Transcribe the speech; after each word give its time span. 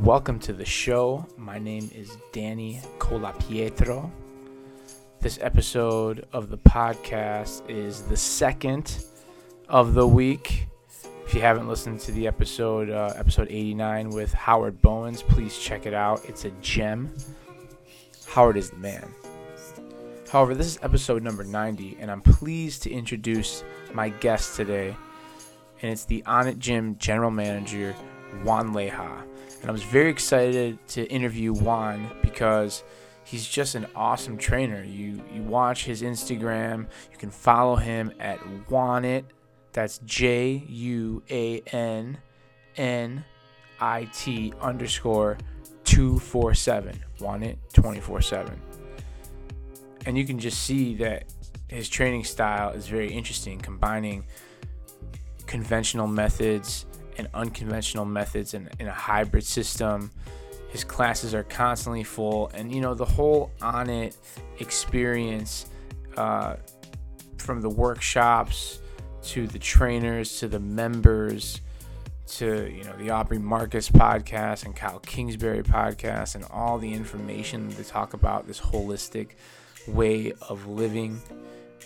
Welcome 0.00 0.38
to 0.40 0.54
the 0.54 0.64
show. 0.64 1.26
My 1.36 1.58
name 1.58 1.90
is 1.94 2.16
Danny 2.32 2.80
Colapietro. 2.98 4.10
This 5.20 5.38
episode 5.42 6.26
of 6.32 6.48
the 6.48 6.56
podcast 6.56 7.68
is 7.68 8.00
the 8.04 8.16
second 8.16 9.04
of 9.68 9.92
the 9.92 10.08
week. 10.08 10.68
If 11.26 11.34
you 11.34 11.42
haven't 11.42 11.68
listened 11.68 12.00
to 12.00 12.12
the 12.12 12.26
episode, 12.26 12.88
uh, 12.88 13.12
episode 13.14 13.48
89 13.50 14.08
with 14.08 14.32
Howard 14.32 14.80
Bowens, 14.80 15.22
please 15.22 15.58
check 15.58 15.84
it 15.84 15.92
out. 15.92 16.24
It's 16.24 16.46
a 16.46 16.50
gem. 16.62 17.14
Howard 18.26 18.56
is 18.56 18.70
the 18.70 18.78
man. 18.78 19.06
However, 20.32 20.54
this 20.54 20.66
is 20.66 20.78
episode 20.80 21.22
number 21.22 21.44
90, 21.44 21.98
and 22.00 22.10
I'm 22.10 22.22
pleased 22.22 22.84
to 22.84 22.90
introduce 22.90 23.64
my 23.92 24.08
guest 24.08 24.56
today, 24.56 24.96
and 25.82 25.92
it's 25.92 26.06
the 26.06 26.22
Onnit 26.22 26.58
Gym 26.58 26.96
General 26.96 27.30
Manager, 27.30 27.94
Juan 28.42 28.72
Leija. 28.72 29.26
And 29.60 29.68
I 29.68 29.72
was 29.72 29.82
very 29.82 30.10
excited 30.10 30.78
to 30.88 31.06
interview 31.06 31.52
Juan 31.52 32.10
because 32.22 32.82
he's 33.24 33.46
just 33.46 33.74
an 33.74 33.86
awesome 33.94 34.38
trainer. 34.38 34.82
You 34.82 35.22
you 35.32 35.42
watch 35.42 35.84
his 35.84 36.02
Instagram, 36.02 36.86
you 37.12 37.18
can 37.18 37.30
follow 37.30 37.76
him 37.76 38.12
at 38.18 38.38
Juannit. 38.68 39.24
That's 39.72 39.98
J 39.98 40.64
U 40.66 41.22
A 41.30 41.60
N 41.72 42.18
N 42.76 43.24
I 43.80 44.04
T 44.14 44.52
underscore 44.60 45.36
two 45.84 46.18
four 46.18 46.54
seven. 46.54 46.98
Juannit 47.18 47.56
twenty 47.72 48.00
four 48.00 48.20
seven. 48.22 48.60
And 50.06 50.16
you 50.16 50.24
can 50.24 50.38
just 50.38 50.62
see 50.62 50.94
that 50.96 51.24
his 51.68 51.88
training 51.88 52.24
style 52.24 52.70
is 52.70 52.88
very 52.88 53.12
interesting, 53.12 53.58
combining 53.58 54.24
conventional 55.46 56.06
methods 56.06 56.86
and 57.20 57.28
unconventional 57.34 58.04
methods 58.04 58.54
in, 58.54 58.68
in 58.78 58.88
a 58.88 58.92
hybrid 58.92 59.44
system. 59.44 60.10
His 60.70 60.84
classes 60.84 61.34
are 61.34 61.42
constantly 61.44 62.04
full, 62.04 62.50
and 62.54 62.72
you 62.72 62.80
know 62.80 62.94
the 62.94 63.04
whole 63.04 63.50
Onnit 63.60 64.16
experience, 64.58 65.66
uh, 66.16 66.56
from 67.38 67.60
the 67.60 67.68
workshops 67.68 68.80
to 69.22 69.46
the 69.46 69.58
trainers 69.58 70.38
to 70.40 70.48
the 70.48 70.60
members 70.60 71.60
to 72.26 72.70
you 72.70 72.84
know 72.84 72.96
the 72.96 73.10
Aubrey 73.10 73.38
Marcus 73.38 73.90
podcast 73.90 74.64
and 74.64 74.74
Kyle 74.74 75.00
Kingsbury 75.00 75.62
podcast 75.62 76.36
and 76.36 76.44
all 76.50 76.78
the 76.78 76.92
information 76.92 77.68
they 77.70 77.82
talk 77.82 78.14
about 78.14 78.46
this 78.46 78.60
holistic 78.60 79.30
way 79.88 80.32
of 80.48 80.66
living, 80.66 81.20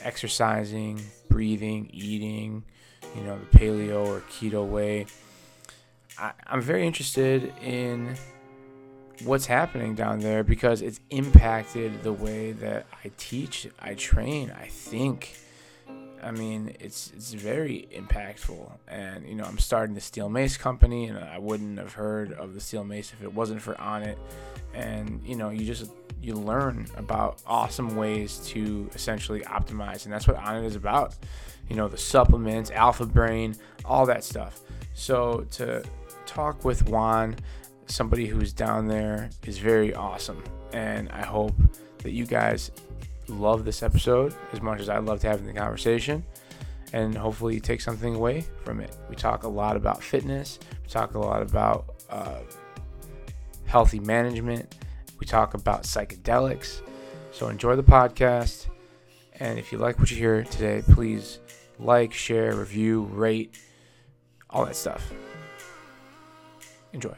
exercising, 0.03 1.01
breathing, 1.29 1.89
eating, 1.93 2.63
you 3.17 3.23
know 3.23 3.39
the 3.39 3.59
paleo 3.59 4.07
or 4.07 4.21
keto 4.31 4.67
way 4.67 5.07
I, 6.19 6.33
I'm 6.47 6.61
very 6.61 6.87
interested 6.87 7.53
in 7.63 8.17
what's 9.23 9.47
happening 9.47 9.95
down 9.95 10.21
there 10.21 10.43
because 10.43 10.83
it's 10.83 11.01
impacted 11.11 12.03
the 12.03 12.13
way 12.13 12.53
that 12.53 12.87
I 13.05 13.11
teach, 13.17 13.69
I 13.81 13.95
train, 13.95 14.51
I 14.51 14.67
think. 14.67 15.37
I 16.23 16.31
mean, 16.31 16.75
it's 16.81 17.13
it's 17.15 17.35
very 17.35 17.87
impactful, 17.95 18.73
and 18.89 19.29
you 19.29 19.35
know, 19.35 19.45
I'm 19.45 19.59
starting 19.59 19.95
the 19.95 20.01
Steel 20.01 20.31
Mace 20.31 20.57
company, 20.57 21.07
and 21.07 21.19
I 21.19 21.39
wouldn't 21.39 21.79
have 21.79 21.93
heard 21.93 22.33
of 22.33 22.55
the 22.55 22.63
Steel 22.63 22.83
Mace 22.83 23.13
if 23.13 23.23
it 23.23 23.33
wasn't 23.33 23.61
for 23.61 23.75
Onnit. 23.75 24.17
And 24.73 25.21
you 25.23 25.37
know, 25.37 25.51
you 25.51 25.67
just 25.67 25.91
you 26.23 26.35
learn 26.35 26.87
about 26.97 27.43
awesome 27.47 27.95
ways 27.95 28.39
to 28.47 28.89
essentially 28.95 29.41
optimize, 29.43 30.07
and 30.07 30.15
that's 30.15 30.27
what 30.27 30.39
Onnit 30.39 30.65
is 30.65 30.77
about. 30.77 31.15
You 31.69 31.77
know, 31.77 31.89
the 31.89 31.99
supplements, 31.99 32.71
Alpha 32.71 33.05
Brain, 33.05 33.55
all 33.85 34.07
that 34.07 34.25
stuff. 34.25 34.63
So 34.95 35.47
to 35.53 35.85
talk 36.27 36.65
with 36.65 36.89
Juan, 36.89 37.37
somebody 37.87 38.27
who's 38.27 38.53
down 38.53 38.89
there, 38.89 39.31
is 39.45 39.59
very 39.59 39.95
awesome. 39.95 40.43
And 40.73 41.09
I 41.11 41.25
hope 41.25 41.55
that 41.99 42.13
you 42.13 42.27
guys 42.27 42.71
love 43.29 43.65
this 43.65 43.83
episode 43.83 44.35
as 44.53 44.61
much 44.61 44.81
as 44.81 44.89
I 44.89 44.99
loved 44.99 45.23
having 45.23 45.47
the 45.47 45.53
conversation. 45.53 46.25
And 46.93 47.17
hopefully, 47.17 47.55
you 47.55 47.61
take 47.61 47.81
something 47.81 48.15
away 48.15 48.45
from 48.65 48.81
it. 48.81 48.97
We 49.09 49.17
talk 49.17 49.43
a 49.43 49.49
lot 49.49 49.77
about 49.77 50.03
fitness, 50.03 50.61
we 50.83 50.89
talk 50.89 51.15
a 51.15 51.19
lot 51.19 51.43
about 51.43 51.87
uh, 52.09 52.41
healthy 53.67 53.99
management, 53.99 54.77
we 55.19 55.27
talk 55.27 55.55
about 55.55 55.83
psychedelics. 55.83 56.83
So, 57.33 57.49
enjoy 57.49 57.75
the 57.75 57.83
podcast. 57.83 58.67
And 59.41 59.59
if 59.59 59.73
you 59.73 59.79
like 59.79 59.99
what 59.99 60.11
you 60.13 60.17
hear 60.17 60.45
today, 60.45 60.83
please 60.89 61.41
like, 61.81 62.13
share, 62.13 62.55
review, 62.55 63.03
rate, 63.03 63.59
all 64.51 64.65
that 64.65 64.77
stuff. 64.77 65.13
Enjoy. 66.95 67.17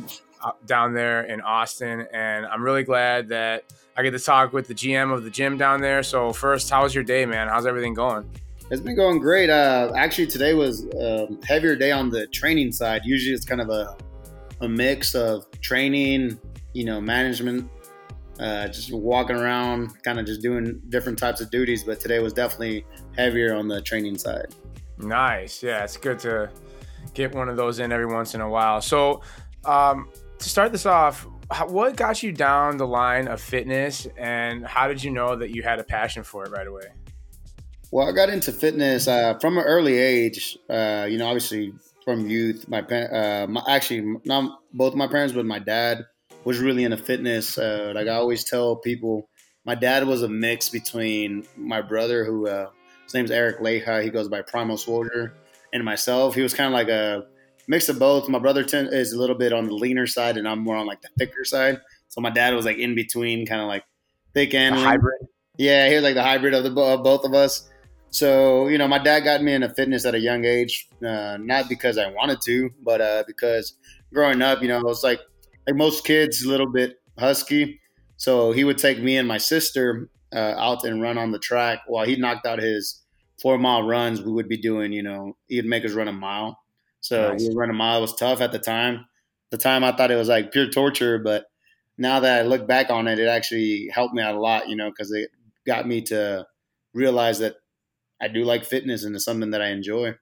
uh, 0.42 0.52
down 0.66 0.94
there 0.94 1.24
in 1.24 1.40
Austin. 1.40 2.06
And 2.12 2.46
I'm 2.46 2.62
really 2.62 2.84
glad 2.84 3.28
that 3.28 3.64
I 3.96 4.02
get 4.04 4.12
to 4.12 4.20
talk 4.20 4.52
with 4.52 4.68
the 4.68 4.74
GM 4.74 5.12
of 5.12 5.24
the 5.24 5.30
gym 5.30 5.58
down 5.58 5.80
there. 5.80 6.04
So, 6.04 6.32
first, 6.32 6.70
how's 6.70 6.94
your 6.94 7.02
day, 7.02 7.26
man? 7.26 7.48
How's 7.48 7.66
everything 7.66 7.94
going? 7.94 8.30
It's 8.70 8.80
been 8.80 8.96
going 8.96 9.18
great. 9.18 9.50
Uh, 9.50 9.92
actually, 9.96 10.28
today 10.28 10.54
was 10.54 10.86
a 10.94 11.26
heavier 11.44 11.74
day 11.74 11.90
on 11.90 12.10
the 12.10 12.28
training 12.28 12.70
side. 12.70 13.02
Usually, 13.04 13.34
it's 13.34 13.44
kind 13.44 13.60
of 13.60 13.70
a, 13.70 13.96
a 14.60 14.68
mix 14.68 15.16
of 15.16 15.50
training, 15.60 16.38
you 16.74 16.84
know, 16.84 17.00
management 17.00 17.68
uh, 18.40 18.68
just 18.68 18.92
walking 18.92 19.36
around, 19.36 20.02
kind 20.02 20.18
of 20.18 20.26
just 20.26 20.42
doing 20.42 20.80
different 20.88 21.18
types 21.18 21.40
of 21.40 21.50
duties. 21.50 21.84
But 21.84 22.00
today 22.00 22.18
was 22.18 22.32
definitely 22.32 22.86
heavier 23.16 23.54
on 23.54 23.68
the 23.68 23.80
training 23.82 24.18
side. 24.18 24.54
Nice. 24.98 25.62
Yeah, 25.62 25.84
it's 25.84 25.96
good 25.96 26.18
to 26.20 26.50
get 27.14 27.34
one 27.34 27.48
of 27.48 27.56
those 27.56 27.78
in 27.78 27.92
every 27.92 28.06
once 28.06 28.34
in 28.34 28.40
a 28.40 28.48
while. 28.48 28.80
So, 28.80 29.22
um, 29.64 30.10
to 30.38 30.48
start 30.48 30.72
this 30.72 30.86
off, 30.86 31.26
what 31.68 31.96
got 31.96 32.22
you 32.22 32.32
down 32.32 32.76
the 32.76 32.86
line 32.86 33.28
of 33.28 33.40
fitness, 33.40 34.06
and 34.16 34.66
how 34.66 34.88
did 34.88 35.02
you 35.02 35.10
know 35.10 35.36
that 35.36 35.50
you 35.50 35.62
had 35.62 35.78
a 35.78 35.84
passion 35.84 36.22
for 36.22 36.44
it 36.44 36.50
right 36.50 36.66
away? 36.66 36.86
Well, 37.90 38.08
I 38.08 38.12
got 38.12 38.30
into 38.30 38.52
fitness 38.52 39.06
uh, 39.06 39.38
from 39.38 39.58
an 39.58 39.64
early 39.64 39.98
age. 39.98 40.56
Uh, 40.68 41.06
you 41.08 41.18
know, 41.18 41.26
obviously 41.26 41.74
from 42.04 42.26
youth. 42.26 42.66
My, 42.68 42.80
uh, 42.80 43.46
my 43.48 43.62
actually 43.68 44.16
not 44.24 44.60
both 44.72 44.94
my 44.94 45.06
parents, 45.06 45.34
but 45.34 45.44
my 45.44 45.58
dad 45.58 46.06
was 46.44 46.58
really 46.58 46.84
into 46.84 46.96
fitness. 46.96 47.58
Uh, 47.58 47.92
like 47.94 48.08
I 48.08 48.14
always 48.14 48.44
tell 48.44 48.76
people, 48.76 49.28
my 49.64 49.74
dad 49.74 50.06
was 50.06 50.22
a 50.22 50.28
mix 50.28 50.68
between 50.68 51.46
my 51.56 51.80
brother, 51.80 52.24
who 52.24 52.48
uh, 52.48 52.70
his 53.04 53.14
name's 53.14 53.30
Eric 53.30 53.60
Leija, 53.60 54.02
he 54.02 54.10
goes 54.10 54.28
by 54.28 54.42
Primal 54.42 54.76
Soldier, 54.76 55.34
and 55.72 55.84
myself. 55.84 56.34
He 56.34 56.42
was 56.42 56.54
kind 56.54 56.66
of 56.66 56.72
like 56.72 56.88
a 56.88 57.26
mix 57.68 57.88
of 57.88 57.98
both. 57.98 58.28
My 58.28 58.38
brother 58.38 58.64
ten, 58.64 58.86
is 58.86 59.12
a 59.12 59.18
little 59.18 59.36
bit 59.36 59.52
on 59.52 59.66
the 59.66 59.74
leaner 59.74 60.06
side, 60.06 60.36
and 60.36 60.48
I'm 60.48 60.60
more 60.60 60.76
on 60.76 60.86
like 60.86 61.02
the 61.02 61.08
thicker 61.18 61.44
side. 61.44 61.80
So 62.08 62.20
my 62.20 62.30
dad 62.30 62.54
was 62.54 62.64
like 62.64 62.78
in 62.78 62.94
between, 62.94 63.46
kind 63.46 63.60
of 63.60 63.68
like 63.68 63.84
thick 64.34 64.54
and 64.54 64.74
hybrid. 64.74 65.26
Yeah, 65.58 65.88
he 65.88 65.94
was 65.94 66.02
like 66.02 66.14
the 66.14 66.22
hybrid 66.22 66.54
of 66.54 66.64
the 66.64 66.80
of 66.80 67.02
both 67.02 67.24
of 67.24 67.34
us. 67.34 67.68
So 68.10 68.68
you 68.68 68.78
know, 68.78 68.88
my 68.88 68.98
dad 68.98 69.20
got 69.20 69.42
me 69.42 69.54
into 69.54 69.68
fitness 69.70 70.04
at 70.04 70.14
a 70.14 70.18
young 70.18 70.44
age, 70.44 70.88
uh, 71.06 71.38
not 71.40 71.68
because 71.68 71.98
I 71.98 72.10
wanted 72.10 72.40
to, 72.42 72.70
but 72.82 73.00
uh, 73.00 73.24
because 73.26 73.74
growing 74.12 74.42
up, 74.42 74.60
you 74.62 74.68
know, 74.68 74.78
it 74.78 74.84
was 74.84 75.02
like 75.02 75.20
like 75.66 75.76
most 75.76 76.04
kids, 76.04 76.44
a 76.44 76.48
little 76.48 76.70
bit 76.70 76.96
husky. 77.18 77.80
So 78.16 78.52
he 78.52 78.64
would 78.64 78.78
take 78.78 79.00
me 79.02 79.16
and 79.16 79.26
my 79.26 79.38
sister 79.38 80.08
uh, 80.34 80.54
out 80.56 80.84
and 80.84 81.02
run 81.02 81.18
on 81.18 81.32
the 81.32 81.38
track 81.38 81.80
while 81.86 82.06
he 82.06 82.16
knocked 82.16 82.46
out 82.46 82.58
his 82.58 83.02
four 83.40 83.58
mile 83.58 83.82
runs. 83.82 84.22
We 84.22 84.32
would 84.32 84.48
be 84.48 84.56
doing, 84.56 84.92
you 84.92 85.02
know, 85.02 85.36
he'd 85.48 85.64
make 85.64 85.84
us 85.84 85.92
run 85.92 86.08
a 86.08 86.12
mile. 86.12 86.58
So 87.00 87.30
Nice. 87.32 87.48
we 87.48 87.54
run 87.54 87.70
a 87.70 87.74
mile. 87.74 87.98
It 87.98 88.02
was 88.02 88.14
tough 88.14 88.40
at 88.40 88.52
the 88.52 88.58
time. 88.58 89.06
The 89.50 89.58
time 89.58 89.84
I 89.84 89.92
thought 89.92 90.10
it 90.10 90.16
was 90.16 90.28
like 90.28 90.52
pure 90.52 90.68
torture, 90.68 91.18
but 91.18 91.46
now 91.98 92.20
that 92.20 92.40
I 92.40 92.42
look 92.42 92.66
back 92.66 92.90
on 92.90 93.06
it, 93.08 93.18
it 93.18 93.26
actually 93.28 93.88
helped 93.92 94.14
me 94.14 94.22
out 94.22 94.34
a 94.34 94.40
lot, 94.40 94.68
you 94.68 94.76
know, 94.76 94.88
because 94.90 95.12
it 95.12 95.30
got 95.66 95.86
me 95.86 96.00
to 96.02 96.46
realize 96.94 97.38
that 97.40 97.56
I 98.20 98.28
do 98.28 98.44
like 98.44 98.64
fitness 98.64 99.04
and 99.04 99.14
it's 99.14 99.24
something 99.24 99.50
that 99.50 99.60
I 99.60 99.68
enjoy. 99.68 100.14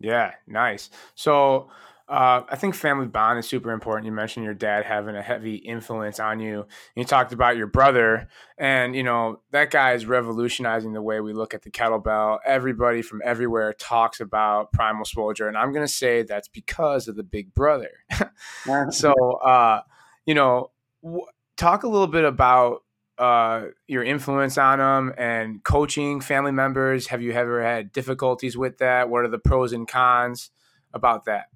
Yeah, 0.00 0.32
nice. 0.46 0.90
So 1.14 1.70
uh, 2.08 2.42
I 2.48 2.56
think 2.56 2.74
family 2.74 3.06
bond 3.06 3.38
is 3.38 3.46
super 3.46 3.70
important. 3.70 4.06
You 4.06 4.12
mentioned 4.12 4.44
your 4.44 4.54
dad 4.54 4.86
having 4.86 5.14
a 5.14 5.20
heavy 5.20 5.56
influence 5.56 6.18
on 6.18 6.40
you. 6.40 6.66
You 6.96 7.04
talked 7.04 7.32
about 7.32 7.58
your 7.58 7.66
brother, 7.66 8.28
and 8.56 8.96
you 8.96 9.02
know 9.02 9.40
that 9.50 9.70
guy 9.70 9.92
is 9.92 10.06
revolutionizing 10.06 10.94
the 10.94 11.02
way 11.02 11.20
we 11.20 11.34
look 11.34 11.52
at 11.52 11.62
the 11.62 11.70
kettlebell. 11.70 12.38
Everybody 12.46 13.02
from 13.02 13.20
everywhere 13.24 13.74
talks 13.74 14.20
about 14.20 14.72
primal 14.72 15.04
soldier, 15.04 15.48
and 15.48 15.58
I'm 15.58 15.72
going 15.72 15.86
to 15.86 15.92
say 15.92 16.22
that's 16.22 16.48
because 16.48 17.08
of 17.08 17.16
the 17.16 17.22
big 17.22 17.52
brother. 17.52 17.90
so, 18.90 19.12
uh, 19.44 19.82
you 20.24 20.34
know, 20.34 20.70
w- 21.02 21.26
talk 21.58 21.82
a 21.82 21.88
little 21.88 22.06
bit 22.06 22.24
about 22.24 22.84
uh, 23.18 23.66
your 23.86 24.02
influence 24.02 24.56
on 24.56 24.78
them 24.78 25.12
and 25.18 25.62
coaching 25.62 26.22
family 26.22 26.52
members. 26.52 27.08
Have 27.08 27.20
you 27.20 27.32
ever 27.32 27.62
had 27.62 27.92
difficulties 27.92 28.56
with 28.56 28.78
that? 28.78 29.10
What 29.10 29.24
are 29.24 29.28
the 29.28 29.38
pros 29.38 29.74
and 29.74 29.86
cons 29.86 30.50
about 30.94 31.26
that? 31.26 31.48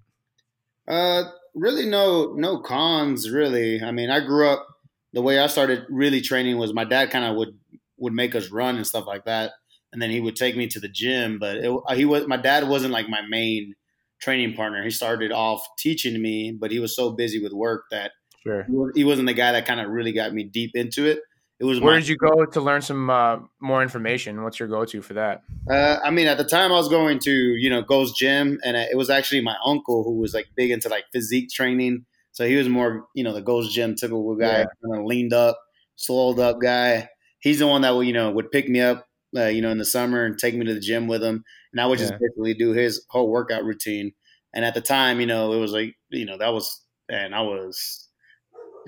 Uh, 0.89 1.25
really, 1.55 1.87
no, 1.87 2.35
no 2.35 2.61
cons. 2.61 3.31
Really, 3.31 3.83
I 3.83 3.91
mean, 3.93 4.11
I 4.11 4.21
grew 4.21 4.49
up. 4.49 4.67
The 5.13 5.23
way 5.23 5.39
I 5.39 5.47
started 5.47 5.85
really 5.91 6.21
training 6.21 6.57
was 6.59 6.73
my 6.73 6.85
dad 6.85 7.11
kind 7.11 7.25
of 7.25 7.37
would 7.37 7.59
would 7.99 8.13
make 8.13 8.35
us 8.35 8.51
run 8.51 8.77
and 8.77 8.87
stuff 8.87 9.07
like 9.07 9.25
that, 9.27 9.53
and 9.93 10.01
then 10.01 10.11
he 10.11 10.21
would 10.21 10.37
take 10.37 10.57
me 10.57 10.67
to 10.69 10.81
the 10.81 10.89
gym. 10.89 11.39
But 11.39 11.57
it, 11.59 11.73
he 11.95 12.05
was 12.05 12.27
my 12.27 12.37
dad 12.39 12.69
wasn't 12.69 12.93
like 12.93 13.09
my 13.09 13.23
main 13.29 13.75
training 14.21 14.55
partner. 14.55 14.83
He 14.83 14.91
started 14.91 15.33
off 15.33 15.67
teaching 15.79 16.21
me, 16.23 16.53
but 16.59 16.71
he 16.71 16.79
was 16.79 16.95
so 16.97 17.11
busy 17.11 17.43
with 17.43 17.53
work 17.53 17.85
that 17.91 18.13
Sure. 18.45 18.67
he 18.97 19.05
wasn't 19.05 19.29
the 19.29 19.35
guy 19.35 19.53
that 19.53 19.67
kind 19.67 19.81
of 19.81 19.89
really 19.91 20.11
got 20.13 20.33
me 20.35 20.43
deep 20.43 20.73
into 20.75 21.07
it. 21.07 21.21
It 21.61 21.65
was 21.65 21.81
Where 21.81 21.95
my, 21.95 21.99
did 21.99 22.09
you 22.09 22.17
go 22.17 22.45
to 22.47 22.61
learn 22.61 22.83
some 22.83 23.11
uh, 23.11 23.41
more 23.61 23.83
information? 23.83 24.43
What's 24.43 24.59
your 24.59 24.69
go 24.69 24.85
to 24.85 25.03
for 25.03 25.15
that? 25.15 25.43
Uh, 25.71 25.99
I 26.03 26.11
mean, 26.11 26.27
at 26.27 26.39
the 26.39 26.45
time 26.45 26.73
I 26.73 26.77
was 26.77 26.89
going 26.89 27.19
to, 27.21 27.31
you 27.33 27.71
know, 27.71 27.83
Gold's 27.83 28.13
Gym, 28.19 28.59
and 28.65 28.77
it 28.77 28.97
was 28.97 29.11
actually 29.11 29.41
my 29.43 29.57
uncle 29.65 30.03
who 30.03 30.19
was 30.19 30.35
like 30.35 30.47
big 30.57 30.71
into 30.71 30.89
like 30.89 31.05
physique 31.13 31.51
training. 31.51 32.05
So 32.33 32.47
he 32.47 32.57
was 32.57 32.69
more, 32.69 33.07
you 33.15 33.23
know, 33.23 33.33
the 33.33 33.43
Gold's 33.43 33.73
Gym 33.73 33.95
typical 33.95 34.35
guy, 34.37 34.59
Yeah. 34.59 34.67
kind 34.83 34.99
of 35.01 35.05
leaned 35.05 35.33
up, 35.33 35.61
swelled 35.97 36.41
up 36.41 36.61
guy. 36.61 37.09
He's 37.39 37.61
the 37.61 37.67
one 37.67 37.83
that 37.83 37.91
would, 37.95 38.07
you 38.07 38.13
know, 38.13 38.31
would 38.33 38.51
pick 38.51 38.69
me 38.69 38.81
up, 38.81 39.07
uh, 39.37 39.47
you 39.47 39.63
know, 39.63 39.71
in 39.71 39.79
the 39.79 39.85
summer 39.85 40.25
and 40.25 40.37
take 40.39 40.55
me 40.55 40.65
to 40.67 40.75
the 40.75 40.81
gym 40.81 41.07
with 41.07 41.23
him, 41.23 41.45
and 41.73 41.81
I 41.81 41.87
would 41.87 41.99
just 41.99 42.15
Yeah. 42.15 42.19
basically 42.19 42.55
do 42.55 42.73
his 42.73 43.05
whole 43.11 43.31
workout 43.31 43.65
routine. 43.65 44.13
And 44.55 44.65
at 44.65 44.75
the 44.75 44.81
time, 44.81 45.21
you 45.21 45.27
know, 45.27 45.53
it 45.53 45.59
was 45.61 45.73
like, 45.73 45.95
you 46.11 46.27
know, 46.27 46.39
that 46.39 46.53
was, 46.53 46.85
and 47.09 47.35
I 47.35 47.41
was 47.43 48.09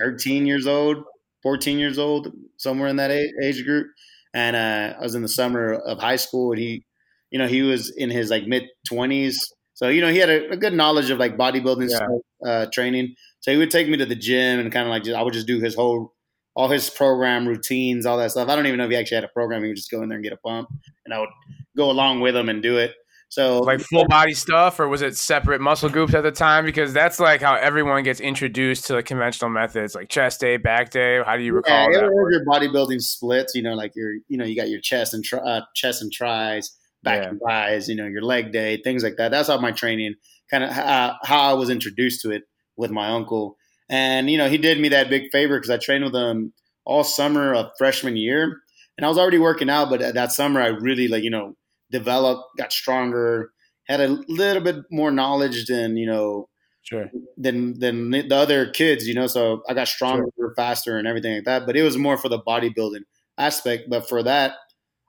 13 0.01 0.47
years 0.47 0.67
old, 0.67 1.05
14 1.45 1.79
years 1.79 2.01
old, 2.01 2.33
somewhere 2.59 2.89
in 2.89 2.97
that 2.97 3.13
age, 3.13 3.31
age 3.45 3.65
group. 3.65 3.89
And 4.35 4.57
uh, 4.57 4.97
I 4.99 5.03
was 5.03 5.15
in 5.15 5.23
the 5.23 5.29
summer 5.29 5.75
of 5.75 6.01
high 6.01 6.17
school, 6.17 6.53
and 6.53 6.61
he, 6.61 6.85
you 7.31 7.39
know, 7.39 7.47
he 7.47 7.63
was 7.63 7.95
in 7.97 8.11
his 8.11 8.31
like 8.31 8.47
mid 8.49 8.65
20s. 8.91 9.37
So, 9.75 9.89
you 9.89 10.01
know, 10.01 10.11
he 10.11 10.19
had 10.19 10.31
a, 10.31 10.51
a 10.51 10.57
good 10.57 10.75
knowledge 10.75 11.11
of 11.11 11.19
like 11.19 11.37
bodybuilding 11.37 11.91
Yeah. 11.91 11.99
stuff, 11.99 12.09
uh, 12.47 12.67
training. 12.73 13.15
So 13.41 13.53
he 13.53 13.59
would 13.59 13.71
take 13.71 13.89
me 13.89 13.97
to 13.99 14.07
the 14.07 14.17
gym 14.17 14.61
and 14.61 14.73
kind 14.73 14.87
of 14.87 14.91
like, 14.91 15.05
just, 15.05 15.17
I 15.17 15.23
would 15.23 15.35
just 15.35 15.47
do 15.47 15.61
his 15.61 15.75
whole, 15.77 16.15
all 16.57 16.69
his 16.69 16.91
program 16.91 17.47
routines, 17.49 18.07
all 18.07 18.19
that 18.19 18.31
stuff. 18.33 18.49
I 18.49 18.57
don't 18.57 18.67
even 18.67 18.79
know 18.79 18.85
if 18.87 18.91
he 18.91 18.97
actually 18.97 19.17
had 19.17 19.25
a 19.25 19.29
program. 19.29 19.63
He 19.63 19.69
would 19.69 19.77
just 19.77 19.91
go 19.91 20.03
in 20.03 20.09
there 20.09 20.17
and 20.17 20.25
get 20.25 20.33
a 20.33 20.37
pump, 20.39 20.69
and 21.05 21.15
I 21.15 21.21
would 21.21 21.29
go 21.77 21.91
along 21.91 22.21
with 22.21 22.37
him 22.37 22.49
and 22.49 22.63
do 22.63 22.79
it. 22.79 22.95
So, 23.29 23.59
Like 23.61 23.81
full 23.81 24.07
body 24.07 24.33
stuff, 24.33 24.79
or 24.79 24.89
was 24.89 25.03
it 25.03 25.17
separate 25.17 25.61
muscle 25.61 25.89
groups 25.89 26.15
at 26.15 26.23
the 26.23 26.31
time? 26.31 26.65
Because 26.65 26.93
that's 26.93 27.19
like 27.19 27.41
how 27.41 27.55
everyone 27.55 28.05
gets 28.05 28.21
introduced 28.21 28.87
to 28.87 28.95
the 28.95 29.03
conventional 29.03 29.51
methods, 29.51 29.95
like 29.95 30.09
chest 30.09 30.41
day, 30.41 30.57
back 30.57 30.91
day. 30.91 31.21
How 31.25 31.37
do 31.37 31.43
you 31.43 31.53
recall 31.53 31.91
yeah, 31.91 31.99
it 31.99 32.01
that? 32.03 32.11
was 32.11 32.29
your 32.33 32.45
bodybuilding 32.47 33.01
splits. 33.03 33.55
You 33.57 33.63
know, 33.63 33.75
like 33.75 33.93
your, 33.97 34.13
you 34.29 34.39
know, 34.39 34.45
you 34.45 34.55
got 34.55 34.69
your 34.69 34.81
chest 34.81 35.15
and 35.15 35.25
tri- 35.25 35.41
uh, 35.41 35.63
chest 35.75 36.01
and 36.01 36.13
tries, 36.13 36.71
back 37.03 37.23
Yeah. 37.23 37.31
and 37.31 37.41
thighs. 37.41 37.89
You 37.89 37.97
know, 37.97 38.07
your 38.07 38.23
leg 38.23 38.53
day, 38.53 38.81
things 38.85 39.03
like 39.03 39.17
that. 39.17 39.31
That's 39.33 39.49
how 39.49 39.59
my 39.59 39.73
training 39.73 40.15
kind 40.51 40.63
of 40.63 40.71
uh, 40.71 41.15
how 41.25 41.41
I 41.51 41.55
was 41.55 41.71
introduced 41.71 42.21
to 42.23 42.31
it 42.31 42.43
with 42.77 42.91
my 42.93 43.09
uncle. 43.11 43.57
And 43.89 44.31
you 44.31 44.39
know, 44.39 44.49
he 44.49 44.59
did 44.59 44.79
me 44.81 44.91
that 44.91 45.11
big 45.11 45.31
favor 45.33 45.57
because 45.59 45.71
I 45.71 45.79
trained 45.79 46.05
with 46.05 46.15
him 46.15 46.53
all 46.85 47.03
summer 47.03 47.53
of 47.55 47.71
freshman 47.79 48.17
year, 48.17 48.61
and 48.97 49.05
I 49.05 49.09
was 49.09 49.19
already 49.19 49.39
working 49.39 49.71
out. 49.71 49.91
But 49.91 50.15
that 50.15 50.31
summer, 50.33 50.61
I 50.61 50.69
really 50.69 51.09
like 51.09 51.25
you 51.25 51.31
know 51.31 51.57
developed, 51.91 52.57
got 52.59 52.73
stronger, 52.73 53.53
had 53.85 54.01
a 54.01 54.09
little 54.29 54.63
bit 54.63 54.85
more 54.91 55.11
knowledge 55.11 55.67
than 55.67 55.97
you 55.97 56.07
know 56.07 56.49
Sure. 56.83 57.11
than 57.39 57.79
than 57.79 58.11
the 58.11 58.35
other 58.35 58.69
kids, 58.71 59.09
you 59.09 59.15
know. 59.15 59.27
So 59.27 59.63
I 59.69 59.75
got 59.75 59.89
stronger, 59.89 60.27
faster, 60.57 60.99
and 60.99 61.09
everything 61.09 61.35
like 61.35 61.45
that. 61.45 61.65
But 61.67 61.77
it 61.77 61.83
was 61.83 61.97
more 61.97 62.19
for 62.19 62.29
the 62.29 62.39
bodybuilding 62.41 63.03
aspect. 63.39 63.89
But 63.89 64.07
for 64.09 64.23
that, 64.23 64.53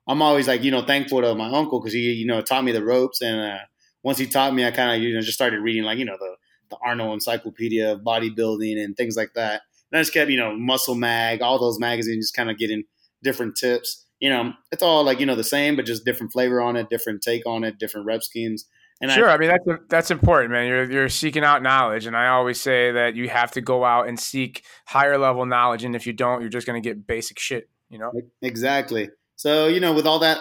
I'm 0.08 0.22
always 0.22 0.48
like 0.48 0.64
you 0.64 0.72
know 0.72 0.84
thankful 0.86 1.22
to 1.22 1.36
my 1.36 1.50
uncle 1.50 1.80
because 1.80 1.94
he 1.94 2.12
you 2.14 2.26
know 2.26 2.42
taught 2.42 2.64
me 2.64 2.72
the 2.72 2.84
ropes. 2.84 3.22
And 3.22 3.40
uh, 3.40 3.58
once 4.04 4.18
he 4.18 4.28
taught 4.28 4.54
me, 4.54 4.66
I 4.66 4.72
kind 4.72 4.96
of 4.96 5.02
you 5.02 5.14
know 5.14 5.22
just 5.22 5.34
started 5.36 5.60
reading 5.62 5.84
like 5.84 5.98
you 5.98 6.06
know 6.06 6.18
the 6.20 6.36
the 6.70 6.78
Arnold 6.84 7.14
Encyclopedia 7.14 7.94
of 7.94 8.02
Bodybuilding 8.02 8.84
and 8.84 8.96
things 8.98 9.16
like 9.16 9.34
that. 9.36 9.62
And 9.92 10.00
I 10.00 10.02
just 10.02 10.14
kept 10.14 10.30
you 10.32 10.38
know 10.38 10.56
Muscle 10.56 10.96
Mag, 10.96 11.42
all 11.42 11.60
those 11.60 11.80
magazines, 11.80 12.26
just 12.26 12.36
kind 12.36 12.50
of 12.50 12.58
getting 12.58 12.84
different 13.24 13.56
tips. 13.56 14.05
You 14.20 14.30
know, 14.30 14.54
it's 14.72 14.82
all 14.82 15.04
like 15.04 15.20
you 15.20 15.26
know 15.26 15.36
the 15.36 15.44
same, 15.44 15.76
but 15.76 15.86
just 15.86 16.06
different 16.06 16.32
flavor 16.32 16.62
on 16.62 16.76
it, 16.76 16.90
different 16.90 17.22
take 17.22 17.46
on 17.46 17.64
it, 17.64 17.78
different 17.78 18.06
rep 18.06 18.24
schemes. 18.24 18.66
And 19.02 19.12
sure. 19.12 19.30
I, 19.30 19.38
mean, 19.38 19.50
that's 19.50 19.82
that's 19.90 20.12
important, 20.12 20.52
man. 20.52 20.68
You're 20.68 20.90
you're 20.90 21.10
seeking 21.10 21.44
out 21.44 21.62
knowledge, 21.62 22.06
and 22.06 22.16
I 22.16 22.30
always 22.30 22.62
say 22.62 22.94
that 22.94 23.16
you 23.16 23.28
have 23.28 23.52
to 23.52 23.62
go 23.62 23.84
out 23.84 24.08
and 24.08 24.18
seek 24.18 24.64
higher 24.88 25.18
level 25.18 25.46
knowledge, 25.46 25.84
and 25.84 25.96
if 25.96 26.08
you 26.08 26.14
don't, 26.14 26.40
you're 26.42 26.50
just 26.50 26.66
going 26.66 26.82
to 26.82 26.90
get 26.90 27.06
basic 27.06 27.38
shit. 27.38 27.70
You 27.90 28.00
know. 28.00 28.12
Exactly. 28.42 29.10
So, 29.36 29.68
you 29.68 29.80
know, 29.80 29.94
with 29.94 30.08
all 30.08 30.20
that, 30.20 30.40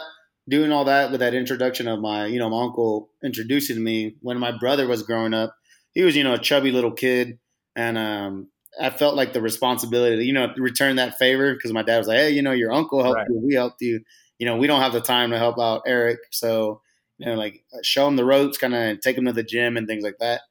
doing 0.49 0.73
all 0.73 0.85
that 0.85 1.11
with 1.11 1.21
that 1.21 1.35
introduction 1.35 1.89
of 1.89 2.01
my, 2.01 2.27
you 2.27 2.39
know, 2.39 2.49
my 2.49 2.63
uncle 2.63 3.11
introducing 3.25 3.83
me 3.83 4.15
when 4.21 4.39
my 4.39 4.57
brother 4.57 4.87
was 4.87 5.03
growing 5.03 5.35
up, 5.35 5.55
he 5.93 6.03
was, 6.03 6.17
you 6.17 6.25
know, 6.25 6.35
a 6.35 6.39
chubby 6.39 6.71
little 6.71 6.93
kid. 6.93 7.39
And 7.77 7.99
um, 7.99 8.49
I 8.81 8.91
felt 8.91 9.15
like 9.15 9.33
the 9.33 9.41
responsibility 9.41 10.17
to, 10.17 10.25
you 10.25 10.33
know, 10.33 10.53
return 10.57 10.97
that 10.97 11.19
favor 11.19 11.55
because 11.55 11.73
my 11.73 11.83
dad 11.83 11.99
was 11.99 12.09
like, 12.09 12.19
hey, 12.19 12.31
you 12.31 12.43
know, 12.43 12.53
your 12.53 12.73
uncle 12.73 13.03
helped 13.03 13.17
Right. 13.19 13.29
you. 13.29 13.41
We 13.45 13.55
helped 13.55 13.81
you. 13.81 14.01
You 14.39 14.47
know, 14.47 14.57
we 14.57 14.67
don't 14.67 14.81
have 14.81 14.93
the 14.93 15.01
time 15.01 15.31
to 15.31 15.39
help 15.39 15.59
out 15.61 15.83
Eric. 15.87 16.19
So, 16.31 16.81
you 17.19 17.27
know, 17.27 17.35
like 17.35 17.65
show 17.83 18.09
him 18.09 18.17
the 18.17 18.25
ropes, 18.25 18.59
kind 18.59 18.75
of 18.75 19.01
take 19.01 19.17
him 19.17 19.27
to 19.27 19.33
the 19.33 19.43
gym 19.45 19.77
and 19.77 19.87
things 19.87 20.03
like 20.03 20.19
that. 20.19 20.43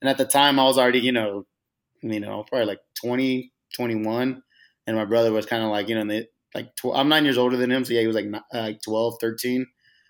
And 0.00 0.08
at 0.08 0.18
the 0.18 0.24
time, 0.24 0.58
I 0.58 0.64
was 0.64 0.78
already, 0.78 1.00
you 1.00 1.12
know, 1.12 1.46
you 2.02 2.20
know, 2.20 2.44
probably 2.48 2.66
like 2.66 2.80
20, 3.00 3.52
21. 3.74 4.42
And 4.86 4.96
my 4.96 5.04
brother 5.04 5.32
was 5.32 5.46
kind 5.46 5.62
of 5.62 5.70
like, 5.70 5.88
you 5.88 5.94
know, 5.94 6.04
the, 6.04 6.26
like 6.54 6.74
tw- 6.76 6.94
I'm 6.94 7.08
nine 7.08 7.24
years 7.24 7.38
older 7.38 7.56
than 7.56 7.70
him, 7.70 7.84
so 7.84 7.94
yeah, 7.94 8.00
he 8.00 8.06
was 8.06 8.16
like 8.16 8.26
uh, 8.52 8.58
like 8.58 8.82
12, 8.82 9.14
13. 9.20 9.66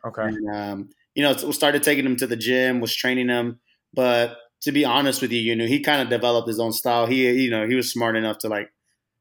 Okay. 0.06 0.22
And 0.22 0.54
um, 0.56 0.88
you 1.14 1.22
know, 1.22 1.32
started 1.34 1.82
taking 1.82 2.04
him 2.06 2.16
to 2.16 2.26
the 2.26 2.36
gym, 2.36 2.80
was 2.80 2.94
training 2.94 3.28
him. 3.28 3.60
But 3.94 4.36
to 4.62 4.72
be 4.72 4.84
honest 4.84 5.20
with 5.22 5.32
you, 5.32 5.40
you 5.40 5.56
know, 5.56 5.66
he 5.66 5.80
kind 5.80 6.00
of 6.02 6.08
developed 6.08 6.48
his 6.48 6.60
own 6.60 6.72
style. 6.72 7.06
He, 7.06 7.30
you 7.42 7.50
know, 7.50 7.66
he 7.66 7.74
was 7.74 7.92
smart 7.92 8.16
enough 8.16 8.38
to 8.38 8.48
like, 8.48 8.72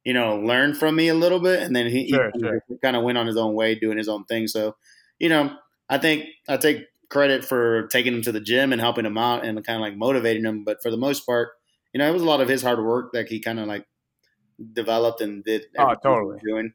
you 0.04 0.14
know, 0.14 0.38
learn 0.38 0.74
from 0.74 0.96
me 0.96 1.08
a 1.08 1.14
little 1.14 1.40
bit, 1.40 1.62
and 1.62 1.76
then 1.76 1.88
he, 1.88 2.10
Sure, 2.10 2.32
he 2.34 2.40
sure. 2.40 2.62
kind 2.82 2.96
of 2.96 3.04
went 3.04 3.18
on 3.18 3.28
his 3.28 3.38
own 3.38 3.54
way, 3.54 3.76
doing 3.76 3.98
his 3.98 4.08
own 4.10 4.24
thing. 4.26 4.48
So, 4.48 4.76
you 5.20 5.30
know, 5.30 5.56
I 5.90 5.98
think 5.98 6.26
I 6.48 6.58
take 6.58 6.86
credit 7.10 7.44
for 7.44 7.88
taking 7.88 8.14
him 8.14 8.22
to 8.24 8.32
the 8.32 8.40
gym 8.40 8.72
and 8.72 8.82
helping 8.82 9.06
him 9.06 9.18
out 9.18 9.46
and 9.46 9.64
kind 9.64 9.78
of 9.78 9.82
like 9.82 9.98
motivating 9.98 10.46
him. 10.46 10.64
But 10.64 10.82
for 10.82 10.90
the 10.90 10.98
most 10.98 11.26
part, 11.26 11.50
you 11.94 12.00
know, 12.00 12.08
it 12.08 12.14
was 12.14 12.22
a 12.24 12.26
lot 12.26 12.42
of 12.42 12.48
his 12.48 12.62
hard 12.62 12.84
work 12.84 13.12
that 13.14 13.28
he 13.28 13.40
kind 13.40 13.60
of 13.60 13.68
like 13.68 13.86
developed 14.74 15.22
and 15.22 15.44
did. 15.44 15.66
Oh, 15.78 15.84
everything 15.84 16.00
he 16.04 16.10
was 16.10 16.18
totally. 16.18 16.40
Doing. 16.46 16.74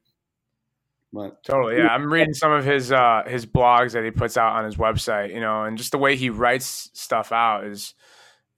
But 1.12 1.42
Totally. 1.44 1.78
Yeah. 1.78 1.87
I'm 1.87 2.12
reading 2.12 2.35
some 2.35 2.52
of 2.52 2.64
his 2.64 2.92
uh 2.92 3.23
his 3.26 3.46
blogs 3.46 3.92
that 3.92 4.04
he 4.04 4.11
puts 4.11 4.37
out 4.37 4.52
on 4.52 4.64
his 4.64 4.76
website, 4.76 5.32
you 5.32 5.40
know, 5.40 5.64
and 5.64 5.78
just 5.78 5.92
the 5.92 5.99
way 5.99 6.16
he 6.16 6.30
writes 6.30 6.90
stuff 6.92 7.32
out 7.32 7.64
is 7.64 7.94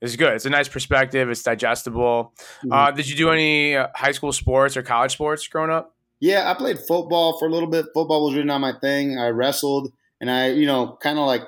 is 0.01 0.17
good. 0.17 0.35
It's 0.35 0.47
a 0.47 0.51
nice 0.51 0.69
perspective, 0.69 1.31
it's 1.31 1.43
digestible. 1.43 2.33
Uh 2.71 2.91
did 2.91 3.09
you 3.09 3.17
do 3.17 3.31
any 3.31 3.77
uh, 3.77 3.89
high 3.95 4.13
school 4.13 4.33
sports 4.33 4.77
or 4.77 4.83
college 4.83 5.13
sports 5.13 5.47
growing 5.49 5.71
up? 5.71 5.95
Yeah, 6.21 6.51
I 6.51 6.55
played 6.55 6.79
football 6.79 7.39
for 7.39 7.47
a 7.47 7.51
little 7.51 7.69
bit. 7.69 7.87
Football 7.95 8.25
was 8.25 8.35
really 8.35 8.47
not 8.47 8.59
my 8.59 8.73
thing. 8.81 9.19
I 9.19 9.29
wrestled, 9.29 9.93
and 10.21 10.31
I, 10.31 10.49
you 10.49 10.67
know, 10.67 10.99
kind 11.01 11.19
of 11.19 11.27
like, 11.27 11.43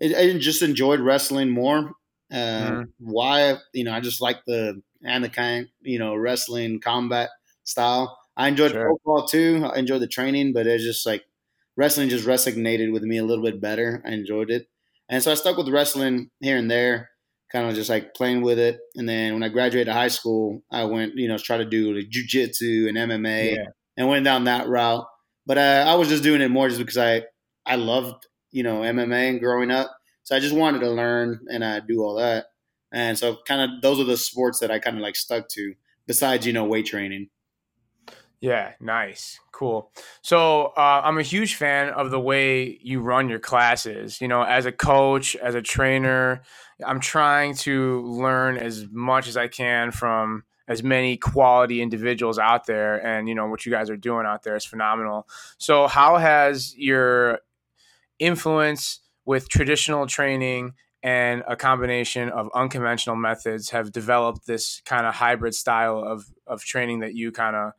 I 0.00 0.14
I 0.16 0.38
just 0.38 0.62
enjoyed 0.62 1.00
wrestling 1.00 1.50
more. 1.50 1.92
Uh, 2.30 2.34
mm-hmm. 2.34 2.82
Why? 2.98 3.56
You 3.74 3.84
know, 3.84 3.92
I 3.92 4.00
just 4.00 4.22
like 4.22 4.44
the 4.46 4.80
and 5.04 5.22
the 5.22 5.28
kind, 5.28 5.68
you 5.82 5.98
know, 5.98 6.16
wrestling 6.16 6.80
combat 6.80 7.30
style. 7.64 8.18
I 8.36 8.48
enjoyed 8.48 8.72
sure. 8.72 8.88
football 8.88 9.26
too. 9.26 9.68
I 9.70 9.78
enjoyed 9.78 10.00
the 10.00 10.06
training, 10.06 10.54
but 10.54 10.66
it's 10.66 10.84
just 10.84 11.04
like 11.04 11.24
wrestling 11.76 12.08
just 12.08 12.26
resonated 12.26 12.92
with 12.92 13.02
me 13.02 13.18
a 13.18 13.24
little 13.24 13.44
bit 13.44 13.60
better. 13.60 14.02
I 14.06 14.12
enjoyed 14.12 14.50
it, 14.50 14.68
and 15.10 15.22
so 15.22 15.30
I 15.30 15.34
stuck 15.34 15.58
with 15.58 15.68
wrestling 15.68 16.30
here 16.40 16.56
and 16.56 16.70
there, 16.70 17.10
kind 17.52 17.68
of 17.68 17.74
just 17.74 17.90
like 17.90 18.14
playing 18.14 18.42
with 18.42 18.58
it. 18.58 18.80
And 18.96 19.08
then 19.08 19.34
when 19.34 19.42
I 19.42 19.48
graduated 19.48 19.92
high 19.92 20.08
school, 20.08 20.62
I 20.70 20.84
went, 20.84 21.14
you 21.16 21.28
know, 21.28 21.38
try 21.38 21.58
to 21.58 21.64
do 21.64 21.94
like 21.94 22.10
jujitsu 22.10 22.88
and 22.88 22.96
MMA, 22.96 23.56
yeah. 23.56 23.64
and 23.96 24.08
went 24.08 24.24
down 24.24 24.44
that 24.44 24.68
route. 24.68 25.04
But 25.46 25.58
uh, 25.58 25.84
I 25.86 25.94
was 25.94 26.08
just 26.08 26.22
doing 26.22 26.40
it 26.40 26.50
more 26.50 26.68
just 26.68 26.80
because 26.80 26.98
I 26.98 27.22
I 27.66 27.76
loved 27.76 28.26
you 28.50 28.62
know 28.62 28.80
MMA 28.80 29.30
and 29.30 29.40
growing 29.40 29.70
up, 29.70 29.90
so 30.22 30.34
I 30.34 30.40
just 30.40 30.54
wanted 30.54 30.80
to 30.80 30.90
learn 30.90 31.40
and 31.48 31.64
I 31.64 31.78
uh, 31.78 31.80
do 31.80 32.02
all 32.02 32.16
that. 32.16 32.46
And 32.92 33.18
so 33.18 33.38
kind 33.46 33.62
of 33.62 33.82
those 33.82 33.98
are 33.98 34.04
the 34.04 34.16
sports 34.16 34.58
that 34.60 34.70
I 34.70 34.78
kind 34.78 34.96
of 34.96 35.02
like 35.02 35.16
stuck 35.16 35.48
to 35.50 35.74
besides, 36.06 36.46
you 36.46 36.52
know, 36.52 36.64
weight 36.64 36.86
training. 36.86 37.28
Yeah, 38.42 38.72
nice. 38.80 39.38
Cool. 39.52 39.92
So 40.20 40.72
uh, 40.76 41.00
I'm 41.04 41.16
a 41.18 41.22
huge 41.22 41.54
fan 41.54 41.90
of 41.90 42.10
the 42.10 42.18
way 42.18 42.76
you 42.82 43.00
run 43.00 43.28
your 43.28 43.38
classes. 43.38 44.20
You 44.20 44.26
know, 44.26 44.42
as 44.42 44.66
a 44.66 44.72
coach, 44.72 45.36
as 45.36 45.54
a 45.54 45.62
trainer, 45.62 46.42
I'm 46.84 46.98
trying 46.98 47.54
to 47.58 48.02
learn 48.02 48.56
as 48.56 48.86
much 48.90 49.28
as 49.28 49.36
I 49.36 49.46
can 49.46 49.92
from 49.92 50.42
as 50.66 50.82
many 50.82 51.16
quality 51.16 51.80
individuals 51.82 52.36
out 52.36 52.66
there. 52.66 52.96
And, 53.06 53.28
you 53.28 53.36
know, 53.36 53.46
what 53.46 53.64
you 53.64 53.70
guys 53.70 53.88
are 53.90 53.96
doing 53.96 54.26
out 54.26 54.42
there 54.42 54.56
is 54.56 54.64
phenomenal. 54.64 55.28
So, 55.58 55.86
how 55.86 56.16
has 56.16 56.74
your 56.76 57.38
influence 58.18 59.00
with 59.24 59.48
traditional 59.48 60.06
training 60.06 60.74
and 61.02 61.42
a 61.48 61.56
combination 61.56 62.28
of 62.28 62.48
unconventional 62.54 63.16
methods 63.16 63.70
have 63.70 63.92
developed 63.92 64.46
this 64.46 64.80
kind 64.84 65.06
of 65.06 65.14
hybrid 65.14 65.54
style 65.54 65.98
of 65.98 66.26
of 66.46 66.62
training 66.64 67.00
that 67.00 67.14
you 67.14 67.32
kind 67.32 67.56
of 67.56 67.72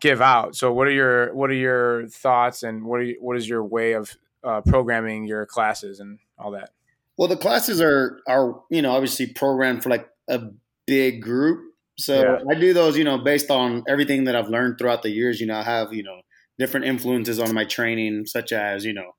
give 0.00 0.20
out. 0.20 0.56
So 0.56 0.72
what 0.72 0.88
are 0.88 0.92
your 0.92 1.34
what 1.34 1.50
are 1.50 1.54
your 1.54 2.08
thoughts 2.08 2.62
and 2.62 2.84
what 2.84 3.00
are 3.00 3.04
you, 3.04 3.16
what 3.20 3.36
is 3.36 3.48
your 3.48 3.64
way 3.64 3.92
of 3.92 4.16
uh, 4.42 4.62
programming 4.62 5.24
your 5.24 5.46
classes 5.46 6.00
and 6.00 6.18
all 6.38 6.50
that? 6.52 6.70
Well, 7.16 7.28
the 7.28 7.36
classes 7.36 7.80
are 7.80 8.18
are 8.26 8.60
you 8.70 8.82
know 8.82 8.92
obviously 8.92 9.26
programmed 9.26 9.82
for 9.82 9.90
like 9.90 10.08
a 10.28 10.40
big 10.86 11.22
group. 11.22 11.60
So 11.98 12.22
yeah. 12.22 12.38
I 12.50 12.58
do 12.58 12.72
those 12.72 12.96
you 12.96 13.04
know 13.04 13.18
based 13.18 13.50
on 13.50 13.84
everything 13.86 14.24
that 14.24 14.34
I've 14.34 14.48
learned 14.48 14.78
throughout 14.78 15.02
the 15.02 15.10
years. 15.10 15.40
You 15.40 15.46
know 15.46 15.56
I 15.56 15.62
have 15.62 15.92
you 15.92 16.02
know 16.02 16.22
different 16.58 16.86
influences 16.86 17.38
on 17.38 17.54
my 17.54 17.64
training, 17.64 18.26
such 18.26 18.52
as 18.52 18.84
you 18.84 18.94
know 18.94 19.12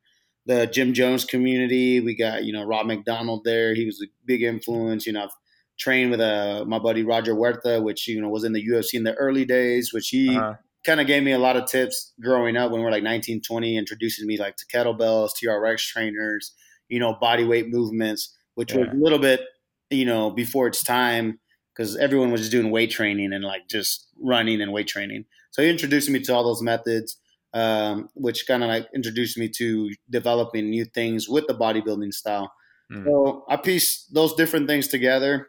the 0.48 0.66
Gym 0.66 0.94
Jones 0.94 1.26
community. 1.26 2.00
We 2.00 2.16
got 2.16 2.44
you 2.44 2.54
know 2.54 2.64
Rob 2.64 2.88
McDonald 2.88 3.44
there. 3.46 3.76
He 3.76 3.86
was 3.86 4.02
a 4.02 4.08
big 4.26 4.42
influence. 4.42 5.06
You 5.06 5.14
know, 5.14 5.26
I've 5.26 5.38
trained 5.78 6.12
with 6.12 6.22
uh, 6.22 6.66
my 6.68 6.80
buddy 6.80 7.04
Roger 7.04 7.36
Huerta, 7.36 7.82
which 7.82 8.08
you 8.08 8.20
know 8.22 8.30
was 8.30 8.44
in 8.44 8.54
the 8.54 8.66
UFC 8.66 8.96
in 8.96 9.04
the 9.04 9.14
early 9.16 9.46
days, 9.46 9.94
which 9.94 10.10
he 10.10 10.36
uh-huh. 10.36 10.56
Kind 10.86 11.00
of 11.00 11.08
gave 11.08 11.24
me 11.24 11.32
a 11.32 11.40
lot 11.40 11.58
of 11.58 11.66
tips 11.66 12.14
growing 12.20 12.58
up 12.58 12.72
when 12.72 12.82
we 12.82 12.86
were 12.86 12.92
like 12.92 13.04
19, 13.04 13.42
20, 13.42 13.78
introducing 13.78 14.28
me 14.28 14.38
like 14.38 14.56
to 14.58 14.66
kettlebells, 14.66 15.32
TRX 15.44 15.88
trainers, 15.88 16.54
you 16.90 17.00
know, 17.00 17.16
body 17.20 17.44
weight 17.44 17.70
movements, 17.70 18.36
which 18.56 18.74
yeah. 18.74 18.80
was 18.80 18.90
a 18.90 18.96
little 18.96 19.20
bit 19.20 19.42
you 19.90 20.06
know 20.06 20.32
before 20.32 20.68
its 20.68 20.84
time 20.84 21.38
because 21.76 21.98
everyone 21.98 22.32
was 22.32 22.42
just 22.42 22.52
doing 22.52 22.72
weight 22.72 22.92
training 22.92 23.34
and 23.34 23.44
like 23.44 23.68
just 23.70 24.08
running 24.22 24.62
and 24.62 24.72
weight 24.72 24.88
training. 24.88 25.26
So 25.52 25.62
he 25.62 25.70
introduced 25.70 26.10
me 26.10 26.20
to 26.22 26.34
all 26.34 26.44
those 26.44 26.62
methods 26.62 27.18
um, 27.54 28.10
which 28.14 28.48
kind 28.48 28.64
of 28.64 28.70
like 28.70 28.88
introduced 28.96 29.38
me 29.38 29.50
to 29.50 29.92
developing 30.10 30.70
new 30.70 30.86
things 30.86 31.28
with 31.28 31.48
the 31.48 31.54
bodybuilding 31.54 32.14
style. 32.14 32.52
Mm. 32.92 33.06
So 33.06 33.46
I 33.50 33.58
piece 33.58 34.06
those 34.06 34.34
different 34.36 34.68
things 34.68 34.88
together 34.88 35.48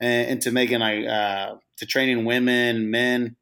and, 0.00 0.30
into 0.30 0.50
making 0.50 0.80
like 0.80 1.06
uh, 1.06 1.54
to 1.78 1.86
training 1.86 2.24
women, 2.24 2.90
men, 2.90 3.36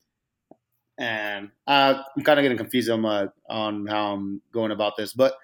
and 0.98 1.50
uh, 1.66 2.02
I'm 2.16 2.24
kind 2.24 2.38
of 2.38 2.42
getting 2.42 2.58
confused 2.58 2.90
on 2.90 3.00
my, 3.00 3.28
on 3.48 3.86
how 3.86 4.14
I'm 4.14 4.42
going 4.52 4.72
about 4.72 4.96
this, 4.96 5.12
but 5.12 5.34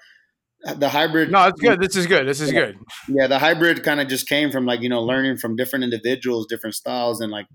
the 0.77 0.89
hybrid. 0.89 1.31
No, 1.31 1.47
it's 1.47 1.61
good. 1.61 1.81
This 1.81 1.97
is 1.97 2.07
good. 2.07 2.27
This 2.27 2.41
is 2.41 2.51
yeah, 2.51 2.61
good. 2.61 2.79
Yeah, 3.09 3.27
the 3.27 3.39
hybrid 3.39 3.83
kind 3.83 4.01
of 4.01 4.09
just 4.09 4.29
came 4.29 4.51
from 4.51 4.65
like 4.65 4.81
you 4.81 4.89
know 4.89 5.03
learning 5.03 5.37
from 5.37 5.57
different 5.57 5.85
individuals, 5.85 6.47
different 6.47 6.75
styles, 6.75 7.21
and 7.21 7.31
like 7.31 7.47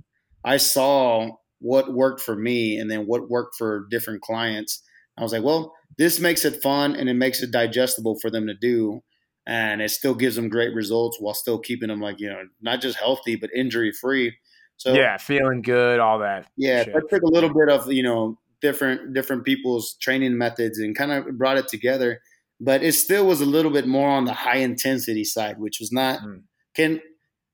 I 0.44 0.58
saw 0.58 1.29
what 1.60 1.94
worked 1.94 2.22
for 2.22 2.36
me, 2.36 2.77
and 2.77 2.89
then 2.89 3.06
what 3.06 3.29
worked 3.29 3.56
for 3.58 3.88
different 3.89 4.22
clients, 4.22 4.82
I 5.18 5.24
was 5.24 5.34
like, 5.34 5.44
well, 5.44 5.74
this 5.98 6.20
makes 6.20 6.46
it 6.46 6.62
fun 6.63 6.96
and 6.96 7.10
it 7.10 7.15
makes 7.15 7.41
it 7.44 7.51
digestible 7.51 8.18
for 8.20 8.29
them 8.32 8.48
to 8.48 8.53
do. 8.53 9.01
And 9.46 9.82
it 9.82 9.89
still 9.89 10.13
gives 10.13 10.36
them 10.36 10.48
great 10.48 10.74
results 10.74 11.18
while 11.20 11.34
still 11.34 11.60
keeping 11.60 11.89
them 11.89 12.00
like, 12.00 12.20
you 12.20 12.29
know, 12.29 12.44
not 12.62 12.82
just 12.82 12.98
healthy, 12.98 13.36
but 13.36 13.50
injury 13.53 13.91
free. 13.91 14.38
So 14.80 14.94
yeah, 14.94 15.18
feeling 15.18 15.62
good, 15.62 16.00
all 16.00 16.20
that. 16.20 16.48
Yeah. 16.58 16.86
I 16.88 17.00
took 17.10 17.22
a 17.22 17.28
little 17.28 17.54
bit 17.54 17.70
of, 17.70 17.92
you 17.92 18.04
know, 18.04 18.38
different, 18.62 19.14
different 19.14 19.46
people's 19.46 19.96
training 20.02 20.38
methods 20.38 20.80
and 20.80 20.96
kind 20.96 21.12
of 21.12 21.38
brought 21.38 21.58
it 21.58 21.68
together, 21.68 22.22
but 22.60 22.82
it 22.82 22.94
still 22.94 23.28
was 23.28 23.42
a 23.42 23.46
little 23.46 23.72
bit 23.72 23.88
more 23.88 24.10
on 24.10 24.26
the 24.26 24.34
high 24.34 24.58
intensity 24.58 25.24
side, 25.24 25.60
which 25.60 25.80
was 25.80 25.92
not, 25.92 26.22
mm. 26.22 26.42
can, 26.76 27.02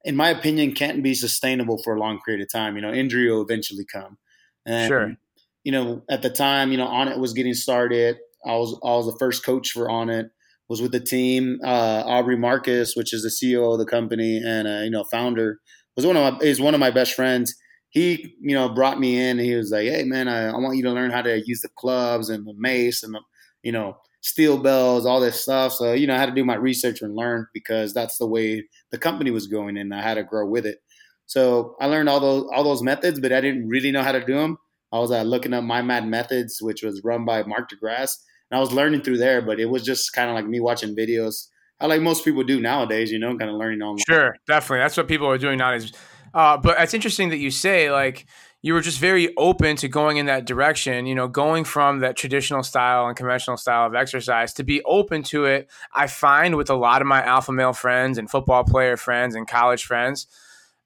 in 0.03 0.15
my 0.15 0.29
opinion, 0.29 0.71
can't 0.73 1.03
be 1.03 1.13
sustainable 1.13 1.81
for 1.83 1.95
a 1.95 1.99
long 1.99 2.19
period 2.25 2.41
of 2.41 2.51
time. 2.51 2.75
You 2.75 2.81
know, 2.81 2.93
injury 2.93 3.29
will 3.29 3.41
eventually 3.41 3.85
come. 3.91 4.17
And 4.65 4.87
sure 4.87 5.17
you 5.65 5.71
know, 5.71 6.03
at 6.09 6.21
the 6.21 6.29
time, 6.29 6.71
you 6.71 6.77
know, 6.77 6.87
Onnit 6.87 7.17
was 7.17 7.33
getting 7.33 7.55
started. 7.55 8.17
I 8.45 8.55
was 8.55 8.79
I 8.85 8.91
was 8.91 9.07
the 9.07 9.17
first 9.19 9.43
coach 9.43 9.71
for 9.71 9.89
Onnit. 9.89 10.29
Was 10.67 10.81
with 10.81 10.93
the 10.93 10.99
team. 10.99 11.59
Uh, 11.63 12.03
Aubrey 12.05 12.37
Marcus, 12.37 12.95
which 12.95 13.13
is 13.13 13.21
the 13.21 13.29
CEO 13.29 13.73
of 13.73 13.77
the 13.77 13.85
company 13.85 14.41
and 14.43 14.67
uh, 14.67 14.81
you 14.81 14.89
know 14.89 15.03
founder, 15.03 15.59
was 15.95 16.05
one 16.05 16.17
of 16.17 16.33
my 16.33 16.39
is 16.39 16.61
one 16.61 16.73
of 16.73 16.79
my 16.79 16.91
best 16.91 17.13
friends. 17.13 17.55
He 17.89 18.35
you 18.41 18.55
know 18.55 18.69
brought 18.69 18.99
me 18.99 19.17
in. 19.17 19.39
and 19.39 19.47
He 19.47 19.55
was 19.55 19.71
like, 19.71 19.87
"Hey 19.87 20.03
man, 20.03 20.27
I, 20.27 20.47
I 20.49 20.57
want 20.57 20.77
you 20.77 20.83
to 20.83 20.91
learn 20.91 21.11
how 21.11 21.21
to 21.21 21.41
use 21.45 21.61
the 21.61 21.69
clubs 21.77 22.29
and 22.29 22.45
the 22.45 22.53
mace 22.57 23.03
and 23.03 23.13
the 23.13 23.21
you 23.63 23.71
know 23.71 23.97
steel 24.21 24.57
bells, 24.57 25.05
all 25.05 25.19
this 25.19 25.41
stuff." 25.41 25.73
So 25.73 25.93
you 25.93 26.07
know 26.07 26.15
I 26.15 26.19
had 26.19 26.27
to 26.27 26.35
do 26.35 26.45
my 26.45 26.55
research 26.55 27.01
and 27.01 27.15
learn 27.15 27.47
because 27.53 27.93
that's 27.93 28.17
the 28.17 28.27
way 28.27 28.65
the 28.91 28.97
company 28.97 29.31
was 29.31 29.47
going, 29.47 29.77
and 29.77 29.93
I 29.93 30.01
had 30.01 30.15
to 30.15 30.23
grow 30.23 30.45
with 30.47 30.65
it. 30.65 30.79
So 31.27 31.75
I 31.79 31.87
learned 31.87 32.09
all 32.09 32.19
those 32.19 32.47
all 32.53 32.63
those 32.63 32.83
methods, 32.83 33.19
but 33.19 33.31
I 33.33 33.41
didn't 33.41 33.67
really 33.67 33.91
know 33.91 34.03
how 34.03 34.11
to 34.11 34.23
do 34.25 34.35
them. 34.35 34.57
I 34.91 34.99
was 34.99 35.11
uh, 35.11 35.23
looking 35.23 35.53
up 35.53 35.63
My 35.63 35.81
Mad 35.81 36.07
Methods, 36.07 36.61
which 36.61 36.83
was 36.83 37.01
run 37.03 37.25
by 37.25 37.43
Mark 37.43 37.69
DeGrasse, 37.69 38.17
and 38.51 38.57
I 38.57 38.59
was 38.59 38.71
learning 38.71 39.01
through 39.01 39.17
there. 39.17 39.41
But 39.41 39.59
it 39.59 39.65
was 39.65 39.83
just 39.83 40.13
kind 40.13 40.29
of 40.29 40.35
like 40.35 40.45
me 40.47 40.59
watching 40.59 40.95
videos, 40.95 41.47
I 41.79 41.87
like 41.87 42.01
most 42.01 42.23
people 42.23 42.43
do 42.43 42.59
nowadays. 42.61 43.11
You 43.11 43.19
know, 43.19 43.37
kind 43.37 43.49
of 43.49 43.57
learning 43.57 43.81
online. 43.81 44.03
Sure, 44.07 44.35
definitely, 44.47 44.83
that's 44.83 44.97
what 44.97 45.07
people 45.07 45.27
are 45.27 45.37
doing 45.37 45.57
nowadays. 45.57 45.91
Uh, 46.33 46.57
but 46.57 46.79
it's 46.79 46.93
interesting 46.93 47.29
that 47.29 47.37
you 47.37 47.49
say 47.49 47.91
like 47.91 48.25
you 48.65 48.73
were 48.73 48.81
just 48.81 48.97
very 48.97 49.31
open 49.37 49.75
to 49.75 49.87
going 49.87 50.17
in 50.17 50.25
that 50.25 50.45
direction, 50.45 51.05
you 51.05 51.13
know, 51.13 51.27
going 51.27 51.63
from 51.63 51.99
that 51.99 52.17
traditional 52.17 52.63
style 52.63 53.05
and 53.05 53.15
conventional 53.15 53.57
style 53.57 53.85
of 53.85 53.93
exercise 53.93 54.53
to 54.53 54.63
be 54.63 54.81
open 54.85 55.21
to 55.21 55.45
it. 55.45 55.69
I 55.93 56.07
find 56.07 56.57
with 56.57 56.71
a 56.71 56.75
lot 56.75 57.01
of 57.01 57.07
my 57.07 57.23
alpha 57.23 57.51
male 57.51 57.73
friends 57.73 58.17
and 58.17 58.27
football 58.27 58.63
player 58.63 58.97
friends 58.97 59.35
and 59.35 59.47
college 59.47 59.85
friends, 59.85 60.25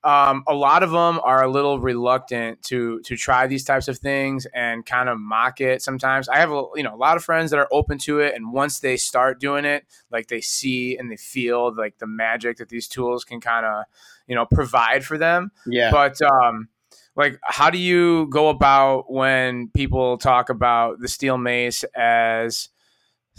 um, 0.03 0.43
a 0.47 0.53
lot 0.53 0.81
of 0.81 0.91
them 0.91 1.19
are 1.23 1.43
a 1.43 1.49
little 1.49 1.79
reluctant 1.79 2.61
to 2.63 3.01
to 3.01 3.17
try 3.17 3.47
these 3.47 3.65
types 3.65 3.87
of 3.87 3.97
things 3.97 4.47
and 4.53 4.85
kind 4.85 5.09
of 5.09 5.19
mock 5.19 5.59
it 5.59 5.81
sometimes. 5.81 6.29
I 6.29 6.37
have 6.37 6.51
a 6.51 6.63
you 6.75 6.83
know 6.83 6.95
a 6.95 6.97
lot 6.97 7.17
of 7.17 7.23
friends 7.23 7.51
that 7.51 7.59
are 7.59 7.67
open 7.71 7.97
to 7.99 8.19
it 8.19 8.33
and 8.35 8.53
once 8.53 8.79
they 8.79 8.95
start 8.95 9.39
doing 9.39 9.65
it 9.65 9.85
like 10.09 10.27
they 10.27 10.39
see 10.41 10.97
and 10.97 11.11
they 11.11 11.17
feel 11.17 11.75
like 11.75 11.97
the 11.97 12.07
magic 12.07 12.57
that 12.57 12.69
these 12.69 12.87
tools 12.87 13.25
can 13.25 13.41
kind 13.41 13.65
of 13.65 13.83
you 14.27 14.35
know 14.35 14.45
provide 14.45 15.03
for 15.03 15.17
them. 15.17 15.51
Yeah. 15.65 15.91
But 15.91 16.21
um 16.21 16.69
like 17.17 17.37
how 17.43 17.69
do 17.69 17.77
you 17.77 18.27
go 18.29 18.47
about 18.47 19.11
when 19.11 19.67
people 19.69 20.17
talk 20.17 20.49
about 20.49 20.99
the 20.99 21.09
steel 21.09 21.37
mace 21.37 21.83
as 21.95 22.69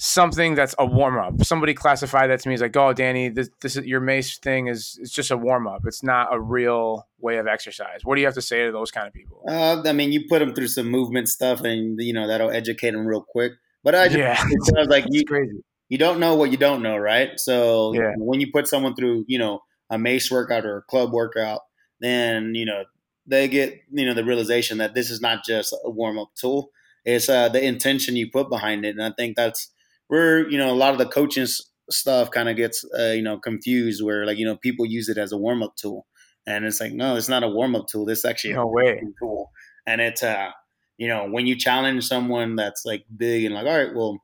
something 0.00 0.54
that's 0.54 0.75
a 0.78 0.87
warm 0.87 1.19
up. 1.19 1.45
Somebody 1.45 1.75
classified 1.75 2.30
that 2.30 2.40
to 2.40 2.49
me 2.49 2.54
as 2.54 2.62
like, 2.62 2.76
"Oh, 2.76 2.95
Danny, 2.95 3.28
this, 3.28 3.50
this 3.61 3.76
is 3.76 3.85
your 3.85 4.00
mace 4.00 4.38
thing 4.38 4.66
is 4.66 4.99
it's 5.00 5.12
just 5.12 5.30
a 5.30 5.37
warm 5.37 5.66
up. 5.66 5.83
It's 5.85 6.02
not 6.02 6.33
a 6.33 6.40
real 6.40 7.07
way 7.19 7.37
of 7.37 7.47
exercise." 7.47 8.00
What 8.02 8.14
do 8.14 8.23
you 8.23 8.26
have 8.26 8.35
to 8.35 8.42
say 8.42 8.64
to 8.64 8.73
those 8.73 8.90
kind 8.90 9.07
of 9.07 9.12
people? 9.12 9.45
Uh, 9.47 9.83
I 9.85 9.92
mean, 9.92 10.11
you 10.11 10.26
put 10.26 10.38
them 10.38 10.54
through 10.54 10.69
some 10.69 10.90
movement 10.90 11.28
stuff, 11.28 11.61
and 11.61 12.00
you 12.00 12.14
know 12.14 12.26
that'll 12.26 12.50
educate 12.50 12.92
them 12.92 13.07
real 13.07 13.23
quick. 13.23 13.52
But 13.85 13.95
I 13.95 14.09
just, 14.09 14.19
yeah, 14.19 14.42
it's 14.50 14.88
like 14.88 15.04
you, 15.11 15.25
crazy. 15.25 15.62
You 15.90 15.99
don't 15.99 16.19
know 16.19 16.35
what 16.35 16.50
you 16.50 16.57
don't 16.57 16.83
know, 16.83 16.97
right? 16.97 17.38
So 17.38 17.92
yeah. 17.92 18.14
when 18.16 18.40
you 18.40 18.50
put 18.50 18.69
someone 18.69 18.95
through, 18.95 19.26
you 19.28 19.38
know, 19.38 19.61
a 19.90 19.99
mace 19.99 20.30
workout 20.30 20.64
or 20.64 20.78
a 20.78 20.83
club 20.83 21.12
workout, 21.12 21.61
then 22.00 22.54
you 22.54 22.64
know 22.64 22.85
they 23.26 23.49
get 23.49 23.83
you 23.92 24.07
know 24.07 24.14
the 24.14 24.25
realization 24.25 24.78
that 24.78 24.95
this 24.95 25.11
is 25.11 25.21
not 25.21 25.45
just 25.45 25.75
a 25.85 25.90
warm 25.90 26.19
up 26.19 26.30
tool. 26.40 26.71
It's 27.04 27.28
uh, 27.28 27.50
the 27.50 27.62
intention 27.62 28.16
you 28.16 28.30
put 28.30 28.49
behind 28.49 28.87
it, 28.87 28.90
and 28.97 29.02
I 29.02 29.12
think 29.16 29.37
that's 29.37 29.71
we're 30.10 30.48
you 30.48 30.58
know 30.58 30.70
a 30.70 30.76
lot 30.76 30.92
of 30.92 30.98
the 30.98 31.06
coaching 31.06 31.46
stuff 31.90 32.30
kind 32.30 32.48
of 32.48 32.56
gets 32.56 32.84
uh, 32.98 33.12
you 33.12 33.22
know 33.22 33.38
confused 33.38 34.02
where 34.02 34.26
like 34.26 34.38
you 34.38 34.44
know 34.44 34.56
people 34.56 34.84
use 34.86 35.08
it 35.08 35.18
as 35.18 35.32
a 35.32 35.38
warm 35.38 35.62
up 35.62 35.74
tool, 35.76 36.06
and 36.46 36.64
it's 36.64 36.80
like 36.80 36.92
no, 36.92 37.16
it's 37.16 37.28
not 37.28 37.42
a 37.42 37.48
warm 37.48 37.74
up 37.76 37.86
tool. 37.90 38.04
This 38.04 38.24
actually 38.24 38.54
no 38.54 38.66
way 38.66 39.00
tool, 39.18 39.50
and 39.86 40.00
it's 40.00 40.22
uh 40.22 40.50
you 40.98 41.08
know 41.08 41.28
when 41.28 41.46
you 41.46 41.56
challenge 41.56 42.06
someone 42.06 42.56
that's 42.56 42.84
like 42.84 43.04
big 43.16 43.44
and 43.44 43.54
like 43.54 43.66
all 43.66 43.76
right, 43.76 43.94
well 43.94 44.18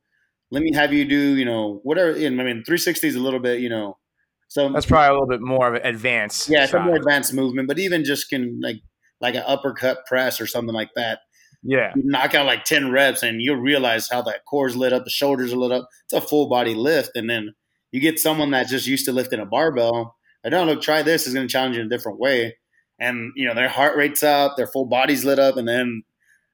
let 0.51 0.63
me 0.63 0.73
have 0.75 0.93
you 0.93 1.05
do 1.05 1.37
you 1.37 1.45
know 1.45 1.81
whatever. 1.83 2.11
I 2.13 2.29
mean, 2.31 2.63
360 2.65 3.09
is 3.09 3.15
a 3.17 3.21
little 3.21 3.41
bit 3.41 3.61
you 3.61 3.69
know 3.69 3.99
So 4.49 4.71
that's 4.73 4.87
probably 4.87 5.09
a 5.09 5.13
little 5.13 5.29
bit 5.29 5.41
more 5.41 5.69
of 5.69 5.75
an 5.75 5.87
advanced. 5.87 6.49
Yeah, 6.49 6.65
it's 6.65 6.75
a 6.75 6.81
more 6.81 6.97
advanced 6.97 7.35
movement, 7.35 7.69
but 7.69 7.79
even 7.79 8.05
just 8.05 8.29
can 8.29 8.61
like 8.63 8.77
like 9.21 9.35
an 9.35 9.43
uppercut 9.47 10.07
press 10.07 10.41
or 10.41 10.47
something 10.47 10.75
like 10.75 10.91
that. 10.97 11.21
Yeah, 11.67 11.93
You 11.97 12.03
knock 12.05 12.35
out 12.35 12.47
like 12.47 12.65
ten 12.65 12.91
reps, 12.91 13.23
and 13.23 13.43
you'll 13.43 13.57
realize 13.57 14.09
how 14.09 14.23
that 14.23 14.45
core's 14.45 14.77
lit 14.77 14.93
up, 14.93 15.05
the 15.05 15.11
shoulders 15.11 15.53
are 15.53 15.57
lit 15.57 15.73
up. 15.73 15.89
It's 16.05 16.13
a 16.13 16.21
full 16.21 16.49
body 16.49 16.75
lift, 16.75 17.11
and 17.17 17.29
then 17.29 17.55
you 17.93 18.01
get 18.01 18.19
someone 18.19 18.51
that's 18.51 18.71
just 18.71 18.87
used 18.87 19.05
to 19.07 19.13
lifting 19.13 19.41
a 19.41 19.47
barbell. 19.47 20.17
I 20.45 20.49
don't 20.49 20.67
look, 20.67 20.81
try 20.81 21.03
this. 21.03 21.27
Is 21.27 21.35
going 21.35 21.49
to 21.49 21.53
challenge 21.53 21.77
you 21.77 21.83
in 21.83 21.89
a 21.89 21.91
different 21.91 22.21
way, 22.21 22.57
and 23.01 23.33
you 23.35 23.47
know 23.47 23.55
their 23.55 23.69
heart 23.69 23.97
rate's 23.97 24.23
up, 24.23 24.57
their 24.57 24.67
full 24.67 24.87
body's 24.87 25.25
lit 25.25 25.39
up, 25.39 25.57
and 25.57 25.69
then 25.69 26.03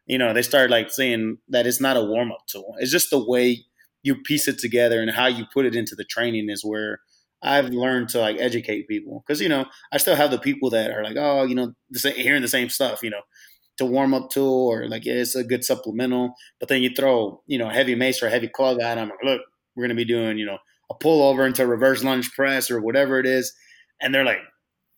you 0.06 0.18
know 0.18 0.32
they 0.32 0.42
start 0.42 0.70
like 0.70 0.90
saying 0.90 1.38
that 1.48 1.66
it's 1.66 1.80
not 1.80 1.96
a 1.96 2.04
warm 2.04 2.32
up 2.32 2.46
tool. 2.46 2.74
It's 2.78 2.92
just 2.92 3.10
the 3.10 3.24
way 3.24 3.64
you 4.02 4.16
piece 4.16 4.48
it 4.48 4.58
together 4.58 5.00
and 5.00 5.10
how 5.10 5.26
you 5.26 5.44
put 5.52 5.66
it 5.66 5.76
into 5.76 5.94
the 5.94 6.04
training 6.04 6.48
is 6.50 6.64
where 6.64 7.00
I've 7.42 7.70
learned 7.70 8.08
to 8.10 8.20
like 8.20 8.36
educate 8.38 8.88
people. 8.88 9.22
Because 9.26 9.40
you 9.40 9.48
know 9.48 9.66
I 9.92 9.98
still 9.98 10.16
have 10.16 10.30
the 10.30 10.38
people 10.38 10.70
that 10.70 10.90
are 10.90 11.04
like, 11.04 11.16
oh, 11.18 11.44
you 11.44 11.54
know, 11.54 11.74
hearing 12.14 12.42
the 12.42 12.48
same 12.48 12.68
stuff, 12.68 13.02
you 13.02 13.10
know, 13.10 13.22
to 13.82 13.86
warm 13.86 14.14
up 14.14 14.30
tool 14.30 14.68
or 14.68 14.88
like 14.88 15.04
yeah, 15.04 15.14
it's 15.14 15.34
a 15.34 15.44
good 15.44 15.64
supplemental, 15.64 16.34
but 16.58 16.68
then 16.68 16.82
you 16.82 16.90
throw 16.94 17.42
you 17.46 17.58
know 17.58 17.68
a 17.68 17.72
heavy 17.72 17.94
mace 17.94 18.22
or 18.22 18.26
a 18.26 18.30
heavy 18.30 18.48
club 18.48 18.80
at 18.80 18.94
them. 18.94 19.08
Like, 19.08 19.24
look, 19.24 19.40
we're 19.74 19.84
gonna 19.84 19.94
be 19.94 20.04
doing 20.04 20.38
you 20.38 20.46
know 20.46 20.58
a 20.90 20.94
pull 20.94 21.22
over 21.22 21.46
into 21.46 21.62
a 21.62 21.66
reverse 21.66 22.02
lunge 22.02 22.32
press 22.32 22.70
or 22.70 22.80
whatever 22.80 23.18
it 23.18 23.26
is, 23.26 23.52
and 24.00 24.14
they're 24.14 24.24
like, 24.24 24.40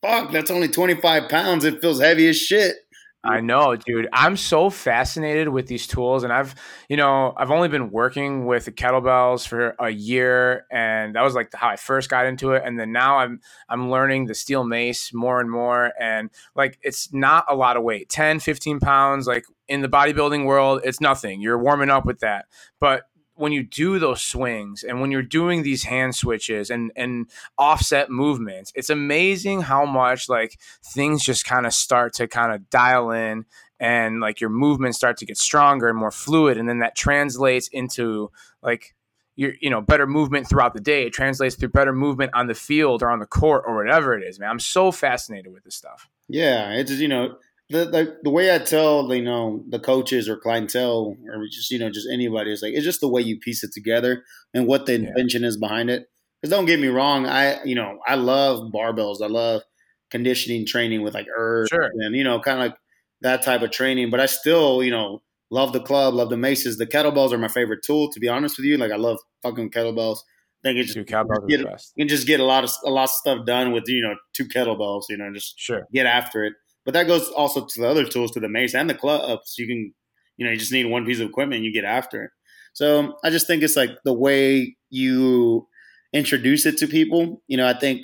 fuck, 0.03 0.33
that's 0.33 0.51
only 0.51 0.69
twenty 0.69 0.95
five 0.95 1.29
pounds. 1.29 1.65
It 1.65 1.81
feels 1.81 2.01
heavy 2.01 2.29
as 2.29 2.39
shit. 2.39 2.77
I 3.25 3.41
know, 3.41 3.75
dude. 3.75 4.09
I'm 4.13 4.37
so 4.37 4.69
fascinated 4.69 5.49
with 5.49 5.67
these 5.67 5.87
tools, 5.87 6.25
and 6.25 6.33
I've, 6.33 6.55
you 6.89 6.97
know, 6.97 7.33
I've 7.37 7.51
only 7.51 7.69
been 7.69 7.91
working 7.91 8.45
with 8.45 8.67
the 8.67 8.73
kettlebells 8.73 9.49
for 9.49 9.75
a 9.79 9.89
year, 9.89 10.67
and 10.71 11.15
that 11.15 11.23
was 11.23 11.35
like 11.35 11.51
how 11.55 11.69
I 11.69 11.77
first 11.77 12.11
got 12.11 12.27
into 12.27 12.53
it. 12.53 12.63
And 12.65 12.79
then 12.79 12.93
now 12.93 13.19
I'm, 13.19 13.41
I'm 13.69 13.91
learning 13.91 14.27
the 14.27 14.35
steel 14.35 14.65
mace 14.65 15.15
more 15.15 15.41
and 15.41 15.51
more, 15.51 15.93
and 15.99 16.31
like 16.55 16.79
it's 16.83 17.13
not 17.15 17.47
a 17.49 17.55
lot 17.55 17.77
of 17.79 17.83
weight, 17.83 18.11
10, 18.11 18.41
15 18.41 18.81
pounds. 18.81 19.27
Like 19.27 19.47
in 19.69 19.81
the 19.81 19.89
bodybuilding 19.89 20.45
world, 20.45 20.83
it's 20.85 21.01
nothing. 21.01 21.41
You're 21.41 21.59
warming 21.59 21.91
up 21.91 22.05
with 22.05 22.21
that, 22.21 22.45
but 22.79 23.05
when 23.37 23.53
you 23.53 23.63
do 23.63 23.99
those 23.99 24.23
swings 24.23 24.83
and 24.83 25.01
when 25.01 25.11
you're 25.11 25.23
doing 25.23 25.63
these 25.63 25.85
hand 25.85 26.15
switches 26.15 26.71
and 26.71 26.93
and 26.97 27.27
offset 27.59 28.11
movements 28.11 28.73
it's 28.75 28.91
amazing 28.91 29.63
how 29.63 29.85
much 29.85 30.29
like 30.29 30.59
things 30.85 31.25
just 31.25 31.45
kind 31.45 31.67
of 31.67 31.73
start 31.73 32.13
to 32.13 32.27
kind 32.29 32.53
of 32.53 32.71
dial 32.71 33.11
in 33.11 33.45
and 33.81 34.21
like 34.21 34.41
your 34.41 34.51
movements 34.51 34.97
start 34.97 35.17
to 35.17 35.27
get 35.27 35.37
stronger 35.37 35.89
and 35.89 35.99
more 35.99 36.11
fluid 36.11 36.57
and 36.57 36.69
then 36.69 36.79
that 36.79 36.97
translates 36.97 37.69
into 37.69 38.31
like 38.63 38.95
your 39.37 39.53
you 39.61 39.71
know 39.71 39.81
better 39.81 40.07
movement 40.07 40.49
throughout 40.49 40.75
the 40.75 40.81
day. 40.81 41.07
It 41.07 41.13
translates 41.13 41.57
through 41.57 41.71
better 41.71 41.93
movement 41.93 42.33
on 42.35 42.47
the 42.47 42.55
field 42.55 43.03
or 43.03 43.11
on 43.11 43.19
the 43.19 43.27
court 43.27 43.65
or 43.67 43.77
whatever 43.77 44.15
it 44.15 44.23
is 44.23 44.39
man. 44.39 44.51
I'm 44.51 44.61
so 44.61 44.93
fascinated 44.93 45.53
with 45.53 45.65
this 45.65 45.75
stuff. 45.75 46.09
Yeah, 46.29 46.73
it's 46.73 46.93
you 46.93 47.09
know 47.09 47.37
the, 47.71 47.85
the 47.87 48.19
the 48.25 48.31
way 48.31 48.55
I 48.55 48.59
tell 48.59 49.13
you 49.15 49.23
know 49.23 49.65
the 49.69 49.79
coaches 49.79 50.29
or 50.29 50.37
clientele 50.37 51.17
or 51.33 51.47
just 51.51 51.71
you 51.71 51.79
know 51.79 51.91
just 51.91 52.09
anybody 52.13 52.53
is 52.53 52.63
like 52.63 52.75
it's 52.75 52.85
just 52.85 53.01
the 53.01 53.09
way 53.09 53.23
you 53.23 53.39
piece 53.39 53.65
it 53.65 53.73
together 53.73 54.25
and 54.53 54.67
what 54.67 54.87
the 54.87 54.93
Yeah. 55.01 55.09
intention 55.09 55.45
is 55.45 55.57
behind 55.57 55.91
it. 55.91 56.07
Because 56.43 56.51
don't 56.55 56.67
get 56.67 56.79
me 56.81 56.89
wrong, 56.89 57.27
I 57.27 57.63
you 57.65 57.75
know 57.75 57.99
I 58.07 58.17
love 58.17 58.71
barbells, 58.73 59.23
I 59.23 59.29
love 59.29 59.63
conditioning 60.11 60.67
training 60.67 61.03
with 61.03 61.15
like 61.15 61.27
herbs 61.35 61.71
Sure. 61.73 61.91
and 61.95 62.15
you 62.15 62.23
know 62.25 62.39
kind 62.41 62.59
of 62.61 62.67
like 62.71 62.77
that 63.23 63.43
type 63.43 63.63
of 63.63 63.71
training. 63.71 64.11
But 64.11 64.21
I 64.21 64.27
still 64.27 64.83
you 64.83 64.91
know 64.91 65.23
love 65.51 65.73
the 65.73 65.81
club, 65.81 66.15
love 66.15 66.31
the 66.31 66.37
maces. 66.37 66.77
The 66.77 66.87
kettlebells 66.87 67.33
are 67.33 67.39
my 67.39 67.49
favorite 67.49 67.81
tool. 67.87 68.11
To 68.11 68.21
be 68.21 68.29
honest 68.29 68.59
with 68.59 68.67
you, 68.67 68.77
like 68.77 68.93
I 68.93 68.97
love 68.97 69.19
fucking 69.43 69.71
kettlebells. 69.71 70.19
I 70.65 70.69
think 70.69 70.79
it's 70.79 70.95
just 70.95 71.13
are 71.13 71.25
get 71.49 71.59
the 71.59 71.65
best 71.65 71.93
you 71.97 72.03
can 72.05 72.09
just 72.09 72.27
get 72.27 72.41
a 72.41 72.45
lot 72.45 72.65
of 72.65 72.71
a 72.85 72.91
lot 72.91 73.05
of 73.05 73.11
stuff 73.11 73.47
done 73.47 73.73
with 73.73 73.85
you 73.87 74.03
know 74.03 74.15
two 74.35 74.45
kettlebells. 74.47 75.05
You 75.09 75.17
know 75.17 75.33
just 75.33 75.59
sure 75.59 75.87
get 75.93 76.05
after 76.07 76.45
it. 76.45 76.53
But 76.85 76.95
that 76.95 77.07
goes 77.07 77.29
also 77.31 77.65
to 77.65 77.81
the 77.81 77.89
other 77.89 78.05
tools, 78.05 78.31
to 78.33 78.41
the 78.41 78.49
mace 78.49 78.75
and 78.75 78.89
the 78.91 78.95
clubs. 78.95 79.55
You 79.59 79.67
can, 79.67 79.95
you 80.37 80.45
know, 80.45 80.53
you 80.53 80.59
just 80.59 80.73
need 80.73 80.87
one 80.87 81.05
piece 81.07 81.21
of 81.21 81.29
equipment 81.29 81.57
and 81.59 81.65
you 81.65 81.73
get 81.73 81.85
after 81.85 82.25
it. 82.25 82.31
So 82.75 83.17
I 83.25 83.31
just 83.31 83.47
think 83.47 83.63
it's 83.63 83.77
like 83.77 83.91
the 84.05 84.13
way 84.13 84.77
you 84.91 85.67
introduce 86.13 86.67
it 86.67 86.77
to 86.79 86.87
people. 86.87 87.43
You 87.47 87.57
know, 87.57 87.67
I 87.67 87.79
think 87.79 88.03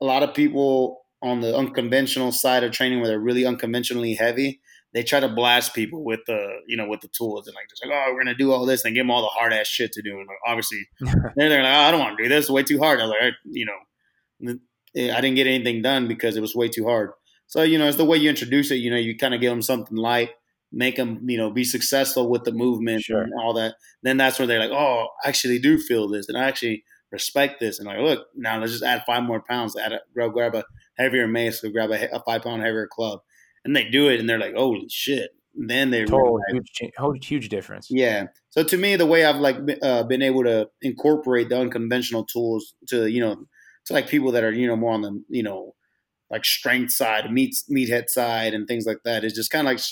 a 0.00 0.04
lot 0.04 0.22
of 0.22 0.34
people 0.34 1.02
on 1.22 1.40
the 1.40 1.56
unconventional 1.56 2.32
side 2.32 2.64
of 2.64 2.72
training 2.72 2.98
where 3.00 3.08
they're 3.08 3.20
really 3.20 3.44
unconventionally 3.46 4.14
heavy, 4.14 4.60
they 4.94 5.02
try 5.02 5.20
to 5.20 5.28
blast 5.28 5.74
people 5.74 6.04
with 6.04 6.20
the, 6.26 6.48
you 6.66 6.76
know, 6.76 6.86
with 6.88 7.00
the 7.00 7.08
tools 7.08 7.46
and 7.46 7.54
like 7.54 7.68
just 7.70 7.84
like, 7.84 7.94
oh, 7.94 8.12
we're 8.12 8.18
gonna 8.24 8.34
do 8.34 8.52
all 8.52 8.66
this 8.66 8.84
and 8.84 8.94
give 8.94 9.02
them 9.04 9.10
all 9.10 9.22
the 9.22 9.28
hard 9.28 9.52
ass 9.52 9.66
shit 9.66 9.92
to 9.92 10.02
do. 10.02 10.18
And 10.18 10.26
like, 10.26 10.36
obviously, 10.46 10.86
they're, 11.00 11.48
they're 11.48 11.62
like, 11.62 11.72
oh, 11.74 11.80
I 11.80 11.90
don't 11.90 12.00
want 12.00 12.16
to 12.18 12.22
do 12.24 12.28
this. 12.28 12.44
It's 12.44 12.50
way 12.50 12.62
too 12.62 12.78
hard. 12.78 13.00
I 13.00 13.04
was 13.04 13.10
like, 13.10 13.32
I- 13.32 13.36
you 13.44 13.66
know, 13.66 14.54
I 15.14 15.20
didn't 15.20 15.36
get 15.36 15.46
anything 15.46 15.82
done 15.82 16.08
because 16.08 16.36
it 16.36 16.40
was 16.40 16.54
way 16.54 16.68
too 16.68 16.84
hard. 16.84 17.10
So 17.52 17.60
you 17.60 17.76
know, 17.76 17.86
it's 17.86 17.98
the 17.98 18.06
way 18.06 18.16
you 18.16 18.30
introduce 18.30 18.70
it. 18.70 18.76
You 18.76 18.90
know, 18.90 18.96
you 18.96 19.14
kind 19.14 19.34
of 19.34 19.42
give 19.42 19.50
them 19.50 19.60
something 19.60 19.94
light, 19.94 20.30
make 20.72 20.96
them 20.96 21.20
you 21.28 21.36
know 21.36 21.50
be 21.50 21.64
successful 21.64 22.30
with 22.30 22.44
the 22.44 22.52
movement 22.52 23.02
Sure. 23.02 23.20
and 23.20 23.32
all 23.38 23.52
that. 23.52 23.74
Then 24.02 24.16
that's 24.16 24.38
where 24.38 24.46
they're 24.48 24.58
like, 24.58 24.70
oh, 24.70 25.08
I 25.22 25.28
actually 25.28 25.58
do 25.58 25.76
feel 25.78 26.08
this, 26.08 26.30
and 26.30 26.38
I 26.38 26.44
actually 26.44 26.82
respect 27.10 27.60
this. 27.60 27.78
And 27.78 27.86
like, 27.86 27.98
look, 27.98 28.26
now 28.34 28.58
let's 28.58 28.72
just 28.72 28.82
add 28.82 29.02
five 29.04 29.22
more 29.24 29.42
pounds. 29.46 29.76
Add 29.76 29.92
a, 29.92 30.00
go 30.16 30.30
grab 30.30 30.54
a 30.54 30.64
heavier 30.96 31.28
mace, 31.28 31.60
go 31.60 31.68
grab 31.68 31.90
a, 31.90 32.16
a 32.16 32.20
five 32.24 32.40
pound 32.42 32.62
heavier 32.62 32.86
club, 32.90 33.20
and 33.66 33.76
they 33.76 33.86
do 33.86 34.08
it, 34.08 34.18
and 34.18 34.26
they're 34.26 34.38
like, 34.38 34.54
holy 34.56 34.86
shit. 34.88 35.28
And 35.54 35.68
then 35.68 35.90
they 35.90 36.06
total 36.06 36.36
realize- 36.38 36.42
huge, 36.52 36.72
cha- 36.72 37.04
huge 37.12 37.26
huge 37.26 37.48
difference 37.50 37.88
yeah. 37.90 38.28
So 38.48 38.64
to 38.64 38.78
me, 38.78 38.96
the 38.96 39.04
way 39.04 39.26
I've 39.26 39.36
like 39.36 39.58
uh, 39.82 40.04
been 40.04 40.22
able 40.22 40.44
to 40.44 40.70
incorporate 40.80 41.50
the 41.50 41.60
unconventional 41.60 42.24
tools 42.24 42.74
to 42.88 43.08
you 43.08 43.20
know 43.20 43.34
to 43.84 43.92
like 43.92 44.08
people 44.08 44.32
that 44.32 44.42
are 44.42 44.52
you 44.52 44.66
know 44.66 44.76
more 44.76 44.94
on 44.94 45.02
the 45.02 45.22
you 45.28 45.42
know 45.42 45.74
like 46.32 46.44
strength 46.44 46.92
side, 46.92 47.32
meat 47.32 47.54
meathead 47.70 48.08
side, 48.08 48.54
and 48.54 48.66
things 48.66 48.86
like 48.86 48.98
that. 49.04 49.24
It's 49.24 49.36
just 49.36 49.50
kind 49.52 49.68
of 49.68 49.74
like 49.74 49.82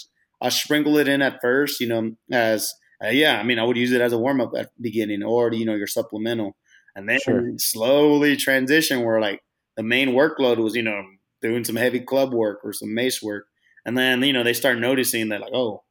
I'll 0.40 0.50
sprinkle 0.50 0.98
it 0.98 1.09
in 1.09 1.22
at 1.22 1.40
first, 1.40 1.81
you 1.81 1.88
know, 1.88 2.12
as 2.33 2.74
uh, 3.05 3.09
yeah. 3.11 3.38
I 3.38 3.44
mean, 3.44 3.59
I 3.61 3.64
would 3.64 3.76
use 3.76 3.92
it 3.92 4.00
as 4.00 4.12
a 4.12 4.18
warm 4.18 4.40
up 4.40 4.53
at 4.57 4.70
the 4.76 4.83
beginning, 4.83 5.22
or 5.22 5.53
you 5.53 5.64
know, 5.64 5.74
your 5.74 5.87
supplemental, 5.87 6.57
and 6.96 7.09
then 7.09 7.20
Sure. 7.20 7.53
slowly 7.59 8.37
transition 8.37 9.05
where 9.05 9.20
like 9.20 9.40
the 9.76 9.83
main 9.85 10.11
workload 10.11 10.59
was 10.59 10.74
you 10.74 10.83
know 10.83 11.05
doing 11.42 11.64
some 11.64 11.76
heavy 11.76 12.00
club 12.00 12.33
work 12.33 12.61
or 12.64 12.72
some 12.72 12.94
mace 12.94 13.22
work, 13.22 13.46
and 13.85 13.96
then 13.96 14.22
you 14.22 14.33
know 14.33 14.42
they 14.42 14.55
start 14.55 14.79
noticing 14.79 15.29
that 15.29 15.42
like 15.42 15.53
oh 15.55 15.85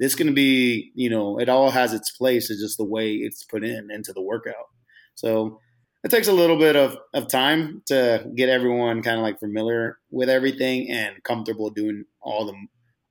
this 0.00 0.14
going 0.14 0.28
to 0.28 0.32
be, 0.32 0.90
you 0.94 1.10
know, 1.10 1.38
it 1.38 1.50
all 1.50 1.70
has 1.70 1.92
its 1.92 2.10
place. 2.10 2.50
It's 2.50 2.62
just 2.62 2.78
the 2.78 2.86
way 2.86 3.12
it's 3.12 3.44
put 3.44 3.62
in 3.62 3.90
into 3.90 4.14
the 4.14 4.22
workout. 4.22 4.54
So 5.14 5.60
it 6.02 6.10
takes 6.10 6.28
a 6.28 6.32
little 6.32 6.58
bit 6.58 6.76
of, 6.76 6.96
of 7.14 7.28
time 7.28 7.82
to 7.86 8.26
get 8.34 8.48
everyone 8.48 9.02
kind 9.02 9.18
of 9.18 9.22
like 9.22 9.38
familiar 9.38 9.98
with 10.10 10.30
everything 10.30 10.90
and 10.90 11.22
comfortable 11.22 11.70
doing 11.70 12.04
all 12.20 12.46
the 12.46 12.54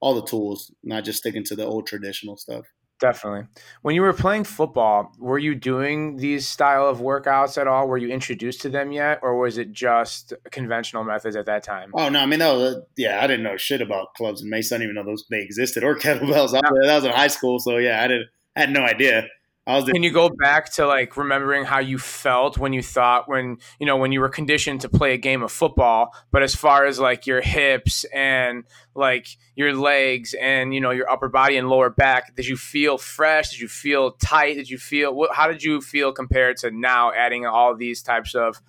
all 0.01 0.15
the 0.15 0.25
tools, 0.25 0.71
not 0.81 1.03
just 1.03 1.19
sticking 1.19 1.43
to 1.43 1.55
the 1.55 1.65
old 1.65 1.85
traditional 1.85 2.37
stuff. 2.37 2.65
Definitely. 2.99 3.47
When 3.81 3.95
you 3.95 4.01
were 4.01 4.13
playing 4.13 4.43
football, 4.43 5.11
were 5.19 5.39
you 5.39 5.55
doing 5.55 6.17
these 6.17 6.47
style 6.47 6.87
of 6.87 6.99
workouts 6.99 7.57
at 7.57 7.65
all? 7.65 7.87
Were 7.87 7.97
you 7.97 8.09
introduced 8.09 8.61
to 8.61 8.69
them 8.69 8.91
yet, 8.91 9.19
or 9.21 9.37
was 9.37 9.57
it 9.57 9.71
just 9.71 10.33
conventional 10.51 11.05
methods 11.05 11.37
at 11.37 11.45
that 11.45 11.63
time? 11.63 11.91
Oh 11.93 12.09
no, 12.09 12.19
I 12.19 12.25
mean 12.25 12.39
that 12.39 12.53
was 12.53 12.77
yeah, 12.97 13.19
I 13.21 13.27
didn't 13.27 13.43
know 13.43 13.57
shit 13.57 13.81
about 13.81 14.13
clubs 14.15 14.41
and 14.41 14.49
mace. 14.49 14.71
I 14.71 14.75
didn't 14.75 14.91
even 14.91 14.95
know 14.95 15.09
those 15.09 15.25
they 15.29 15.41
existed 15.41 15.83
or 15.83 15.95
kettlebells. 15.95 16.53
I, 16.53 16.61
that 16.87 16.95
was 16.95 17.05
in 17.05 17.11
high 17.11 17.27
school, 17.27 17.59
so 17.59 17.77
yeah, 17.77 18.03
I 18.03 18.07
didn't 18.07 18.27
I 18.55 18.61
had 18.61 18.71
no 18.71 18.81
idea. 18.81 19.27
I 19.69 19.75
was 19.75 19.85
Can 19.85 20.01
you 20.01 20.11
go 20.11 20.29
back 20.29 20.73
to 20.73 20.87
like 20.87 21.15
remembering 21.15 21.63
how 21.63 21.77
you 21.77 21.99
felt 21.99 22.57
when 22.57 22.73
you 22.73 22.81
thought 22.81 23.29
when 23.29 23.57
you 23.79 23.85
know 23.85 23.97
when 23.97 24.11
you 24.11 24.19
were 24.19 24.29
conditioned 24.29 24.81
to 24.81 24.89
play 24.89 25.13
a 25.13 25.17
game 25.17 25.43
of 25.43 25.51
football, 25.51 26.15
but 26.31 26.41
as 26.41 26.55
far 26.55 26.85
as 26.85 26.99
like 26.99 27.27
your 27.27 27.39
hips 27.39 28.03
and 28.05 28.63
like 28.95 29.27
your 29.55 29.75
legs 29.75 30.33
and 30.33 30.73
you 30.73 30.81
know 30.81 30.89
your 30.89 31.07
upper 31.07 31.29
body 31.29 31.55
and 31.55 31.69
lower 31.69 31.91
back, 31.91 32.35
did 32.35 32.47
you 32.47 32.57
feel 32.57 32.97
fresh? 32.97 33.51
Did 33.51 33.59
you 33.59 33.67
feel 33.67 34.13
tight? 34.13 34.55
Did 34.55 34.71
you 34.71 34.79
feel 34.79 35.13
what, 35.13 35.35
how 35.35 35.47
did 35.47 35.61
you 35.61 35.81
feel 35.81 36.13
compared 36.13 36.57
to 36.57 36.71
now 36.71 37.11
adding 37.13 37.45
all 37.45 37.75
these 37.75 38.01
types 38.01 38.33
of 38.33 38.59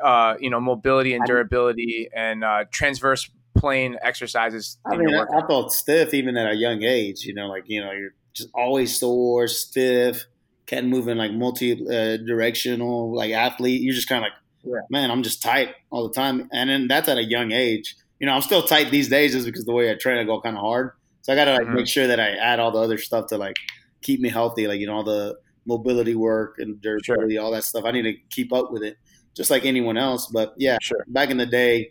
uh, 0.00 0.34
you 0.38 0.50
know 0.50 0.60
mobility 0.60 1.14
and 1.14 1.26
durability 1.26 2.08
and 2.14 2.44
uh, 2.44 2.64
transverse 2.70 3.28
plane 3.56 3.96
exercises? 4.02 4.78
I 4.86 4.96
mean, 4.98 5.12
I. 5.16 5.24
I 5.36 5.44
felt 5.48 5.72
stiff 5.72 6.14
even 6.14 6.36
at 6.36 6.52
a 6.52 6.54
young 6.54 6.84
age. 6.84 7.24
You 7.24 7.34
know, 7.34 7.48
like 7.48 7.64
you 7.66 7.80
know, 7.80 7.90
you're 7.90 8.14
just 8.34 8.50
always 8.54 8.96
sore, 8.96 9.48
stiff, 9.48 10.26
can't 10.66 10.86
move 10.88 11.08
in 11.08 11.18
like 11.18 11.32
multi 11.32 11.72
uh, 11.72 12.16
directional, 12.18 13.14
like 13.14 13.32
athlete. 13.32 13.82
You're 13.82 13.94
just 13.94 14.08
kind 14.08 14.24
of 14.24 14.30
like, 14.30 14.38
Yeah. 14.64 14.80
man, 14.90 15.10
I'm 15.10 15.22
just 15.22 15.42
tight 15.42 15.74
all 15.90 16.08
the 16.08 16.14
time, 16.14 16.48
and 16.52 16.70
then 16.70 16.88
that's 16.88 17.08
at 17.08 17.18
a 17.18 17.24
young 17.24 17.52
age. 17.52 17.96
You 18.20 18.26
know, 18.26 18.32
I'm 18.34 18.42
still 18.42 18.62
tight 18.62 18.90
these 18.90 19.08
days 19.08 19.32
just 19.32 19.44
because 19.46 19.64
the 19.64 19.72
way 19.72 19.90
I 19.90 19.94
train, 19.94 20.18
I 20.18 20.24
go 20.24 20.40
kind 20.40 20.56
of 20.56 20.62
hard. 20.62 20.92
So 21.22 21.32
I 21.32 21.36
got 21.36 21.46
to 21.46 21.52
like 21.54 21.66
Mhm. 21.66 21.74
make 21.74 21.86
sure 21.88 22.06
that 22.06 22.20
I 22.20 22.30
add 22.36 22.60
all 22.60 22.70
the 22.70 22.78
other 22.78 22.98
stuff 22.98 23.26
to 23.28 23.36
like 23.38 23.56
keep 24.02 24.20
me 24.20 24.28
healthy, 24.28 24.66
like 24.68 24.80
you 24.80 24.86
know, 24.86 24.94
all 24.94 25.04
the 25.04 25.36
mobility 25.66 26.14
work 26.14 26.56
and 26.58 26.80
durability, 26.80 27.38
all 27.38 27.50
that 27.50 27.64
stuff. 27.64 27.84
I 27.84 27.90
need 27.90 28.02
to 28.02 28.14
keep 28.30 28.52
up 28.52 28.70
with 28.70 28.82
it, 28.82 28.96
just 29.34 29.50
like 29.50 29.64
anyone 29.64 29.96
else. 29.96 30.26
But 30.32 30.54
yeah, 30.58 30.76
Sure. 30.82 31.04
back 31.08 31.30
in 31.30 31.38
the 31.38 31.46
day, 31.46 31.90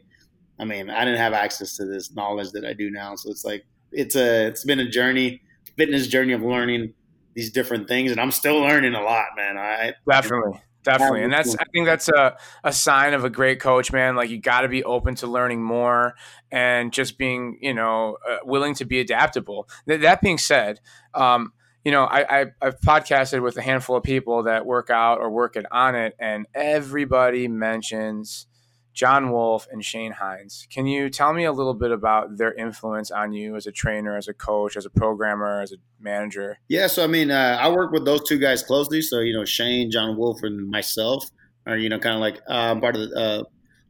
I 0.59 0.65
mean, 0.65 0.89
I 0.89 1.03
didn't 1.05 1.19
have 1.19 1.33
access 1.33 1.75
to 1.77 1.85
this 1.85 2.13
knowledge 2.15 2.51
that 2.51 2.63
I 2.65 2.73
do 2.73 2.89
now. 2.91 3.15
So 3.15 3.29
it's 3.31 3.43
like 3.43 3.65
it's 3.91 4.15
a 4.15 4.47
it's 4.47 4.63
been 4.63 4.79
a 4.79 4.87
journey, 4.89 5.41
fitness 5.77 6.07
journey 6.07 6.33
of 6.33 6.41
learning 6.43 6.93
these 7.33 7.51
different 7.51 7.87
things, 7.87 8.11
and 8.11 8.19
I'm 8.19 8.31
still 8.31 8.59
learning 8.59 8.93
a 8.93 9.01
lot, 9.01 9.27
man. 9.35 9.57
I 9.57 9.93
Definitely. 10.07 10.61
definitely. 10.83 11.23
And 11.23 11.33
that's 11.33 11.55
I 11.55 11.63
think 11.73 11.85
that's 11.85 12.09
a, 12.09 12.37
a 12.63 12.73
sign 12.73 13.13
of 13.13 13.23
a 13.23 13.29
great 13.29 13.59
coach, 13.59 13.91
man. 13.91 14.15
Like 14.15 14.29
you 14.29 14.39
got 14.39 14.61
to 14.61 14.67
be 14.67 14.83
open 14.83 15.15
to 15.15 15.27
learning 15.27 15.63
more 15.63 16.15
and 16.51 16.91
just 16.91 17.17
being, 17.17 17.57
you 17.61 17.73
know, 17.73 18.17
uh, 18.29 18.37
willing 18.43 18.75
to 18.75 18.85
be 18.85 18.99
adaptable. 18.99 19.67
Th- 19.87 20.01
that 20.01 20.21
being 20.21 20.37
said, 20.37 20.79
um, 21.13 21.53
you 21.83 21.91
know, 21.91 22.03
I, 22.03 22.41
I 22.41 22.45
have 22.61 22.79
podcasted 22.79 23.41
with 23.41 23.57
a 23.57 23.61
handful 23.61 23.97
of 23.97 24.03
people 24.03 24.43
that 24.43 24.65
work 24.65 24.89
out 24.89 25.19
or 25.19 25.29
work 25.29 25.57
at 25.57 25.65
it, 25.95 26.15
and 26.19 26.45
everybody 26.53 27.47
mentions 27.47 28.47
John 28.93 29.31
Wolf 29.31 29.67
and 29.71 29.83
Shane 29.83 30.13
Heins. 30.13 30.69
Can 30.69 30.85
you 30.85 31.09
tell 31.09 31.33
me 31.33 31.45
a 31.45 31.51
little 31.51 31.73
bit 31.73 31.91
about 31.91 32.37
their 32.37 32.53
influence 32.53 33.09
on 33.09 33.33
you 33.33 33.55
as 33.55 33.65
a 33.65 33.71
trainer, 33.71 34.15
as 34.15 34.27
a 34.27 34.33
coach, 34.33 34.77
as 34.77 34.85
a 34.85 34.89
programmer, 34.89 35.61
as 35.61 35.71
a 35.71 35.77
manager? 35.99 36.59
Yeah, 36.69 36.87
so 36.87 37.03
I 37.03 37.07
mean, 37.07 37.31
uh, 37.31 37.57
I 37.59 37.69
work 37.69 37.91
with 37.91 38.05
those 38.05 38.23
two 38.27 38.37
guys 38.37 38.61
closely. 38.61 39.01
So 39.01 39.19
you 39.19 39.33
know, 39.33 39.45
Shane, 39.45 39.89
John 39.91 40.15
Wolf, 40.17 40.43
and 40.43 40.69
myself 40.69 41.29
are 41.65 41.77
you 41.77 41.89
know 41.89 41.99
kind 41.99 42.15
of 42.15 42.21
like 42.21 42.39
uh, 42.47 42.79
part 42.79 42.95
of 42.95 43.09
the 43.09 43.15
uh, 43.15 43.43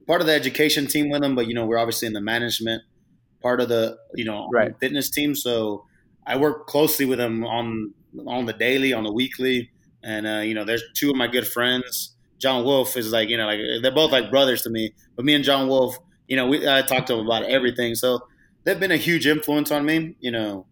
part 0.08 0.22
of 0.22 0.28
the 0.28 0.34
education 0.34 0.88
team 0.88 1.10
with 1.10 1.22
them, 1.22 1.36
but 1.36 1.48
you 1.48 1.54
know, 1.54 1.66
we're 1.66 1.78
obviously 1.78 2.08
in 2.08 2.14
the 2.14 2.22
management 2.22 2.82
part 3.42 3.60
of 3.60 3.70
the 3.70 3.98
you 4.16 4.26
know 4.26 4.50
right. 4.54 4.74
fitness 4.80 5.10
team. 5.10 5.36
So 5.36 5.86
I 6.26 6.38
work 6.38 6.68
closely 6.68 7.06
with 7.06 7.20
them 7.20 7.44
on 7.44 7.94
on 8.26 8.46
the 8.46 8.54
daily, 8.54 8.94
on 8.94 9.04
the 9.04 9.12
weekly, 9.12 9.72
and 10.02 10.26
uh, 10.26 10.40
you 10.40 10.54
know, 10.54 10.64
there's 10.64 10.84
two 10.96 11.10
of 11.10 11.18
my 11.18 11.28
good 11.28 11.48
friends 11.48 12.13
John 12.44 12.66
Wolf 12.66 12.98
is 12.98 13.14
like, 13.14 13.30
you 13.30 13.38
know, 13.38 13.46
like 13.46 13.60
they're 13.82 13.96
both 13.96 14.12
like 14.12 14.30
brothers 14.30 14.64
to 14.64 14.70
me. 14.70 14.94
But 15.16 15.24
me 15.24 15.34
and 15.34 15.46
John 15.46 15.70
Wolf, 15.70 15.98
you 16.28 16.36
know, 16.36 16.46
we 16.46 16.68
I 16.68 16.82
talked 16.82 17.08
to 17.08 17.16
them 17.16 17.26
about 17.26 17.44
everything. 17.46 17.96
So 17.96 18.20
they've 18.66 18.80
been 18.80 18.92
a 18.92 18.98
huge 18.98 19.26
influence 19.26 19.72
on 19.72 19.86
me, 19.86 20.18
you 20.20 20.30
know, 20.30 20.68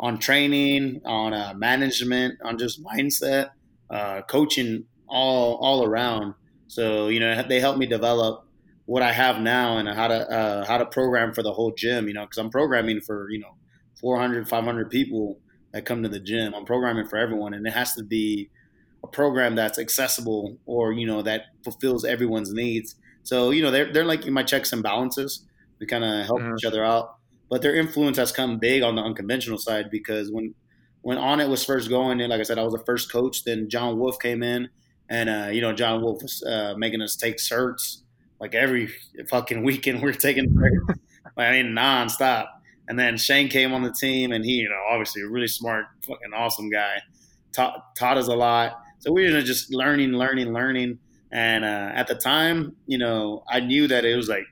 on 0.00 0.18
training, 0.18 1.02
on 1.04 1.34
uh, 1.34 1.52
management, 1.54 2.38
on 2.42 2.56
just 2.56 2.82
mindset, 2.82 3.50
uh, 3.90 4.22
coaching, 4.22 4.86
all 5.08 5.56
all 5.56 5.84
around. 5.84 6.34
So 6.68 7.08
you 7.08 7.20
know, 7.20 7.42
they 7.46 7.60
helped 7.60 7.78
me 7.78 7.84
develop 7.84 8.46
what 8.86 9.02
I 9.02 9.12
have 9.12 9.40
now 9.40 9.76
and 9.76 9.88
how 9.90 10.08
to 10.08 10.30
uh, 10.30 10.64
how 10.64 10.78
to 10.78 10.86
program 10.86 11.34
for 11.34 11.42
the 11.42 11.52
whole 11.52 11.74
gym. 11.76 12.08
You 12.08 12.14
know, 12.14 12.22
because 12.24 12.38
I'm 12.38 12.48
programming 12.50 13.02
for 13.02 13.28
you 13.28 13.40
know 13.40 13.58
400, 14.00 14.48
500 14.48 14.88
people 14.88 15.38
that 15.72 15.84
come 15.84 16.02
to 16.02 16.08
the 16.08 16.18
gym. 16.18 16.54
I'm 16.54 16.64
programming 16.64 17.06
for 17.06 17.18
everyone, 17.18 17.52
and 17.52 17.66
it 17.66 17.74
has 17.74 17.92
to 17.96 18.02
be 18.04 18.48
a 19.02 19.06
program 19.06 19.54
that's 19.54 19.78
accessible 19.78 20.58
or 20.66 20.92
you 20.92 21.06
know 21.06 21.22
that 21.22 21.46
fulfills 21.64 22.04
everyone's 22.04 22.52
needs. 22.52 22.94
So 23.22 23.50
you 23.50 23.62
know 23.62 23.70
they're 23.70 23.92
they're 23.92 24.04
like 24.04 24.26
my 24.26 24.42
checks 24.42 24.72
and 24.72 24.82
balances. 24.82 25.46
We 25.78 25.86
kind 25.86 26.04
of 26.04 26.26
help 26.26 26.40
mm-hmm. 26.40 26.56
each 26.58 26.64
other 26.64 26.84
out, 26.84 27.16
but 27.48 27.62
their 27.62 27.74
influence 27.74 28.18
has 28.18 28.32
come 28.32 28.58
big 28.58 28.82
on 28.82 28.96
the 28.96 29.02
unconventional 29.02 29.58
side 29.58 29.90
because 29.90 30.30
when 30.30 30.54
when 31.02 31.16
Onnit 31.16 31.48
was 31.48 31.64
first 31.64 31.88
going, 31.88 32.20
and 32.20 32.30
like 32.30 32.40
I 32.40 32.42
said, 32.42 32.58
I 32.58 32.62
was 32.62 32.74
the 32.74 32.84
first 32.84 33.10
coach. 33.10 33.44
Then 33.44 33.70
John 33.70 33.98
Wolf 33.98 34.18
came 34.18 34.42
in, 34.42 34.68
and 35.08 35.30
uh, 35.30 35.50
you 35.50 35.60
know 35.60 35.72
John 35.72 36.02
Wolf 36.02 36.22
was 36.22 36.42
uh, 36.42 36.74
making 36.76 37.00
us 37.00 37.16
take 37.16 37.38
certs 37.38 38.02
like 38.40 38.54
every 38.54 38.90
fucking 39.28 39.62
weekend. 39.64 40.02
We 40.02 40.10
are 40.10 40.14
taking 40.14 40.48
certs, 40.50 40.98
I 41.36 41.52
mean 41.52 41.74
nonstop. 41.74 42.48
And 42.90 42.98
then 42.98 43.16
Shane 43.16 43.48
came 43.48 43.72
on 43.72 43.84
the 43.84 43.92
team, 43.92 44.32
and 44.32 44.44
he, 44.44 44.54
you 44.54 44.68
know, 44.68 44.80
obviously 44.90 45.22
a 45.22 45.28
really 45.28 45.46
smart, 45.46 45.86
fucking 46.04 46.32
awesome 46.34 46.70
guy. 46.70 46.96
Taught, 47.52 47.94
taught 47.96 48.18
us 48.18 48.26
a 48.26 48.34
lot. 48.34 48.82
So 49.00 49.12
we 49.12 49.30
were 49.30 49.42
just 49.42 49.72
learning, 49.72 50.12
learning, 50.12 50.52
learning. 50.52 51.00
And 51.32 51.64
uh, 51.64 51.92
at 51.94 52.06
the 52.06 52.14
time, 52.14 52.76
you 52.86 52.98
know, 52.98 53.44
I 53.48 53.60
knew 53.60 53.88
that 53.88 54.04
it 54.04 54.16
was 54.16 54.28
like 54.28 54.44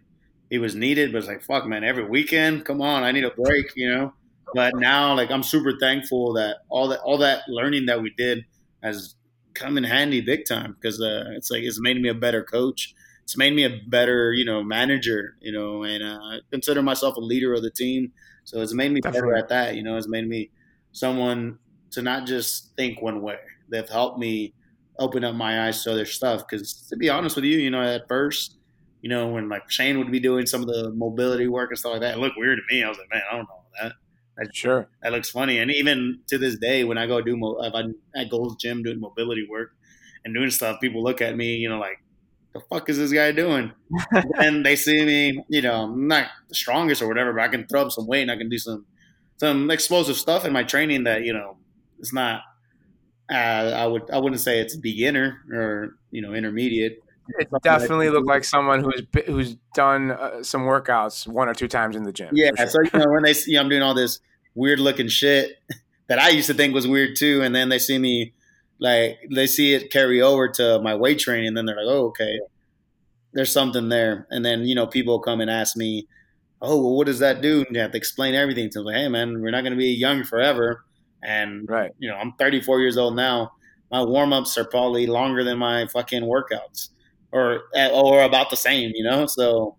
it 0.51 0.59
was 0.59 0.75
needed, 0.75 1.13
but 1.13 1.19
it's 1.19 1.29
like 1.29 1.43
fuck, 1.43 1.67
man, 1.67 1.85
every 1.85 2.05
weekend, 2.09 2.65
come 2.65 2.81
on, 2.83 3.03
I 3.05 3.13
need 3.13 3.25
a 3.25 3.31
break, 3.31 3.73
you 3.77 3.89
know. 3.89 4.15
But 4.55 4.77
now, 4.77 5.15
like, 5.15 5.31
I'm 5.31 5.43
super 5.43 5.75
thankful 5.79 6.33
that 6.35 6.59
all 6.71 6.89
that 6.89 7.01
all 7.01 7.19
that 7.19 7.43
learning 7.49 7.87
that 7.87 8.03
we 8.03 8.13
did 8.17 8.45
has 8.83 9.15
come 9.55 9.77
in 9.77 9.85
handy 9.85 10.21
big 10.21 10.47
time 10.47 10.75
because 10.81 11.01
uh, 11.01 11.25
it's 11.37 11.51
like 11.51 11.63
it's 11.63 11.81
made 11.81 12.01
me 12.01 12.09
a 12.09 12.15
better 12.15 12.43
coach. 12.43 12.95
It's 13.25 13.37
made 13.37 13.55
me 13.55 13.65
a 13.65 13.81
better, 13.89 14.33
you 14.33 14.45
know, 14.45 14.63
manager, 14.63 15.37
you 15.41 15.53
know, 15.53 15.83
and 15.83 16.03
uh, 16.03 16.19
I 16.23 16.39
consider 16.51 16.83
myself 16.83 17.17
a 17.17 17.21
leader 17.21 17.53
of 17.53 17.63
the 17.63 17.71
team. 17.71 18.13
So 18.45 18.63
it's 18.63 18.73
made 18.73 18.91
me 18.93 19.01
Definitely. 19.03 19.33
better 19.33 19.37
at 19.37 19.49
that. 19.51 19.75
You 19.77 19.83
know, 19.83 19.99
it's 19.99 20.09
made 20.09 20.27
me 20.27 20.51
someone 20.93 21.59
to 21.91 22.01
not 22.03 22.27
just 22.27 22.75
think 22.77 23.03
one 23.03 23.21
way, 23.21 23.39
they've 23.71 23.89
helped 23.89 24.19
me 24.19 24.55
open 24.99 25.25
up 25.25 25.35
my 25.35 25.67
eyes 25.67 25.83
to 25.85 25.93
other 25.93 26.05
stuff. 26.05 26.45
Because 26.49 26.73
to 26.89 26.97
be 26.97 27.09
honest 27.09 27.37
with 27.37 27.45
you, 27.45 27.59
you 27.59 27.71
know, 27.71 27.83
at 27.83 28.09
first, 28.09 28.57
you 29.01 29.09
know, 29.09 29.29
when 29.29 29.49
like 29.49 29.71
Shane 29.71 29.99
would 29.99 30.11
be 30.11 30.21
doing 30.21 30.47
some 30.47 30.63
of 30.63 30.69
the 30.69 30.91
mobility 30.91 31.47
work 31.47 31.71
and 31.71 31.79
stuff 31.79 31.93
like 31.93 32.01
that, 32.01 32.17
it 32.17 32.21
looked 32.21 32.37
weird 32.37 32.59
to 32.59 32.75
me. 32.75 32.83
I 32.83 32.89
was 32.89 32.99
like, 32.99 33.11
man, 33.13 33.23
I 33.31 33.37
don't 33.37 33.45
know 33.45 33.63
that. 33.83 33.93
That, 34.37 34.55
sure. 34.55 34.89
That 35.03 35.13
looks 35.13 35.31
funny. 35.31 35.59
And 35.59 35.71
even 35.71 36.21
to 36.29 36.39
this 36.39 36.59
day, 36.59 36.85
when 36.85 36.99
I 36.99 37.07
go 37.07 37.21
do, 37.21 37.37
mo- 37.37 37.61
if 37.63 37.75
I'm 37.75 37.95
at 38.15 38.31
Gold's 38.31 38.57
Gym 38.57 38.83
doing 38.83 39.01
mobility 39.01 39.47
work 39.49 39.73
and 40.25 40.35
doing 40.35 40.51
stuff, 40.51 40.81
people 40.81 41.03
look 41.03 41.21
at 41.21 41.37
me, 41.37 41.57
you 41.57 41.69
know, 41.69 41.79
like, 41.79 41.99
the 42.55 42.61
fuck 42.71 42.89
is 42.89 42.99
this 42.99 43.13
guy 43.13 43.33
doing? 43.33 43.73
and 44.41 44.65
they 44.65 44.75
see 44.75 45.05
me, 45.05 45.45
you 45.49 45.63
know, 45.63 45.85
I'm 45.85 46.09
not 46.09 46.29
the 46.49 46.55
strongest 46.55 47.03
or 47.03 47.09
whatever, 47.09 47.33
but 47.33 47.43
I 47.43 47.49
can 47.49 47.67
throw 47.67 47.83
up 47.83 47.93
some 47.93 48.07
weight 48.07 48.23
and 48.23 48.31
I 48.31 48.37
can 48.37 48.49
do 48.49 48.59
some 48.59 48.87
some 49.39 49.71
explosive 49.71 50.17
stuff 50.17 50.45
in 50.45 50.53
my 50.53 50.65
training 50.65 51.05
that, 51.05 51.23
you 51.23 51.33
know, 51.33 51.59
it's 52.01 52.13
not 52.13 52.43
uh, 53.31 53.35
I 53.77 53.87
would 53.87 54.11
I 54.11 54.19
wouldn't 54.19 54.41
say 54.41 54.61
it's 54.61 54.77
beginner 54.77 55.39
or 55.53 55.97
you 56.11 56.23
know 56.23 56.35
intermediate. 56.35 57.03
It 57.39 57.49
definitely 57.63 58.09
looked 58.09 58.27
like 58.27 58.45
someone 58.45 58.83
who's 58.83 59.03
who's 59.27 59.57
done 59.75 60.13
uh, 60.13 60.43
some 60.43 60.63
workouts 60.63 61.27
one 61.27 61.49
or 61.49 61.55
two 61.55 61.69
times 61.69 61.95
in 61.95 62.05
the 62.05 62.13
gym. 62.13 62.31
Yeah, 62.33 62.51
sure. 62.57 62.69
so 62.69 62.79
you 62.83 62.99
know 62.99 63.11
when 63.11 63.23
they 63.23 63.35
see 63.35 63.57
I'm 63.57 63.69
doing 63.69 63.83
all 63.83 63.95
this 63.95 64.21
weird 64.55 64.81
looking 64.81 65.09
shit 65.09 65.59
that 66.09 66.19
I 66.19 66.31
used 66.31 66.47
to 66.47 66.55
think 66.55 66.73
was 66.73 66.87
weird 66.87 67.17
too, 67.17 67.43
and 67.43 67.55
then 67.55 67.69
they 67.69 67.79
see 67.79 67.99
me 67.99 68.33
like 68.81 69.19
they 69.31 69.47
see 69.47 69.75
it 69.75 69.91
carry 69.91 70.23
over 70.23 70.49
to 70.49 70.81
my 70.81 70.95
weight 70.95 71.19
training, 71.19 71.49
and 71.49 71.57
then 71.57 71.67
they're 71.67 71.77
like, 71.77 71.87
oh 71.87 72.07
okay, 72.07 72.41
there's 73.35 73.53
something 73.53 73.91
there, 73.91 74.27
and 74.31 74.43
then 74.43 74.63
you 74.63 74.75
know 74.75 74.87
people 74.87 75.19
come 75.19 75.43
and 75.43 75.51
ask 75.51 75.77
me, 75.77 76.09
oh 76.63 76.81
well, 76.81 76.97
what 76.97 77.07
does 77.07 77.19
that 77.19 77.43
do? 77.43 77.63
And 77.67 77.77
you 77.77 77.83
have 77.83 77.93
to 77.93 77.99
explain 77.99 78.35
everything 78.35 78.71
to 78.71 78.79
them. 78.79 78.87
Like, 78.87 78.97
hey 78.97 79.09
man, 79.09 79.43
we're 79.43 79.51
not 79.51 79.61
going 79.61 79.75
to 79.75 79.79
be 79.79 79.89
young 79.89 80.25
forever 80.25 80.87
and 81.23 81.69
right, 81.69 81.93
you 81.99 82.09
know, 82.09 82.17
I'm 82.17 82.33
34 82.33 82.81
years 82.81 82.97
old 82.97 83.17
now. 83.17 83.53
My 83.91 84.03
warm 84.03 84.33
ups 84.33 84.57
are 84.59 84.65
probably 84.65 85.07
longer 85.07 85.45
than 85.45 85.59
my 85.59 85.87
fucking 85.87 86.23
workouts, 86.23 86.91
or 87.33 87.63
or 87.75 88.23
about 88.23 88.51
the 88.51 88.57
same. 88.57 88.93
You 88.95 89.05
know, 89.05 89.27
so 89.27 89.77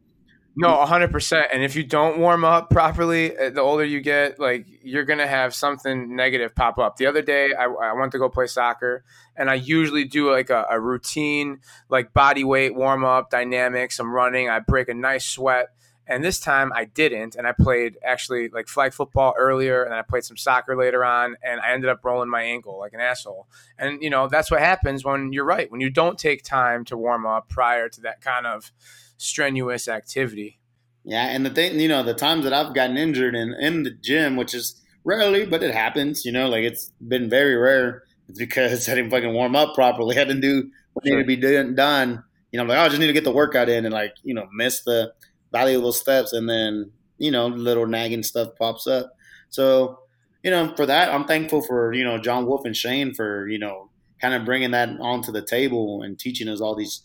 no, 0.56 0.75
100%. 0.86 1.47
And 1.54 1.63
if 1.63 1.75
you 1.78 1.84
don't 1.84 2.19
warm 2.19 2.43
up 2.43 2.69
properly, 2.69 3.38
uh, 3.38 3.49
the 3.49 3.62
older 3.62 3.86
you 3.86 4.02
get, 4.02 4.39
like 4.39 4.65
you're 4.84 5.06
going 5.06 5.19
to 5.19 5.28
have 5.28 5.56
something 5.56 6.15
negative 6.15 6.54
pop 6.54 6.78
up. 6.80 6.97
The 6.97 7.06
other 7.06 7.21
day, 7.21 7.54
I, 7.58 7.65
I 7.65 7.93
went 7.93 8.12
to 8.12 8.19
go 8.19 8.28
play 8.28 8.47
soccer, 8.47 9.06
and 9.38 9.49
I 9.49 9.54
usually 9.54 10.04
do 10.04 10.30
like 10.32 10.49
a, 10.49 10.65
a 10.69 10.78
routine, 10.78 11.60
like 11.88 12.13
body 12.13 12.43
weight 12.43 12.75
warm 12.75 13.06
up, 13.06 13.30
dynamics. 13.30 13.99
I'm 13.99 14.12
running, 14.12 14.49
I 14.49 14.60
break 14.60 14.89
a 14.89 14.93
nice 14.93 15.25
sweat. 15.25 15.67
And 16.10 16.24
this 16.24 16.39
time 16.39 16.72
I 16.76 16.86
didn't, 16.86 17.36
and 17.36 17.45
I 17.45 17.52
played 17.52 17.98
actually 18.04 18.50
like 18.50 18.67
flag 18.67 18.93
football 18.93 19.36
earlier, 19.38 19.84
and 19.84 19.91
then 19.91 20.00
I 20.00 20.02
played 20.02 20.24
some 20.24 20.38
soccer 20.38 20.76
later 20.76 21.06
on, 21.06 21.36
and 21.43 21.62
I 21.62 21.72
ended 21.72 21.88
up 21.88 22.04
rolling 22.04 22.30
my 22.30 22.41
ankle 22.41 22.80
like 22.80 22.93
an 22.93 23.00
asshole. 23.00 23.48
And 23.78 24.02
you 24.02 24.10
know 24.10 24.28
that's 24.28 24.50
what 24.50 24.60
happens 24.60 25.06
when 25.06 25.32
you're 25.32 25.45
right 25.45 25.72
when 25.72 25.82
you 25.82 25.91
don't 25.91 26.17
take 26.17 26.43
time 26.43 26.84
to 26.86 26.98
warm 26.98 27.28
up 27.28 27.48
prior 27.48 27.89
to 27.89 28.02
that 28.02 28.22
kind 28.22 28.48
of 28.48 28.72
strenuous 29.17 29.88
activity. 29.88 30.60
Yeah, 31.04 31.28
and 31.28 31.45
the 31.45 31.52
thing, 31.52 31.80
you 31.80 31.88
know, 31.88 32.02
the 32.02 32.15
times 32.15 32.43
that 32.43 32.54
I've 32.54 32.74
gotten 32.74 32.98
injured 32.98 33.36
in 33.36 33.54
in 33.54 33.84
the 33.84 33.91
gym, 33.91 34.36
which 34.36 34.56
is 34.56 34.82
rarely, 35.04 35.45
but 35.45 35.62
it 35.62 35.76
happens. 35.76 36.26
You 36.26 36.32
know, 36.32 36.50
like 36.50 36.63
it's 36.63 36.91
been 37.08 37.30
very 37.30 37.56
rare. 37.56 38.02
It's 38.28 38.39
because 38.39 38.89
I 38.89 38.95
didn't 38.95 39.12
fucking 39.12 39.32
warm 39.32 39.56
up 39.56 39.76
properly. 39.76 40.17
I 40.17 40.24
didn't 40.24 40.41
do 40.41 40.72
what 40.93 41.06
sure. 41.06 41.17
needed 41.17 41.41
to 41.41 41.62
be 41.67 41.76
done. 41.76 42.24
You 42.52 42.58
know, 42.58 42.63
I'm 42.63 42.67
like, 42.67 42.80
oh, 42.80 42.82
I 42.82 42.89
just 42.89 43.00
need 43.00 43.08
to 43.08 43.13
get 43.13 43.26
the 43.26 43.32
workout 43.32 43.69
in, 43.69 43.86
and 43.86 43.93
like, 43.93 44.15
you 44.24 44.34
know, 44.34 44.48
miss 44.52 44.82
the 44.82 45.13
valuable 45.51 45.91
steps, 45.91 46.33
and 46.33 46.49
then 46.49 46.91
you 47.17 47.31
know 47.31 47.47
little 47.47 47.88
nagging 47.88 48.23
stuff 48.23 48.49
pops 48.57 48.88
up. 48.88 49.15
So 49.49 49.99
you 50.43 50.51
know 50.51 50.73
for 50.75 50.85
that, 50.85 51.13
I'm 51.13 51.25
thankful 51.25 51.62
for 51.62 51.93
you 51.93 52.03
know 52.03 52.17
John 52.17 52.45
Wolf 52.45 52.65
and 52.65 52.75
Shane 52.75 53.13
for 53.13 53.47
you 53.47 53.59
know 53.59 53.89
kind 54.21 54.33
of 54.33 54.45
bringing 54.45 54.71
that 54.71 54.89
onto 54.99 55.31
the 55.31 55.41
table 55.41 56.01
and 56.03 56.19
teaching 56.19 56.49
us 56.49 56.62
all 56.62 56.75
these 56.75 57.03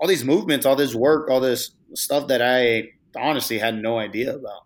all 0.00 0.08
these 0.08 0.24
movements, 0.24 0.66
all 0.66 0.76
this 0.76 0.94
work, 0.94 1.30
all 1.30 1.40
this 1.40 1.70
stuff 1.94 2.28
that 2.28 2.42
I 2.42 2.90
honestly 3.16 3.58
had 3.58 3.80
no 3.80 3.98
idea 3.98 4.34
about. 4.34 4.62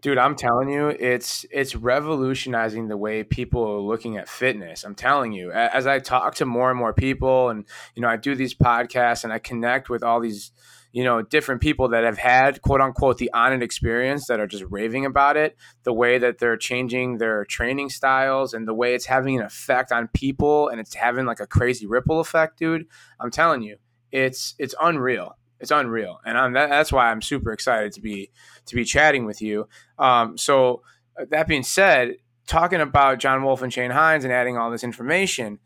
Dude, 0.00 0.18
I'm 0.18 0.34
telling 0.34 0.68
you, 0.68 0.88
it's 0.88 1.46
it's 1.52 1.76
revolutionizing 1.76 2.88
the 2.88 2.96
way 2.96 3.22
people 3.22 3.62
are 3.62 3.78
looking 3.78 4.16
at 4.16 4.28
fitness. 4.28 4.82
I'm 4.82 4.96
telling 4.96 5.32
you, 5.32 5.52
as 5.52 5.86
I 5.86 6.00
talk 6.00 6.34
to 6.36 6.46
more 6.46 6.70
and 6.70 6.78
more 6.78 6.92
people, 6.92 7.48
and 7.48 7.64
you 7.94 8.02
know, 8.02 8.08
I 8.08 8.16
do 8.16 8.34
these 8.34 8.54
podcasts 8.54 9.22
and 9.22 9.32
I 9.32 9.38
connect 9.38 9.88
with 9.88 10.02
all 10.02 10.18
these 10.20 10.50
you 10.92 11.02
know, 11.02 11.22
different 11.22 11.62
people 11.62 11.88
that 11.88 12.04
have 12.04 12.18
had 12.18 12.60
quote 12.60 12.80
unquote 12.80 13.18
the 13.18 13.30
Onnit 13.34 13.62
experience 13.62 14.26
that 14.26 14.40
are 14.40 14.46
just 14.46 14.64
raving 14.68 15.06
about 15.06 15.36
it, 15.36 15.56
the 15.84 15.92
way 15.92 16.18
that 16.18 16.38
they're 16.38 16.56
changing 16.56 17.18
their 17.18 17.44
training 17.46 17.88
styles 17.88 18.52
and 18.52 18.68
the 18.68 18.74
way 18.74 18.94
it's 18.94 19.06
having 19.06 19.38
an 19.38 19.44
effect 19.44 19.90
on 19.90 20.08
people 20.08 20.68
and 20.68 20.78
it's 20.78 20.94
having 20.94 21.24
like 21.24 21.40
a 21.40 21.46
crazy 21.46 21.86
ripple 21.86 22.20
effect, 22.20 22.58
dude. 22.58 22.86
I'm 23.18 23.30
telling 23.30 23.62
you, 23.62 23.78
it's 24.10 24.54
it's 24.58 24.74
unreal. 24.80 25.36
It's 25.58 25.70
unreal, 25.70 26.18
and 26.24 26.36
I'm, 26.36 26.54
that, 26.54 26.70
that's 26.70 26.90
why 26.90 27.08
I'm 27.08 27.22
super 27.22 27.52
excited 27.52 27.92
to 27.92 28.00
be 28.00 28.30
to 28.66 28.74
be 28.74 28.84
chatting 28.84 29.24
with 29.24 29.40
you. 29.40 29.68
Um, 29.96 30.36
so 30.36 30.82
uh, 31.18 31.24
that 31.30 31.46
being 31.46 31.62
said, 31.62 32.16
talking 32.48 32.80
about 32.80 33.20
John 33.20 33.44
Wolf 33.44 33.62
and 33.62 33.72
Shane 33.72 33.92
Heins 33.92 34.24
and 34.24 34.32
adding 34.32 34.58
all 34.58 34.72
this 34.72 34.82
information, 34.82 35.60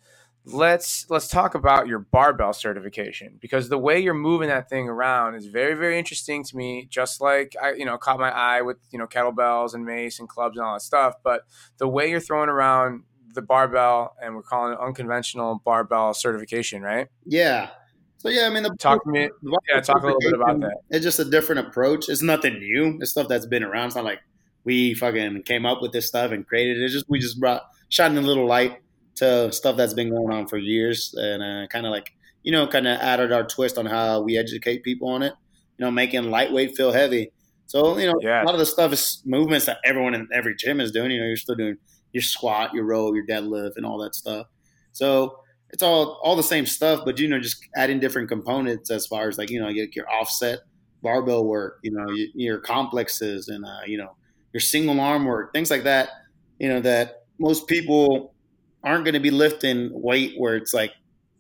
let's 0.47 1.07
let's 1.11 1.27
talk 1.27 1.57
about 1.57 1.89
your 1.89 1.99
barbell 1.99 2.53
certification 2.53 3.37
because 3.41 3.69
the 3.69 3.79
way 3.79 3.99
you're 3.99 4.15
moving 4.15 4.49
that 4.49 4.69
thing 4.69 4.89
around 4.89 5.35
is 5.35 5.47
very 5.47 5.75
very 5.75 5.99
interesting 5.99 6.45
to 6.45 6.57
me 6.57 6.87
just 6.89 7.21
like 7.21 7.57
i 7.61 7.73
you 7.73 7.85
know 7.85 7.99
caught 7.99 8.21
my 8.21 8.31
eye 8.31 8.63
with 8.63 8.77
you 8.93 8.99
know 8.99 9.09
kettlebells 9.09 9.75
and 9.75 9.85
mace 9.85 10.21
and 10.21 10.29
clubs 10.29 10.57
and 10.57 10.65
all 10.65 10.75
that 10.75 10.83
stuff 10.83 11.15
but 11.25 11.43
the 11.79 11.89
way 11.89 12.09
you're 12.09 12.21
throwing 12.21 12.49
around 12.49 13.03
the 13.35 13.43
barbell 13.43 14.15
and 14.23 14.37
we're 14.37 14.43
calling 14.43 14.73
it 14.73 14.79
unconventional 14.81 15.61
barbell 15.65 16.15
certification 16.15 16.81
right? 16.81 17.09
Yeah. 17.25 17.71
So 18.19 18.29
yeah 18.29 18.47
i 18.47 18.51
mean 18.51 18.63
the, 18.63 18.71
talk 18.79 19.03
to 19.03 19.11
me 19.11 19.29
yeah 19.69 19.81
talk 19.81 20.03
a 20.03 20.07
little 20.07 20.21
bit 20.21 20.33
about 20.33 20.61
that. 20.61 20.77
it's 20.91 21.05
just 21.05 21.19
a 21.19 21.25
different 21.25 21.67
approach. 21.67 22.09
It's 22.09 22.23
nothing 22.23 22.55
new. 22.55 22.99
It's 23.01 23.11
stuff 23.11 23.29
that's 23.29 23.47
been 23.47 23.63
around. 23.63 23.89
It's 23.89 23.97
not 23.97 24.05
like 24.05 24.21
we 24.65 24.95
fucking 24.95 25.43
came 25.43 25.67
up 25.67 25.83
with 25.83 25.93
this 25.93 26.09
stuff 26.09 26.33
and 26.33 26.47
created 26.47 26.79
it. 26.79 26.85
It's 26.85 26.95
just 26.95 27.07
we 27.09 27.19
just 27.19 27.39
brought 27.39 27.63
shining 27.89 28.19
a 28.19 28.23
little 28.23 28.47
light 28.47 28.79
to 29.17 29.53
stuff 29.53 29.77
that's 29.77 29.95
been 29.95 30.11
going 30.11 30.33
on 30.33 30.47
for 30.47 30.59
years 30.59 31.15
and 31.17 31.43
uh, 31.43 31.67
kind 31.69 31.87
of 31.87 31.93
like 31.93 32.11
you 32.43 32.53
know 32.53 32.67
kind 32.67 32.87
of 32.87 32.99
added 33.01 33.33
our 33.33 33.45
twist 33.45 33.79
on 33.79 33.87
how 33.87 34.21
we 34.21 34.37
educate 34.37 34.83
people 34.83 35.09
on 35.09 35.23
it 35.23 35.33
you 35.79 35.85
know 35.85 35.91
making 35.91 36.31
lightweight 36.31 36.77
feel 36.77 36.93
heavy 36.93 37.33
so 37.67 37.99
you 37.99 38.07
know 38.07 38.15
Yeah. 38.23 38.43
a 38.43 38.45
lot 38.45 38.55
of 38.55 38.59
the 38.61 38.67
stuff 38.67 38.93
is 38.93 39.23
movements 39.25 39.67
that 39.67 39.79
everyone 39.85 40.15
in 40.15 40.29
every 40.33 40.55
gym 40.57 40.81
is 40.81 40.93
doing 40.93 41.11
you 41.11 41.19
know 41.21 41.27
you're 41.27 41.37
still 41.37 41.55
doing 41.55 41.77
your 42.13 42.23
squat 42.23 42.73
your 42.75 42.85
row 42.85 43.13
your 43.13 43.27
deadlift 43.27 43.73
and 43.77 43.85
all 43.87 43.99
that 43.99 44.15
stuff 44.15 44.47
so 44.93 45.41
it's 45.71 45.83
all 45.83 46.21
all 46.23 46.37
the 46.37 46.43
same 46.43 46.67
stuff 46.67 47.03
but 47.05 47.19
you 47.19 47.29
know 47.29 47.39
just 47.41 47.67
adding 47.77 47.99
different 48.01 48.29
components 48.29 48.91
as 48.91 49.07
far 49.07 49.29
as 49.29 49.39
like 49.39 49.51
you 49.51 49.61
know 49.61 49.69
your, 49.69 49.87
your 49.93 50.09
offset 50.09 50.61
barbell 51.03 51.45
work 51.45 51.79
you 51.83 51.91
know 51.91 52.09
your, 52.13 52.29
your 52.35 52.59
complexes 52.59 53.49
and 53.49 53.65
uh, 53.65 53.81
you 53.87 53.99
know 53.99 54.17
your 54.53 54.61
single 54.61 54.99
arm 55.01 55.25
work 55.25 55.53
things 55.53 55.71
like 55.71 55.85
that 55.85 56.09
you 56.59 56.69
know 56.69 56.81
that 56.81 57.25
most 57.39 57.67
people 57.67 58.35
aren't 58.87 59.05
going 59.05 59.15
to 59.15 59.21
be 59.21 59.33
lifting 59.33 59.91
weight 59.93 60.35
where 60.39 60.57
it's 60.57 60.75
like 60.75 60.93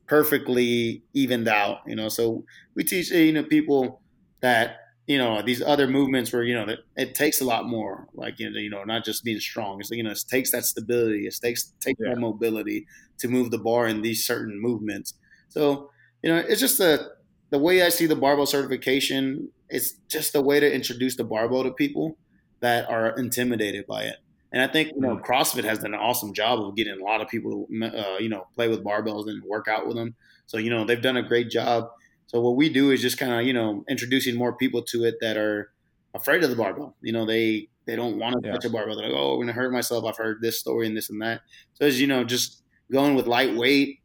perfectly 0.08 1.04
evened 1.14 1.48
out, 1.48 1.78
you 1.86 1.96
know. 1.96 2.08
So 2.08 2.44
we 2.74 2.84
teach 2.84 3.10
you 3.10 3.32
know 3.32 3.44
people 3.44 4.02
that 4.42 4.78
you 5.06 5.18
know 5.18 5.42
these 5.42 5.62
other 5.62 5.86
movements 5.88 6.32
where 6.32 6.42
you 6.44 6.54
know 6.54 6.66
that 6.66 6.80
it 6.96 7.14
takes 7.14 7.40
a 7.40 7.44
lot 7.44 7.66
more, 7.66 8.08
like 8.14 8.38
you 8.38 8.50
know, 8.50 8.58
you 8.58 8.70
know 8.70 8.84
not 8.84 9.04
just 9.04 9.24
being 9.24 9.40
strong. 9.40 9.80
It's 9.80 9.90
you 9.90 10.02
know 10.02 10.10
it 10.12 10.24
takes 10.30 10.52
that 10.52 10.64
stability, 10.64 11.26
it 11.26 11.34
takes 11.42 11.72
takes 11.80 12.00
Yeah. 12.00 12.14
that 12.14 12.18
mobility 12.18 12.86
to 13.20 13.28
move 13.28 13.50
the 13.50 13.58
bar 13.58 13.86
in 13.88 14.02
these 14.02 14.26
certain 14.26 14.60
movements. 14.60 15.14
So 15.48 15.90
you 16.22 16.30
know 16.30 16.38
it's 16.38 16.60
just 16.60 16.78
the 16.78 17.08
the 17.50 17.58
way 17.58 17.82
I 17.82 17.88
see 17.90 18.06
the 18.06 18.16
barbell 18.16 18.46
certification. 18.46 19.50
It's 19.68 19.94
just 20.10 20.34
a 20.36 20.40
way 20.42 20.60
to 20.60 20.72
introduce 20.72 21.16
the 21.16 21.24
barbell 21.24 21.64
to 21.64 21.72
people 21.72 22.18
that 22.60 22.88
are 22.88 23.16
intimidated 23.18 23.84
by 23.86 24.04
it. 24.04 24.16
And 24.56 24.62
I 24.62 24.68
think 24.72 24.92
you 24.94 25.02
know 25.02 25.18
CrossFit 25.18 25.64
has 25.64 25.80
done 25.80 25.92
an 25.92 26.00
awesome 26.00 26.32
job 26.32 26.60
of 26.60 26.74
getting 26.76 26.98
a 26.98 27.04
lot 27.04 27.20
of 27.20 27.28
people 27.28 27.68
to 27.70 27.86
uh, 28.14 28.18
you 28.18 28.30
know 28.30 28.46
play 28.54 28.68
with 28.68 28.82
barbells 28.82 29.28
and 29.28 29.42
work 29.44 29.68
out 29.68 29.86
with 29.86 29.96
them. 29.96 30.14
So 30.46 30.56
you 30.56 30.70
know 30.70 30.86
they've 30.86 31.02
done 31.02 31.18
a 31.18 31.22
great 31.22 31.50
job. 31.50 31.90
So 32.26 32.40
what 32.40 32.56
we 32.56 32.70
do 32.70 32.90
is 32.90 33.02
just 33.02 33.18
kind 33.18 33.34
of 33.38 33.46
you 33.46 33.52
know 33.52 33.84
introducing 33.86 34.34
more 34.34 34.56
people 34.56 34.82
to 34.84 35.04
it 35.04 35.16
that 35.20 35.36
are 35.36 35.72
afraid 36.14 36.42
of 36.42 36.48
the 36.48 36.56
barbell. 36.56 36.96
You 37.02 37.12
know 37.12 37.26
they 37.26 37.68
they 37.86 37.96
don't 37.96 38.18
want 38.18 38.42
to 38.42 38.48
Yeah. 38.48 38.52
touch 38.54 38.64
a 38.64 38.70
barbell. 38.70 38.96
They're 38.96 39.10
like, 39.10 39.18
oh, 39.18 39.34
I'm 39.34 39.40
gonna 39.40 39.52
hurt 39.52 39.72
myself. 39.72 40.06
I've 40.06 40.16
heard 40.16 40.40
this 40.40 40.58
story 40.58 40.86
and 40.86 40.96
this 40.96 41.10
and 41.10 41.20
that. 41.20 41.42
So 41.74 41.84
as 41.84 42.00
you 42.00 42.06
know, 42.06 42.24
just 42.24 42.62
going 42.90 43.14
with 43.14 43.26
lightweight 43.26 43.98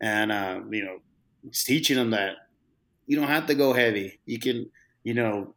and 0.00 0.32
uh, 0.32 0.62
you 0.70 0.84
know 0.86 1.00
teaching 1.52 1.96
them 1.96 2.12
that 2.12 2.36
you 3.06 3.16
don't 3.16 3.28
have 3.28 3.46
to 3.48 3.54
go 3.54 3.74
heavy. 3.74 4.20
You 4.26 4.38
can 4.38 4.70
you 5.04 5.14
know 5.14 5.54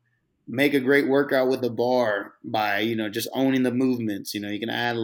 make 0.48 0.74
a 0.74 0.80
great 0.80 1.08
workout 1.08 1.48
with 1.50 1.62
the 1.62 1.70
bar 1.70 2.34
by 2.44 2.80
you 2.80 2.96
know 2.96 3.10
just 3.10 3.28
owning 3.34 3.64
the 3.64 3.72
movements. 3.72 4.34
You 4.34 4.42
know, 4.42 4.50
you 4.50 4.60
can 4.60 4.70
add 4.70 4.98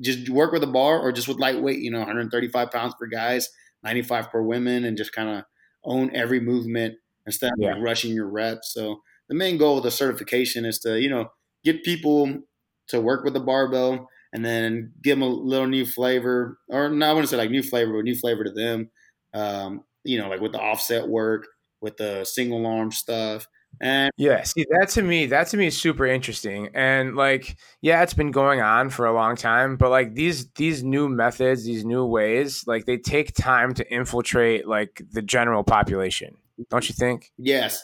just 0.00 0.28
work 0.28 0.52
with 0.52 0.62
a 0.62 0.66
bar 0.68 0.98
or 1.00 1.12
just 1.12 1.28
with 1.28 1.38
lightweight. 1.38 1.78
You 1.80 1.90
know, 1.90 1.98
135 1.98 2.70
pounds 2.70 2.94
for 2.98 3.06
guys, 3.06 3.48
95 3.82 4.30
for 4.30 4.42
women, 4.42 4.84
and 4.84 4.96
just 4.96 5.12
kind 5.12 5.28
of 5.38 5.44
own 5.84 6.14
every 6.14 6.40
movement 6.40 6.96
instead 7.26 7.52
of 7.52 7.58
Yeah. 7.58 7.74
like 7.74 7.82
rushing 7.82 8.14
your 8.14 8.28
reps. 8.28 8.72
So 8.72 9.02
the 9.28 9.34
main 9.34 9.58
goal 9.58 9.78
of 9.78 9.84
the 9.84 9.90
certification 9.90 10.64
is 10.64 10.78
to 10.80 11.00
you 11.00 11.08
know 11.10 11.30
get 11.64 11.84
people 11.84 12.40
to 12.88 13.00
work 13.00 13.24
with 13.24 13.34
the 13.34 13.40
barbell 13.40 14.08
and 14.32 14.44
then 14.44 14.92
give 15.02 15.18
them 15.18 15.22
a 15.22 15.28
little 15.32 15.66
new 15.66 15.86
flavor, 15.86 16.58
or 16.68 16.88
not 16.90 17.10
I 17.10 17.12
wouldn't 17.14 17.30
say 17.30 17.36
like 17.36 17.50
new 17.50 17.62
flavor, 17.62 17.92
but 17.94 18.04
new 18.04 18.14
flavor 18.16 18.44
to 18.44 18.52
them. 18.52 18.90
Um, 19.34 19.84
you 20.04 20.18
know, 20.18 20.28
like 20.28 20.40
with 20.40 20.52
the 20.52 20.60
offset 20.60 21.08
work, 21.08 21.46
with 21.80 21.96
the 21.96 22.24
single 22.24 22.66
arm 22.66 22.90
stuff, 22.92 23.46
and 23.80 24.10
Yeah, 24.16 24.42
see 24.42 24.66
that 24.70 24.88
to 24.90 25.02
me, 25.02 25.26
that 25.26 25.46
to 25.48 25.56
me 25.56 25.66
is 25.68 25.80
super 25.80 26.04
interesting. 26.04 26.70
And 26.74 27.14
like, 27.14 27.56
yeah, 27.80 28.02
it's 28.02 28.14
been 28.14 28.32
going 28.32 28.60
on 28.60 28.90
for 28.90 29.06
a 29.06 29.12
long 29.12 29.36
time, 29.36 29.76
but 29.76 29.90
like 29.90 30.14
these 30.14 30.48
these 30.54 30.82
new 30.82 31.08
methods, 31.08 31.64
these 31.64 31.84
new 31.84 32.04
ways, 32.04 32.64
like 32.66 32.84
they 32.84 32.98
take 32.98 33.34
time 33.34 33.74
to 33.74 33.88
infiltrate 33.92 34.66
like 34.66 35.02
the 35.12 35.22
general 35.22 35.62
population. 35.62 36.36
Don't 36.70 36.88
you 36.88 36.94
think? 36.94 37.30
yes, 37.38 37.82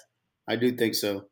I 0.48 0.56
do 0.56 0.72
think 0.76 0.94
so. 0.94 1.26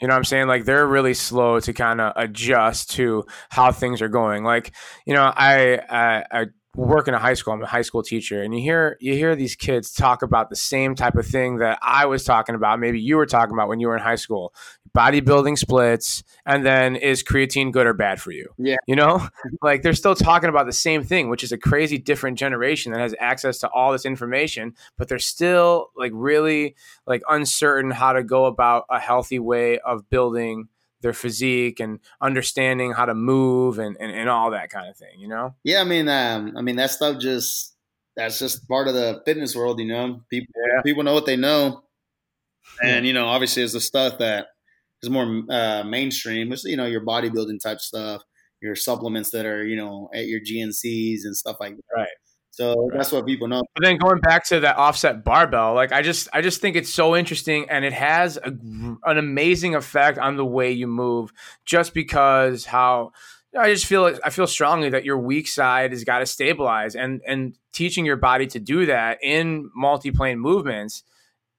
You 0.00 0.06
know 0.06 0.14
what 0.14 0.18
I'm 0.18 0.24
saying? 0.24 0.46
Like 0.46 0.64
they're 0.64 0.86
really 0.86 1.14
slow 1.14 1.58
to 1.58 1.72
kind 1.72 2.00
of 2.00 2.12
adjust 2.14 2.90
to 2.92 3.24
how 3.48 3.72
things 3.72 4.00
are 4.00 4.08
going. 4.08 4.44
Like, 4.44 4.72
you 5.06 5.14
know, 5.14 5.24
I, 5.24 5.80
I 5.90 6.24
I 6.30 6.46
work 6.78 7.08
in 7.08 7.14
a 7.14 7.18
high 7.18 7.34
school. 7.34 7.54
I'm 7.54 7.62
a 7.62 7.66
high 7.66 7.82
school 7.82 8.02
teacher, 8.04 8.40
and 8.40 8.54
you 8.54 8.60
hear 8.60 8.96
you 9.00 9.14
hear 9.14 9.34
these 9.34 9.56
kids 9.56 9.92
talk 9.92 10.22
about 10.22 10.48
the 10.48 10.56
same 10.56 10.94
type 10.94 11.16
of 11.16 11.26
thing 11.26 11.56
that 11.56 11.78
I 11.82 12.06
was 12.06 12.22
talking 12.24 12.54
about. 12.54 12.78
Maybe 12.78 13.00
you 13.00 13.16
were 13.16 13.26
talking 13.26 13.52
about 13.52 13.68
when 13.68 13.80
you 13.80 13.88
were 13.88 13.96
in 13.96 14.02
high 14.02 14.14
school. 14.14 14.54
Bodybuilding 14.96 15.58
splits, 15.58 16.22
and 16.46 16.64
then 16.64 16.96
is 16.96 17.22
creatine 17.22 17.72
good 17.72 17.86
or 17.86 17.94
bad 17.94 18.20
for 18.20 18.30
you? 18.30 18.48
Yeah. 18.58 18.76
You 18.86 18.96
know, 18.96 19.28
like 19.62 19.82
they're 19.82 19.92
still 19.92 20.14
talking 20.14 20.48
about 20.48 20.66
the 20.66 20.72
same 20.72 21.02
thing, 21.02 21.28
which 21.28 21.42
is 21.42 21.52
a 21.52 21.58
crazy 21.58 21.98
different 21.98 22.38
generation 22.38 22.92
that 22.92 23.00
has 23.00 23.14
access 23.18 23.58
to 23.58 23.68
all 23.70 23.92
this 23.92 24.06
information, 24.06 24.74
but 24.96 25.08
they're 25.08 25.18
still 25.18 25.88
like 25.96 26.12
really 26.14 26.76
like 27.06 27.22
uncertain 27.28 27.90
how 27.90 28.12
to 28.12 28.22
go 28.22 28.44
about 28.44 28.84
a 28.88 29.00
healthy 29.00 29.40
way 29.40 29.78
of 29.80 30.08
building 30.10 30.68
their 31.00 31.12
physique 31.12 31.80
and 31.80 32.00
understanding 32.20 32.92
how 32.92 33.04
to 33.04 33.14
move 33.14 33.78
and, 33.78 33.96
and, 34.00 34.12
and 34.12 34.28
all 34.28 34.50
that 34.50 34.70
kind 34.70 34.88
of 34.88 34.96
thing, 34.96 35.18
you 35.18 35.28
know? 35.28 35.54
Yeah, 35.64 35.80
I 35.80 35.84
mean, 35.84 36.08
um, 36.08 36.54
I 36.56 36.62
mean 36.62 36.76
that 36.76 36.90
stuff 36.90 37.20
just 37.20 37.74
that's 38.16 38.38
just 38.38 38.66
part 38.68 38.88
of 38.88 38.94
the 38.94 39.22
fitness 39.24 39.54
world, 39.54 39.78
you 39.80 39.86
know. 39.86 40.22
People 40.30 40.52
Yeah. 40.56 40.82
people 40.82 41.02
know 41.04 41.14
what 41.14 41.26
they 41.26 41.36
know, 41.36 41.84
and 42.82 43.06
you 43.06 43.12
know, 43.12 43.26
obviously, 43.26 43.62
it's 43.62 43.72
the 43.72 43.80
stuff 43.80 44.18
that 44.18 44.48
is 45.02 45.10
more 45.10 45.42
uh, 45.50 45.84
mainstream. 45.84 46.52
It's 46.52 46.64
you 46.64 46.76
know 46.76 46.86
your 46.86 47.04
bodybuilding 47.04 47.60
type 47.62 47.80
stuff, 47.80 48.22
your 48.60 48.74
supplements 48.76 49.30
that 49.30 49.46
are 49.46 49.64
you 49.66 49.76
know 49.76 50.10
at 50.14 50.26
your 50.26 50.40
GNCs 50.40 51.20
and 51.24 51.36
stuff 51.36 51.56
like 51.60 51.76
that. 51.76 51.82
Right. 51.96 52.08
So 52.58 52.90
that's 52.92 53.12
what 53.12 53.24
people 53.24 53.46
know. 53.46 53.62
But 53.76 53.84
then 53.84 53.98
going 53.98 54.18
back 54.18 54.44
to 54.46 54.58
that 54.60 54.76
offset 54.78 55.22
barbell, 55.22 55.74
like 55.74 55.92
I 55.92 56.02
just 56.02 56.28
I 56.32 56.40
just 56.40 56.60
think 56.60 56.74
it's 56.74 56.92
so 56.92 57.14
interesting 57.14 57.70
and 57.70 57.84
it 57.84 57.92
has 57.92 58.36
a, 58.36 58.48
an 58.48 59.16
amazing 59.16 59.76
effect 59.76 60.18
on 60.18 60.36
the 60.36 60.44
way 60.44 60.72
you 60.72 60.88
move 60.88 61.32
just 61.64 61.94
because 61.94 62.64
how 62.64 63.12
I 63.56 63.72
just 63.72 63.86
feel 63.86 64.12
I 64.24 64.30
feel 64.30 64.48
strongly 64.48 64.90
that 64.90 65.04
your 65.04 65.18
weak 65.18 65.46
side 65.46 65.92
has 65.92 66.02
got 66.02 66.18
to 66.18 66.26
stabilize 66.26 66.96
and 66.96 67.20
and 67.28 67.54
teaching 67.72 68.04
your 68.04 68.16
body 68.16 68.48
to 68.48 68.58
do 68.58 68.86
that 68.86 69.18
in 69.22 69.70
multi-plane 69.76 70.40
movements 70.40 71.04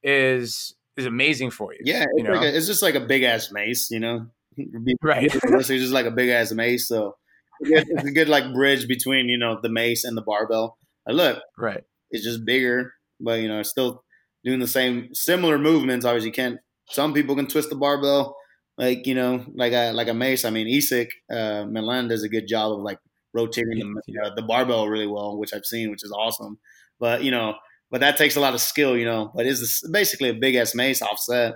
is 0.03 0.75
is 0.97 1.05
amazing 1.05 1.51
for 1.51 1.71
you. 1.71 1.79
Yeah, 1.85 2.07
You 2.17 2.25
it's, 2.25 2.29
like 2.29 2.41
a, 2.41 2.57
it's 2.57 2.67
just 2.67 2.81
like 2.81 2.95
a 2.95 2.99
big 2.99 3.23
ass 3.23 3.53
mace, 3.53 3.89
you 3.89 4.01
know. 4.01 4.27
Right. 5.01 5.33
it's 5.43 5.67
just 5.69 5.93
like 5.93 6.05
a 6.05 6.11
big 6.11 6.27
ass 6.27 6.51
mace. 6.51 6.89
So 6.89 7.15
it's 7.61 8.03
a 8.03 8.11
good 8.11 8.27
like 8.27 8.53
bridge 8.53 8.85
between 8.85 9.29
you 9.29 9.37
know 9.37 9.61
the 9.61 9.69
mace 9.69 10.03
and 10.03 10.17
the 10.17 10.21
barbell. 10.21 10.77
Look, 11.11 11.41
Right. 11.57 11.83
it's 12.11 12.23
just 12.23 12.45
bigger, 12.45 12.93
but 13.19 13.39
you 13.41 13.47
know, 13.47 13.59
it's 13.59 13.69
still 13.69 14.03
doing 14.43 14.59
the 14.59 14.67
same 14.67 15.13
similar 15.13 15.57
movements. 15.57 16.05
Obviously, 16.05 16.29
you 16.29 16.33
can't. 16.33 16.59
Some 16.89 17.13
people 17.13 17.35
can 17.35 17.47
twist 17.47 17.69
the 17.69 17.75
barbell, 17.75 18.35
like 18.77 19.05
you 19.05 19.15
know, 19.15 19.45
like 19.55 19.73
a 19.73 19.91
like 19.91 20.07
a 20.07 20.13
mace. 20.13 20.45
I 20.45 20.49
mean, 20.49 20.67
Isak 20.67 21.09
uh, 21.31 21.65
Milan 21.69 22.07
does 22.07 22.23
a 22.23 22.29
good 22.29 22.47
job 22.47 22.71
of 22.73 22.79
like 22.79 22.99
rotating 23.33 23.93
the, 24.07 24.21
uh, 24.25 24.31
the 24.35 24.41
barbell 24.43 24.87
really 24.89 25.07
well, 25.07 25.37
which 25.37 25.53
I've 25.53 25.65
seen, 25.65 25.91
which 25.91 26.03
is 26.03 26.11
awesome. 26.11 26.59
But 26.99 27.23
you 27.23 27.31
know, 27.31 27.55
but 27.91 28.01
that 28.01 28.17
takes 28.17 28.35
a 28.35 28.39
lot 28.39 28.53
of 28.55 28.61
skill, 28.61 28.97
you 28.97 29.05
know. 29.05 29.31
But 29.35 29.45
it's 29.45 29.87
basically 29.89 30.29
a 30.29 30.33
big 30.33 30.55
ass 30.55 30.73
mace 30.75 31.01
offset. 31.01 31.55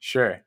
Sure. 0.00 0.45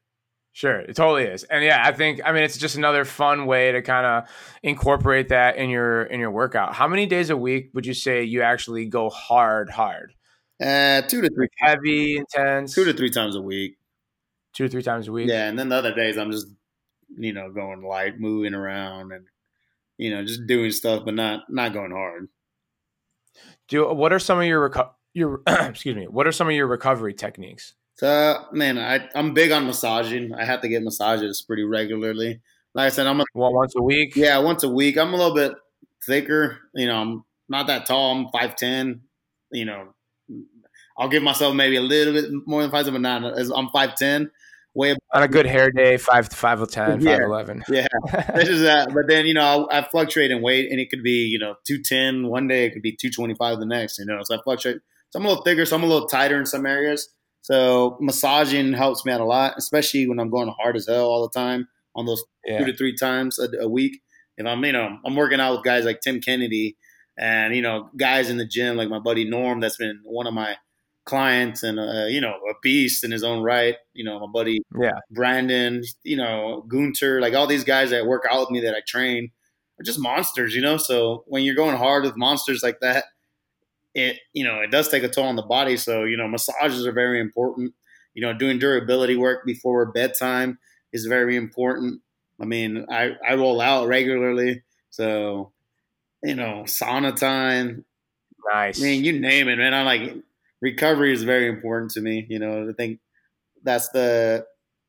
Sure, 0.51 0.79
it 0.79 0.95
totally 0.95 1.23
is. 1.23 1.43
And 1.45 1.63
yeah, 1.63 1.83
I 1.85 1.91
think 1.93 2.19
I 2.25 2.31
mean 2.33 2.43
it's 2.43 2.57
just 2.57 2.75
another 2.75 3.05
fun 3.05 3.45
way 3.45 3.71
to 3.71 3.81
kind 3.81 4.05
of 4.05 4.29
incorporate 4.63 5.29
that 5.29 5.55
in 5.57 5.69
your 5.69 6.03
in 6.03 6.19
your 6.19 6.31
workout. 6.31 6.73
How 6.73 6.87
many 6.87 7.05
days 7.05 7.29
a 7.29 7.37
week 7.37 7.69
would 7.73 7.85
you 7.85 7.93
say 7.93 8.23
you 8.23 8.41
actually 8.41 8.85
go 8.87 9.09
hard 9.09 9.69
hard? 9.69 10.13
Uh, 10.61 11.01
two 11.03 11.21
to 11.21 11.29
three, 11.29 11.47
Heavy, 11.59 12.17
intense? 12.17 12.75
two 12.75 12.83
to 12.83 12.93
three 12.93 13.09
times 13.09 13.35
a 13.35 13.41
week. 13.41 13.77
two 14.53 14.65
or 14.65 14.67
three 14.67 14.83
times 14.83 15.07
a 15.07 15.11
week. 15.13 15.29
Yeah, 15.29 15.47
and 15.47 15.57
then 15.57 15.69
the 15.69 15.75
other 15.77 15.93
days 15.93 16.17
I'm 16.17 16.31
just, 16.31 16.47
you 17.17 17.31
know, 17.31 17.49
going 17.51 17.81
light, 17.81 18.19
moving 18.19 18.53
around, 18.53 19.13
and 19.13 19.25
you 19.97 20.09
know, 20.11 20.25
just 20.25 20.45
doing 20.47 20.71
stuff, 20.71 21.05
but 21.05 21.13
not 21.13 21.43
not 21.49 21.71
going 21.73 21.91
hard. 21.91 22.27
Do 23.69 23.93
what 23.93 24.11
are 24.11 24.19
some 24.19 24.39
of 24.39 24.45
your 24.45 24.69
reco- 24.69 24.91
your 25.13 25.41
excuse 25.47 25.95
me, 25.95 26.07
what 26.07 26.27
are 26.27 26.31
some 26.33 26.47
of 26.47 26.53
your 26.53 26.67
recovery 26.67 27.13
techniques? 27.13 27.75
So, 27.99 28.45
man, 28.53 28.77
I 28.77 29.09
I'm 29.13 29.33
big 29.33 29.51
on 29.51 29.65
massaging. 29.65 30.33
I 30.33 30.45
have 30.45 30.61
to 30.61 30.69
get 30.69 30.81
massages 30.83 31.41
pretty 31.41 31.65
regularly. 31.65 32.39
Like 32.73 32.85
I 32.85 32.89
said, 32.89 33.07
I'm 33.07 33.19
a, 33.19 33.25
once 33.33 33.73
a 33.75 33.81
week? 33.83 34.15
yeah 34.15 34.37
once 34.37 34.63
a 34.63 34.69
week. 34.69 34.97
I'm 34.97 35.13
a 35.13 35.17
little 35.17 35.35
bit 35.35 35.51
thicker. 36.05 36.59
You 36.73 36.87
know, 36.87 36.95
I'm 36.95 37.25
not 37.49 37.67
that 37.67 37.85
tall. 37.87 38.13
I'm 38.15 38.29
five 38.29 38.55
ten. 38.55 39.01
you 39.51 39.65
know, 39.65 39.89
I'll 40.97 41.09
give 41.09 41.23
myself 41.23 41.53
maybe 41.55 41.75
a 41.75 41.81
little 41.81 42.13
bit 42.13 42.31
more 42.45 42.61
than 42.61 42.71
five 42.71 42.85
seven 42.85 43.01
nine. 43.01 43.25
I'm 43.25 43.67
five 43.67 43.95
ten, 43.95 44.31
way 44.73 44.95
on 45.13 45.23
a 45.23 45.27
good 45.27 45.45
hair 45.45 45.69
day, 45.69 45.97
five 45.97 46.29
to 46.29 46.35
five 46.37 46.65
ten, 46.69 47.01
Yeah. 47.01 47.17
five 47.17 47.23
eleven. 47.25 47.63
yeah. 47.69 47.87
this 48.33 48.47
is 48.47 48.61
that. 48.61 48.93
But 48.93 49.09
then 49.09 49.25
you 49.25 49.33
know, 49.33 49.67
I, 49.69 49.79
I 49.79 49.89
fluctuate 49.89 50.31
in 50.31 50.41
weight, 50.41 50.71
and 50.71 50.79
it 50.79 50.89
could 50.89 51.03
be 51.03 51.25
you 51.25 51.37
know 51.37 51.55
210 51.67 52.29
one 52.29 52.47
day, 52.47 52.65
it 52.65 52.71
could 52.71 52.81
be 52.81 52.93
225 52.95 53.59
the 53.59 53.65
next. 53.65 53.99
You 53.99 54.05
know, 54.05 54.19
so 54.23 54.37
I 54.37 54.41
fluctuate. 54.41 54.77
So 55.09 55.19
I'm 55.19 55.25
a 55.25 55.27
little 55.27 55.43
thicker, 55.43 55.65
so 55.65 55.75
I'm 55.75 55.83
a 55.83 55.87
little 55.87 56.07
tighter 56.07 56.39
in 56.39 56.45
some 56.45 56.65
areas. 56.65 57.09
So 57.41 57.97
massaging 57.99 58.73
helps 58.73 59.05
me 59.05 59.11
out 59.11 59.21
a 59.21 59.25
lot, 59.25 59.55
especially 59.57 60.07
when 60.07 60.19
I'm 60.19 60.29
going 60.29 60.53
hard 60.59 60.75
as 60.75 60.87
hell 60.87 61.05
all 61.05 61.27
the 61.27 61.39
time 61.39 61.67
on 61.95 62.05
those 62.05 62.23
Yeah. 62.45 62.59
two 62.59 62.65
to 62.71 62.77
three 62.77 62.95
times 62.95 63.39
a, 63.39 63.49
a 63.61 63.67
week. 63.67 64.01
If 64.37 64.45
I'm 64.45 64.63
you 64.63 64.71
know 64.71 64.97
I'm 65.05 65.15
working 65.15 65.39
out 65.39 65.53
with 65.55 65.63
guys 65.65 65.85
like 65.85 66.01
Tim 66.01 66.21
Kennedy, 66.21 66.77
and 67.17 67.55
you 67.55 67.61
know 67.61 67.89
guys 67.97 68.29
in 68.29 68.37
the 68.37 68.45
gym 68.47 68.77
like 68.77 68.89
my 68.89 68.99
buddy 68.99 69.25
Norm, 69.29 69.59
that's 69.59 69.77
been 69.77 69.99
one 70.03 70.27
of 70.27 70.33
my 70.33 70.57
clients 71.05 71.63
and 71.63 71.79
uh, 71.79 72.05
you 72.05 72.21
know 72.21 72.33
a 72.49 72.53
beast 72.61 73.03
in 73.03 73.11
his 73.11 73.23
own 73.23 73.41
right. 73.43 73.75
You 73.93 74.05
know 74.05 74.19
my 74.19 74.27
buddy 74.31 74.59
Yeah. 74.79 74.99
Brandon, 75.11 75.81
you 76.03 76.15
know, 76.17 76.63
Gunter, 76.69 77.19
like 77.19 77.33
all 77.33 77.47
these 77.47 77.63
guys 77.63 77.89
that 77.89 78.05
work 78.05 78.25
out 78.29 78.41
with 78.41 78.51
me 78.51 78.61
that 78.61 78.75
I 78.75 78.81
train 78.87 79.31
are 79.79 79.83
just 79.83 79.99
monsters, 79.99 80.55
you 80.55 80.61
know. 80.61 80.77
So 80.77 81.23
when 81.27 81.43
you're 81.43 81.55
going 81.55 81.77
hard 81.77 82.03
with 82.03 82.15
monsters 82.15 82.61
like 82.63 82.79
that, 82.81 83.05
it 83.93 84.17
you 84.33 84.43
know 84.43 84.61
it 84.61 84.71
does 84.71 84.89
take 84.89 85.03
a 85.03 85.09
toll 85.09 85.25
on 85.25 85.35
the 85.35 85.41
body. 85.43 85.77
So 85.77 86.03
you 86.03 86.17
know 86.17 86.27
massages 86.27 86.85
are 86.85 86.91
very 86.91 87.19
important. 87.19 87.73
You 88.13 88.21
know, 88.23 88.33
doing 88.33 88.59
durability 88.59 89.15
work 89.15 89.45
before 89.45 89.85
bedtime 89.91 90.57
is 90.91 91.05
very 91.05 91.35
important. 91.35 92.01
I 92.41 92.45
mean, 92.45 92.85
I 92.89 93.11
I 93.27 93.35
roll 93.35 93.61
out 93.61 93.87
regularly, 93.87 94.63
so 94.89 95.51
you 96.23 96.35
know 96.35 96.63
sauna 96.65 97.15
time. 97.15 97.85
Nice. 98.53 98.79
I 98.81 98.83
mean, 98.85 99.03
you 99.03 99.19
name 99.19 99.47
it, 99.47 99.57
man. 99.57 99.73
I 99.73 99.83
like 99.83 100.15
recovery 100.61 101.13
is 101.13 101.23
very 101.23 101.47
important 101.47 101.91
to 101.91 102.01
me. 102.01 102.25
You 102.29 102.39
know, 102.39 102.69
I 102.69 102.73
think 102.73 102.99
that's 103.63 103.89
the 103.89 104.45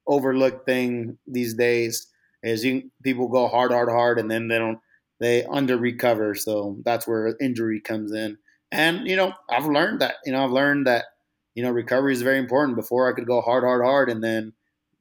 overlooked 0.07 0.67
thing 0.67 1.19
these 1.27 1.55
days 1.55 2.07
is 2.43 2.65
you 2.65 2.91
people 3.03 3.29
go 3.29 3.49
hard, 3.49 3.73
hard, 3.73 3.89
hard, 3.89 4.19
and 4.19 4.31
then 4.31 4.49
they 4.49 4.59
don't 4.59 4.79
they 5.21 5.45
under 5.45 5.77
recover. 5.77 6.35
So 6.35 6.79
that's 6.85 7.07
where 7.07 7.37
injury 7.41 7.81
comes 7.81 8.13
in. 8.13 8.39
And 8.73 9.07
you 9.07 9.17
know, 9.17 9.33
I've 9.49 9.67
learned 9.67 10.01
that. 10.01 10.17
You 10.25 10.33
know, 10.33 10.45
I've 10.45 10.51
learned 10.51 10.87
that 10.87 11.07
you 11.55 11.63
know 11.63 11.71
recovery 11.71 12.13
is 12.13 12.23
very 12.23 12.39
important. 12.39 12.77
Before 12.77 13.09
I 13.09 13.15
could 13.15 13.27
go 13.27 13.41
hard, 13.41 13.65
hard, 13.65 13.85
hard, 13.85 14.11
and 14.11 14.23
then 14.23 14.53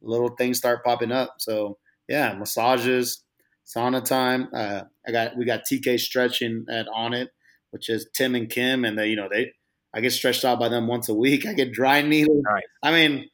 little 0.02 0.30
things 0.30 0.58
start 0.58 0.84
popping 0.84 1.12
up. 1.12 1.36
So 1.40 1.78
yeah, 2.08 2.34
massages, 2.34 3.24
sauna 3.66 4.04
time. 4.04 4.50
Uh, 4.54 4.84
I 5.08 5.12
got 5.12 5.38
we 5.38 5.46
got 5.46 5.62
TK 5.72 6.00
stretching 6.00 6.66
at 6.70 6.88
Onnit, 6.88 7.28
which 7.72 7.90
is 7.90 8.08
Tim 8.14 8.36
and 8.36 8.50
Kim, 8.50 8.86
and 8.86 8.98
they 8.98 9.08
you 9.08 9.16
know 9.16 9.30
they 9.32 9.52
I 9.94 10.02
get 10.02 10.12
stretched 10.12 10.46
out 10.46 10.60
by 10.60 10.70
them 10.70 10.88
once 10.88 11.10
a 11.10 11.14
week. 11.14 11.46
I 11.46 11.54
get 11.54 11.72
dry 11.72 12.02
needles. 12.02 12.44
Nice. 12.44 12.64
I 12.84 12.92
mean, 12.92 13.30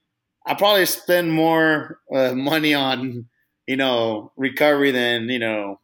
I 0.45 0.53
probably 0.53 0.85
spend 0.85 1.31
more 1.31 1.99
uh, 2.13 2.33
money 2.33 2.73
on 2.73 3.27
you 3.67 3.77
know 3.77 4.31
recovery 4.37 4.91
than 4.91 5.29
you 5.29 5.39
know 5.39 5.79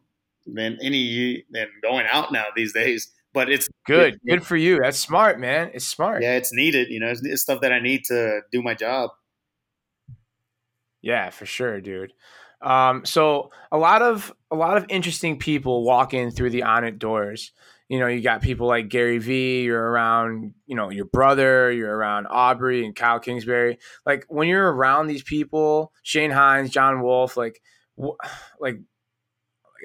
than 0.46 0.78
any 0.82 1.44
than 1.50 1.68
going 1.82 2.06
out 2.10 2.32
now 2.32 2.44
these 2.54 2.72
days. 2.72 3.10
But 3.34 3.50
it's 3.50 3.68
Good. 3.86 4.18
Good 4.28 4.46
for 4.46 4.56
you. 4.56 4.80
That's 4.82 4.98
smart, 4.98 5.40
man. 5.40 5.70
It's 5.74 5.86
smart. 5.86 6.22
yeah, 6.22 6.36
it's 6.36 6.52
needed. 6.52 6.88
You 6.90 7.00
know, 7.00 7.08
it's, 7.08 7.24
it's 7.24 7.42
stuff 7.42 7.60
that 7.62 7.72
I 7.72 7.80
need 7.80 8.04
to 8.06 8.40
do 8.52 8.62
my 8.62 8.74
job. 8.74 9.10
Yeah, 11.00 11.30
for 11.30 11.46
sure, 11.46 11.80
dude. 11.80 12.12
Um, 12.60 13.04
so 13.04 13.50
a 13.72 13.76
lot 13.76 14.02
of 14.02 14.32
a 14.50 14.56
lot 14.56 14.76
of 14.76 14.86
interesting 14.88 15.38
people 15.38 15.82
walk 15.82 16.14
in 16.14 16.30
through 16.30 16.50
the 16.50 16.60
Onnit 16.60 16.98
doors. 16.98 17.52
You 17.88 17.98
know, 17.98 18.06
you 18.06 18.22
got 18.22 18.40
people 18.40 18.68
like 18.68 18.88
Gary 18.88 19.18
Vee. 19.18 19.62
You're 19.62 19.82
around, 19.82 20.54
you 20.66 20.76
know, 20.76 20.90
your 20.90 21.04
brother. 21.04 21.70
You're 21.72 21.94
around 21.94 22.26
Aubrey 22.30 22.86
and 22.86 22.94
Kyle 22.94 23.18
Kingsbury. 23.18 23.78
Like 24.06 24.24
when 24.28 24.48
you're 24.48 24.72
around 24.72 25.08
these 25.08 25.22
people, 25.22 25.92
Shane 26.02 26.30
Heins, 26.30 26.70
John 26.70 27.02
Wolf, 27.02 27.36
like, 27.36 27.60
wh- 28.00 28.16
like 28.60 28.78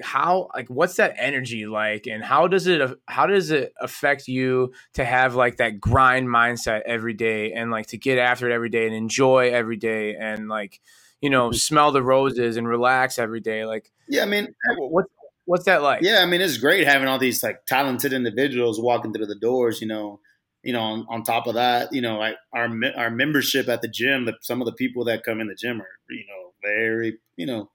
how 0.02 0.48
like 0.54 0.68
what's 0.68 0.96
that 0.96 1.14
energy 1.18 1.66
like 1.66 2.06
and 2.06 2.22
how 2.22 2.46
does 2.46 2.66
it 2.66 2.90
how 3.06 3.26
does 3.26 3.50
it 3.50 3.72
affect 3.80 4.28
you 4.28 4.72
to 4.94 5.04
have 5.04 5.34
like 5.34 5.56
that 5.56 5.80
grind 5.80 6.28
mindset 6.28 6.82
every 6.86 7.14
day 7.14 7.52
and 7.52 7.70
like 7.70 7.86
to 7.86 7.98
get 7.98 8.18
after 8.18 8.48
it 8.48 8.52
every 8.52 8.68
day 8.68 8.86
and 8.86 8.94
enjoy 8.94 9.50
every 9.50 9.76
day 9.76 10.14
and 10.14 10.48
like 10.48 10.80
you 11.20 11.30
know 11.30 11.48
mm-hmm. 11.48 11.56
smell 11.56 11.92
the 11.92 12.02
roses 12.02 12.56
and 12.56 12.68
relax 12.68 13.18
every 13.18 13.40
day 13.40 13.64
like 13.64 13.90
Yeah, 14.08 14.22
I 14.22 14.26
mean, 14.26 14.54
what 14.78 15.06
what's 15.44 15.64
that 15.64 15.82
like 15.82 16.02
Yeah, 16.02 16.20
I 16.20 16.26
mean 16.26 16.40
it's 16.40 16.58
great 16.58 16.86
having 16.86 17.08
all 17.08 17.18
these 17.18 17.42
like 17.42 17.64
talented 17.66 18.12
individuals 18.12 18.80
walking 18.80 19.12
through 19.12 19.26
the 19.26 19.38
doors. 19.38 19.80
You 19.80 19.88
know, 19.88 20.20
you 20.62 20.72
know. 20.72 20.80
On, 20.80 21.06
on 21.08 21.22
top 21.22 21.46
of 21.46 21.54
that, 21.54 21.92
you 21.92 22.00
know, 22.00 22.18
like 22.18 22.36
our 22.54 22.68
our 22.96 23.10
membership 23.10 23.68
at 23.68 23.82
the 23.82 23.88
gym. 23.88 24.26
The, 24.26 24.34
some 24.42 24.60
of 24.60 24.66
the 24.66 24.72
people 24.72 25.04
that 25.06 25.24
come 25.24 25.40
in 25.40 25.48
the 25.48 25.54
gym 25.54 25.80
are, 25.80 25.88
you 26.10 26.24
know, 26.28 26.52
very, 26.62 27.18
you 27.36 27.46
know, 27.46 27.70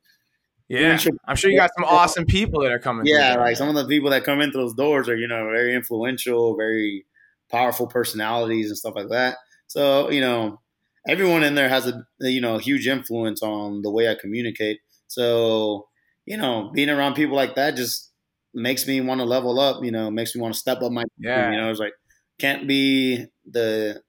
yeah 0.70 0.98
i'm 1.28 1.36
sure 1.36 1.52
you 1.52 1.58
got 1.58 1.70
some 1.78 1.86
awesome 1.86 2.26
people 2.26 2.62
that 2.62 2.72
are 2.72 2.80
coming 2.80 3.06
yeah, 3.06 3.36
like 3.36 3.58
some 3.58 3.70
of 3.70 3.76
the 3.76 3.86
people 3.86 4.10
that 4.10 4.24
come 4.24 4.42
in 4.42 4.52
through 4.52 4.62
those 4.62 4.74
doors 4.74 5.10
are, 5.10 5.16
you 5.16 5.28
know, 5.28 5.44
very 5.46 5.76
influential, 5.76 6.56
very 6.56 7.06
powerful 7.52 7.88
personalities 7.88 8.70
and 8.70 8.78
stuff 8.78 8.96
like 8.96 9.10
that. 9.10 9.38
So, 9.68 10.10
you 10.10 10.22
know, 10.22 10.60
everyone 11.08 11.44
in 11.44 11.56
there 11.56 11.70
has 11.70 11.88
a 11.88 12.06
you 12.20 12.42
know 12.42 12.58
huge 12.58 12.88
influence 12.88 13.42
on 13.44 13.82
the 13.82 13.92
way 13.92 14.10
I 14.10 14.16
communicate. 14.16 14.80
So, 15.08 15.88
you 16.26 16.38
know, 16.38 16.72
being 16.74 16.90
around 16.90 17.16
people 17.16 17.36
like 17.36 17.56
that 17.56 17.76
just 17.76 18.12
makes 18.54 18.88
me 18.88 19.02
want 19.02 19.20
to 19.20 19.26
level 19.26 19.60
up. 19.60 19.84
You 19.84 19.92
know, 19.92 20.10
makes 20.10 20.36
me 20.36 20.42
want 20.42 20.54
to 20.54 20.60
step 20.60 20.82
up 20.82 20.92
my. 20.92 21.04
Yeah. 21.18 21.52
You 21.52 21.58
know, 21.58 21.70
it's 21.70 21.80
like 21.80 21.94
can't 22.40 22.68
be 22.68 23.26
the 23.50 24.02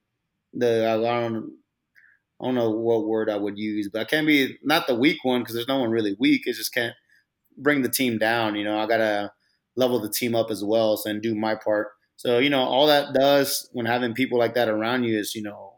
the 0.52 0.88
I 0.88 1.20
don't 1.20 1.52
I 2.44 2.48
don't 2.48 2.56
know 2.56 2.70
what 2.70 3.06
word 3.08 3.30
I 3.30 3.38
would 3.38 3.58
use, 3.58 3.90
but 3.92 4.02
I 4.02 4.04
can't 4.06 4.28
be 4.28 4.58
not 4.64 4.88
the 4.88 4.96
weak 4.96 5.24
one 5.24 5.42
because 5.42 5.56
there's 5.56 5.68
no 5.68 5.80
one 5.80 5.90
really 5.92 6.16
weak. 6.20 6.46
It 6.46 6.54
just 6.54 6.74
can't 6.74 6.94
bring 7.56 7.82
the 7.82 7.88
team 7.88 8.18
down. 8.18 8.56
You 8.56 8.64
know, 8.64 8.78
I 8.78 8.86
gotta 8.86 9.32
level 9.76 10.00
the 10.00 10.10
team 10.10 10.34
up 10.34 10.50
as 10.50 10.64
well 10.64 10.96
so, 10.96 11.10
and 11.10 11.22
do 11.22 11.34
my 11.34 11.54
part. 11.56 11.88
So 12.16 12.38
you 12.38 12.50
know, 12.50 12.62
all 12.62 12.86
that 12.88 13.14
does 13.14 13.68
when 13.72 13.86
having 13.86 14.14
people 14.14 14.38
like 14.38 14.54
that 14.54 14.68
around 14.68 15.04
you 15.04 15.18
is 15.18 15.34
you 15.34 15.42
know, 15.42 15.74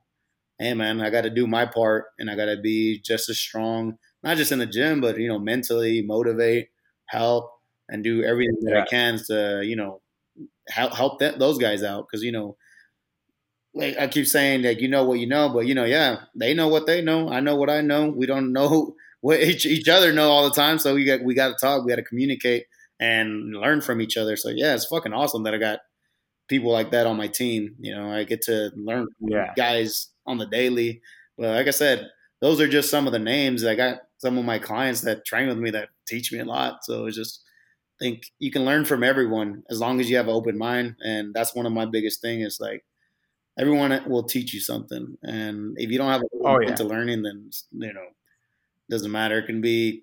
hey 0.58 0.74
man, 0.74 1.00
I 1.00 1.10
got 1.10 1.22
to 1.22 1.30
do 1.30 1.46
my 1.46 1.66
part 1.66 2.06
and 2.18 2.30
I 2.30 2.36
got 2.36 2.46
to 2.46 2.56
be 2.58 3.00
just 3.00 3.28
as 3.28 3.38
strong, 3.38 3.98
not 4.22 4.36
just 4.38 4.52
in 4.52 4.58
the 4.60 4.66
gym, 4.66 5.00
but 5.00 5.18
you 5.18 5.28
know, 5.28 5.38
mentally 5.38 6.02
motivate, 6.02 6.68
help, 7.06 7.50
and 7.88 8.04
do 8.04 8.24
everything 8.24 8.56
that 8.64 8.74
Yeah. 8.74 8.82
I 8.82 8.86
can 8.86 9.18
to 9.28 9.62
you 9.64 9.76
know 9.76 10.00
help 10.68 10.94
help 10.94 11.20
that, 11.20 11.38
those 11.38 11.58
guys 11.58 11.82
out 11.82 12.06
because 12.10 12.24
you 12.24 12.32
know. 12.32 12.56
Like 13.76 13.98
I 13.98 14.08
keep 14.08 14.26
saying, 14.26 14.62
like 14.64 14.80
you 14.80 14.88
know 14.88 15.04
what 15.04 15.20
you 15.20 15.28
know, 15.28 15.50
but 15.50 15.66
you 15.66 15.74
know, 15.74 15.84
yeah, 15.84 16.22
they 16.34 16.54
know 16.54 16.68
what 16.68 16.86
they 16.86 17.02
know. 17.02 17.28
I 17.30 17.40
know 17.40 17.56
what 17.56 17.70
I 17.70 17.82
know. 17.82 18.08
We 18.10 18.26
don't 18.26 18.52
know 18.52 18.96
what 19.22 19.40
each, 19.42 19.66
each 19.66 19.88
other 19.88 20.12
know 20.12 20.30
all 20.30 20.44
the 20.48 20.54
time, 20.56 20.78
so 20.78 20.94
we 20.94 21.04
got 21.04 21.22
we 21.24 21.34
got 21.34 21.48
to 21.48 21.56
talk. 21.60 21.84
We 21.84 21.90
got 21.92 21.96
to 21.96 22.02
communicate 22.04 22.66
and 23.00 23.54
learn 23.54 23.82
from 23.82 24.00
each 24.00 24.16
other. 24.16 24.36
So 24.36 24.50
yeah, 24.50 24.74
it's 24.74 24.86
fucking 24.86 25.12
awesome 25.12 25.44
that 25.44 25.54
I 25.54 25.58
got 25.58 25.80
people 26.48 26.72
like 26.72 26.90
that 26.92 27.06
on 27.06 27.16
my 27.16 27.28
team. 27.28 27.76
You 27.80 27.94
know, 27.94 28.12
I 28.12 28.24
get 28.24 28.42
to 28.42 28.70
learn 28.76 29.06
from 29.18 29.28
Yeah. 29.30 29.54
guys 29.56 30.08
on 30.26 30.38
the 30.38 30.46
daily. 30.46 31.02
But 31.38 31.54
like 31.54 31.68
I 31.68 31.70
said, 31.72 32.08
those 32.40 32.60
are 32.60 32.68
just 32.68 32.90
some 32.90 33.06
of 33.06 33.12
the 33.12 33.18
names. 33.18 33.64
I 33.64 33.74
got 33.74 33.98
some 34.18 34.38
of 34.38 34.44
my 34.44 34.58
clients 34.58 35.02
that 35.02 35.24
train 35.26 35.48
with 35.48 35.58
me 35.58 35.70
that 35.70 35.90
teach 36.08 36.32
me 36.32 36.38
a 36.40 36.44
lot. 36.44 36.84
So 36.84 37.06
it's 37.06 37.16
just 37.16 37.42
I 38.00 38.06
think 38.06 38.24
you 38.40 38.52
can 38.52 38.64
learn 38.66 38.86
from 38.86 39.04
everyone 39.04 39.64
as 39.70 39.80
long 39.80 40.00
as 40.00 40.10
you 40.10 40.16
have 40.18 40.28
an 40.28 40.34
open 40.34 40.58
mind. 40.58 40.96
And 41.04 41.34
that's 41.34 41.54
one 41.54 41.66
of 41.66 41.72
my 41.74 41.86
biggest 41.86 42.22
thing 42.22 42.42
is 42.42 42.58
like 42.60 42.84
everyone 43.58 43.98
will 44.08 44.22
teach 44.24 44.52
you 44.54 44.60
something. 44.60 45.16
And 45.22 45.74
if 45.78 45.90
you 45.90 45.98
don't 45.98 46.10
have 46.10 46.22
a 46.22 46.26
Oh, 46.44 46.60
yeah. 46.60 46.74
to 46.74 46.84
learning, 46.84 47.22
then 47.22 47.50
you 47.72 47.92
know, 47.92 48.06
doesn't 48.90 49.10
matter. 49.10 49.38
It 49.38 49.46
can 49.46 49.60
be 49.60 50.02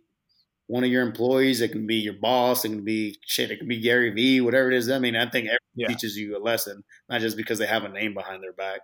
one 0.68 0.84
of 0.84 0.89
your 0.89 1.04
employees, 1.04 1.62
it 1.62 1.72
can 1.72 1.86
be 1.86 1.96
your 1.96 2.13
boss, 2.13 2.63
it 2.66 2.70
can 2.70 2.84
be 2.84 3.18
shit, 3.26 3.52
it 3.52 3.58
can 3.58 3.68
be 3.68 3.80
Gary 3.82 4.10
Vee, 4.12 4.42
whatever 4.42 4.72
it 4.72 4.78
is. 4.78 4.89
I 4.89 4.98
mean, 5.00 5.16
I 5.16 5.30
think 5.30 5.46
everyone 5.46 5.60
Yeah. 5.76 5.88
teaches 5.88 6.18
you 6.18 6.38
a 6.38 6.39
lesson, 6.39 6.84
not 7.10 7.22
just 7.22 7.36
because 7.38 7.60
they 7.60 7.66
have 7.68 7.84
a 7.84 7.89
name 7.89 8.14
behind 8.14 8.41
their 8.41 8.54
back. 8.54 8.82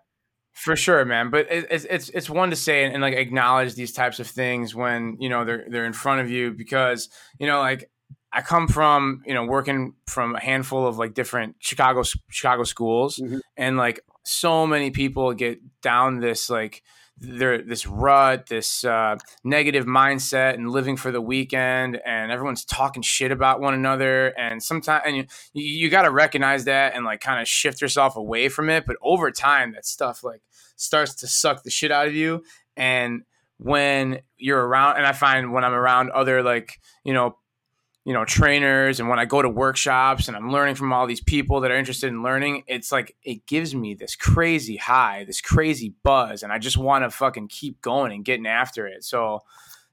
For 0.54 0.76
sure, 0.76 1.06
man. 1.06 1.30
But 1.30 1.48
it's 1.50 1.86
it's 1.86 2.10
it's 2.10 2.30
one 2.30 2.50
to 2.50 2.56
say 2.56 2.84
and, 2.84 2.94
and 2.94 3.02
like 3.02 3.14
acknowledge 3.16 3.76
these 3.76 3.94
types 3.94 4.20
of 4.20 4.28
things 4.28 4.76
when 4.76 5.16
you 5.20 5.30
know 5.30 5.46
they're 5.46 5.66
they're 5.70 5.86
in 5.86 5.94
front 5.94 6.20
of 6.22 6.30
you 6.30 6.52
because 6.52 7.08
you 7.40 7.48
know 7.48 7.60
like 7.60 7.90
I 8.34 8.42
come 8.42 8.68
from 8.68 9.22
you 9.26 9.34
know 9.34 9.46
working 9.46 9.94
from 10.06 10.36
a 10.36 10.40
handful 10.42 10.86
of 10.86 10.98
like 10.98 11.14
different 11.14 11.56
Chicago 11.60 12.04
Chicago 12.30 12.64
schools 12.64 13.18
Mhm. 13.24 13.40
and 13.56 13.78
like 13.78 14.02
so 14.30 14.68
many 14.68 14.92
people 14.92 15.34
get 15.34 15.60
down 15.82 16.20
this 16.20 16.52
like 16.52 16.84
there 17.18 17.64
this 17.64 17.88
rut 17.88 18.46
this 18.46 18.86
uh, 18.86 19.18
negative 19.44 19.86
mindset 19.88 20.54
and 20.54 20.70
living 20.70 20.96
for 20.96 21.12
the 21.12 21.20
weekend 21.20 22.00
and 22.06 22.32
everyone's 22.32 22.64
talking 22.64 23.02
shit 23.02 23.32
about 23.32 23.60
one 23.60 23.74
another 23.74 24.28
and 24.38 24.62
sometimes 24.62 25.02
and 25.06 25.18
you, 25.18 25.26
you, 25.54 25.64
you 25.64 25.90
got 25.90 26.04
to 26.04 26.12
recognize 26.12 26.66
that 26.66 26.96
and 26.96 27.06
like 27.06 27.22
kind 27.22 27.42
of 27.42 27.48
shift 27.48 27.82
yourself 27.82 28.16
away 28.16 28.48
from 28.50 28.70
it 28.70 28.86
but 28.86 28.98
over 29.02 29.32
time 29.32 29.74
that 29.74 29.86
stuff 29.86 30.24
like 30.24 30.42
starts 30.76 31.16
to 31.16 31.28
suck 31.28 31.64
the 31.64 31.72
shit 31.72 31.92
out 31.92 32.08
of 32.08 32.14
you 32.14 32.44
and 32.78 33.24
when 33.58 34.20
you're 34.38 34.64
around 34.64 34.96
and 34.98 35.08
i 35.08 35.12
find 35.12 35.52
when 35.52 35.64
i'm 35.64 35.74
around 35.74 36.12
other 36.12 36.44
like 36.44 36.80
you 37.04 37.14
know 37.14 37.36
you 38.10 38.16
know 38.16 38.26
trainers 38.26 39.00
and 39.00 39.08
when 39.08 39.20
i 39.20 39.26
go 39.26 39.40
to 39.40 39.48
workshops 39.48 40.28
and 40.28 40.36
i'm 40.36 40.52
learning 40.52 40.74
from 40.74 40.92
all 40.92 41.06
these 41.06 41.22
people 41.22 41.62
that 41.62 41.70
are 41.70 41.78
interested 41.78 42.08
in 42.08 42.24
learning 42.24 42.64
it's 42.66 42.92
like 42.92 43.16
it 43.22 43.46
gives 43.46 43.76
me 43.76 43.94
this 43.94 44.16
crazy 44.16 44.78
high 44.78 45.24
this 45.26 45.42
crazy 45.42 45.94
buzz 46.02 46.42
and 46.42 46.52
i 46.52 46.58
just 46.58 46.76
want 46.76 47.04
to 47.04 47.12
fucking 47.12 47.48
keep 47.48 47.80
going 47.82 48.12
and 48.12 48.26
getting 48.26 48.48
after 48.48 48.88
it. 48.88 49.04
So 49.04 49.42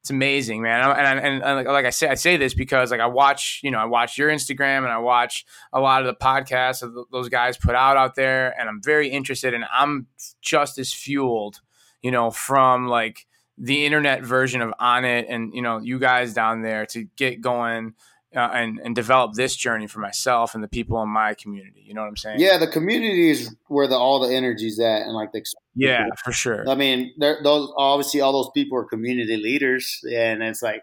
it's 0.01 0.09
amazing 0.09 0.63
man. 0.63 0.89
And, 0.89 1.21
and, 1.21 1.43
and, 1.43 1.67
like 1.67 1.85
i 1.85 1.91
say 1.91 2.09
i 2.09 2.15
say 2.15 2.39
this 2.39 2.55
because 2.55 2.91
like 2.91 3.01
i 3.01 3.07
watch 3.07 3.61
you 3.63 3.71
know 3.71 3.79
i 3.79 3.85
watch 3.85 4.17
your 4.17 4.31
instagram 4.31 4.79
and 4.79 4.89
i 4.89 4.99
watch 4.99 5.45
a 5.75 5.81
lot 5.81 6.01
of 6.01 6.07
the 6.07 6.15
podcasts 6.15 6.81
that 6.81 7.05
those 7.13 7.29
guys 7.29 7.59
put 7.59 7.75
out 7.75 7.99
out 7.99 8.15
there 8.15 8.59
and 8.59 8.69
i'm 8.69 8.81
very 8.83 9.11
interested 9.11 9.53
and 9.53 9.65
i'm 9.71 10.07
just 10.41 10.79
as 10.79 10.91
fueled 10.93 11.61
you 12.03 12.11
know 12.11 12.31
from 12.31 12.87
like 12.89 13.26
the 13.59 13.87
internet 13.87 14.23
version 14.23 14.61
of 14.61 14.75
on 14.79 15.05
it 15.05 15.27
and 15.29 15.55
you 15.55 15.63
know 15.63 15.79
you 15.79 15.99
guys 15.99 16.35
down 16.35 16.63
there 16.63 16.87
to 16.87 17.05
get 17.17 17.41
going 17.41 17.95
uh, 18.35 18.51
and 18.53 18.79
and 18.85 18.95
develop 18.95 19.33
this 19.33 19.57
journey 19.57 19.87
for 19.87 20.01
myself 20.01 20.55
and 20.55 20.63
the 20.63 20.69
people 20.69 21.03
in 21.03 21.09
my 21.09 21.35
community. 21.35 21.83
You 21.87 21.95
know 21.95 22.03
what 22.03 22.09
I'm 22.09 22.17
saying? 22.17 22.41
Yeah, 22.41 22.59
the 22.59 22.67
community 22.67 23.31
is 23.31 23.55
where 23.69 23.87
the 23.87 23.97
all 23.97 24.21
the 24.21 24.35
energy's 24.35 24.79
at, 24.79 25.03
and 25.03 25.15
like 25.15 25.33
the 25.33 25.43
yeah, 25.75 26.07
for 26.23 26.33
sure. 26.33 26.69
I 26.69 26.75
mean, 26.75 27.13
those 27.19 27.73
obviously 27.77 28.21
all 28.21 28.33
those 28.33 28.51
people 28.53 28.79
are 28.79 28.85
community 28.85 29.37
leaders, 29.37 30.01
and 30.13 30.43
it's 30.43 30.63
like 30.63 30.83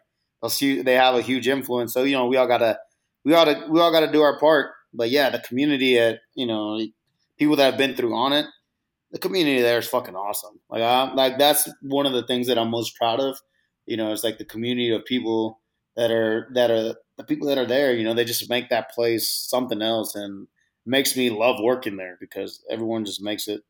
they 0.59 0.93
have 0.93 1.15
a 1.15 1.21
huge 1.21 1.47
influence. 1.47 1.93
So 1.93 2.03
you 2.03 2.15
know, 2.15 2.28
we 2.28 2.38
all 2.38 2.47
gotta 2.47 2.80
we 3.24 3.34
all 3.34 3.45
gotta 3.45 3.67
we 3.69 3.80
all 3.80 3.91
gotta 3.91 4.11
do 4.11 4.21
our 4.21 4.39
part. 4.39 4.71
But 4.93 5.09
yeah, 5.09 5.30
the 5.30 5.39
community 5.39 5.99
at 5.99 6.19
you 6.34 6.47
know 6.47 6.80
people 7.38 7.55
that 7.57 7.65
have 7.65 7.78
been 7.78 7.95
through 7.95 8.11
Onnit 8.11 8.47
the 9.14 9.20
community 9.20 9.61
there 9.61 9.80
is 9.80 9.88
fucking 9.88 10.16
awesome. 10.16 10.59
Like 10.70 10.84
I 10.84 11.14
like 11.14 11.39
that's 11.39 11.70
one 11.84 12.05
of 12.07 12.14
the 12.14 12.28
things 12.28 12.47
that 12.47 12.59
I'm 12.59 12.70
most 12.70 12.97
proud 12.97 13.22
of. 13.22 13.39
You 13.86 13.97
know, 13.97 14.11
it's 14.11 14.24
like 14.24 14.39
the 14.39 14.45
community 14.45 14.91
of 14.91 15.05
people 15.05 15.61
that 15.95 16.11
are 16.11 16.49
that 16.55 16.72
are 16.72 16.95
the 17.18 17.24
people 17.24 17.47
that 17.49 17.59
are 17.59 17.66
there. 17.68 17.93
You 17.95 18.03
know, 18.03 18.14
they 18.16 18.26
just 18.26 18.49
make 18.49 18.70
that 18.70 18.91
place 18.91 19.30
something 19.30 19.82
else, 19.82 20.16
and 20.16 20.47
makes 20.86 21.16
me 21.16 21.30
love 21.30 21.57
working 21.61 21.97
there 21.97 22.18
because 22.20 22.64
everyone 22.70 23.05
just 23.05 23.22
makes 23.24 23.47
it 23.47 23.61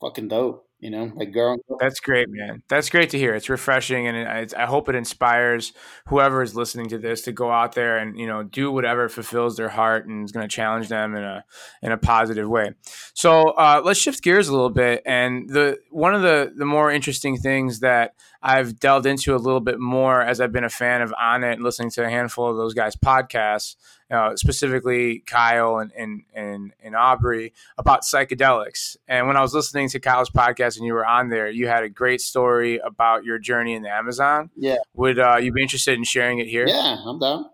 fucking 0.00 0.28
dope. 0.28 0.67
You 0.80 0.90
know, 0.90 1.10
like 1.16 1.32
girl. 1.32 1.58
That's 1.80 1.98
great, 1.98 2.28
man. 2.30 2.62
That's 2.68 2.88
great 2.88 3.10
to 3.10 3.18
hear. 3.18 3.34
It's 3.34 3.48
refreshing, 3.48 4.06
and 4.06 4.16
it, 4.16 4.54
I 4.56 4.66
hope 4.66 4.88
it 4.88 4.94
inspires 4.94 5.72
whoever 6.06 6.40
is 6.40 6.54
listening 6.54 6.88
to 6.90 6.98
this 6.98 7.22
to 7.22 7.32
go 7.32 7.50
out 7.50 7.74
there 7.74 7.98
and 7.98 8.16
you 8.16 8.28
know 8.28 8.44
do 8.44 8.70
whatever 8.70 9.08
fulfills 9.08 9.56
their 9.56 9.70
heart 9.70 10.06
and 10.06 10.24
is 10.24 10.30
going 10.30 10.48
to 10.48 10.54
challenge 10.54 10.88
them 10.88 11.16
in 11.16 11.24
a 11.24 11.44
in 11.82 11.90
a 11.90 11.98
positive 11.98 12.48
way. 12.48 12.74
So 13.12 13.50
uh, 13.50 13.82
let's 13.84 13.98
shift 13.98 14.22
gears 14.22 14.46
a 14.46 14.52
little 14.52 14.70
bit. 14.70 15.02
And 15.04 15.48
the 15.48 15.78
one 15.90 16.14
of 16.14 16.22
the 16.22 16.52
the 16.56 16.66
more 16.66 16.92
interesting 16.92 17.36
things 17.38 17.80
that 17.80 18.14
I've 18.40 18.78
delved 18.78 19.06
into 19.06 19.34
a 19.34 19.36
little 19.36 19.60
bit 19.60 19.80
more 19.80 20.22
as 20.22 20.40
I've 20.40 20.52
been 20.52 20.62
a 20.62 20.68
fan 20.68 21.02
of 21.02 21.12
Onnit 21.20 21.54
and 21.54 21.64
listening 21.64 21.90
to 21.90 22.04
a 22.04 22.08
handful 22.08 22.48
of 22.48 22.56
those 22.56 22.74
guys' 22.74 22.94
podcasts 22.94 23.74
uh, 24.10 24.36
specifically 24.36 25.20
Kyle 25.20 25.78
and, 25.78 25.92
and, 25.96 26.22
and, 26.34 26.72
and 26.82 26.96
Aubrey 26.96 27.52
about 27.76 28.02
psychedelics. 28.02 28.96
And 29.06 29.26
when 29.26 29.36
I 29.36 29.42
was 29.42 29.54
listening 29.54 29.88
to 29.90 30.00
Kyle's 30.00 30.30
podcast 30.30 30.76
and 30.76 30.86
you 30.86 30.94
were 30.94 31.06
on 31.06 31.28
there, 31.28 31.48
you 31.48 31.68
had 31.68 31.82
a 31.82 31.88
great 31.88 32.20
story 32.20 32.78
about 32.78 33.24
your 33.24 33.38
journey 33.38 33.74
in 33.74 33.82
the 33.82 33.90
Amazon. 33.90 34.50
Yeah. 34.56 34.76
Would 34.94 35.18
uh, 35.18 35.36
you 35.36 35.52
be 35.52 35.62
interested 35.62 35.96
in 35.98 36.04
sharing 36.04 36.38
it 36.38 36.46
here? 36.46 36.66
Yeah, 36.66 36.96
I'm 37.04 37.18
down. 37.18 37.46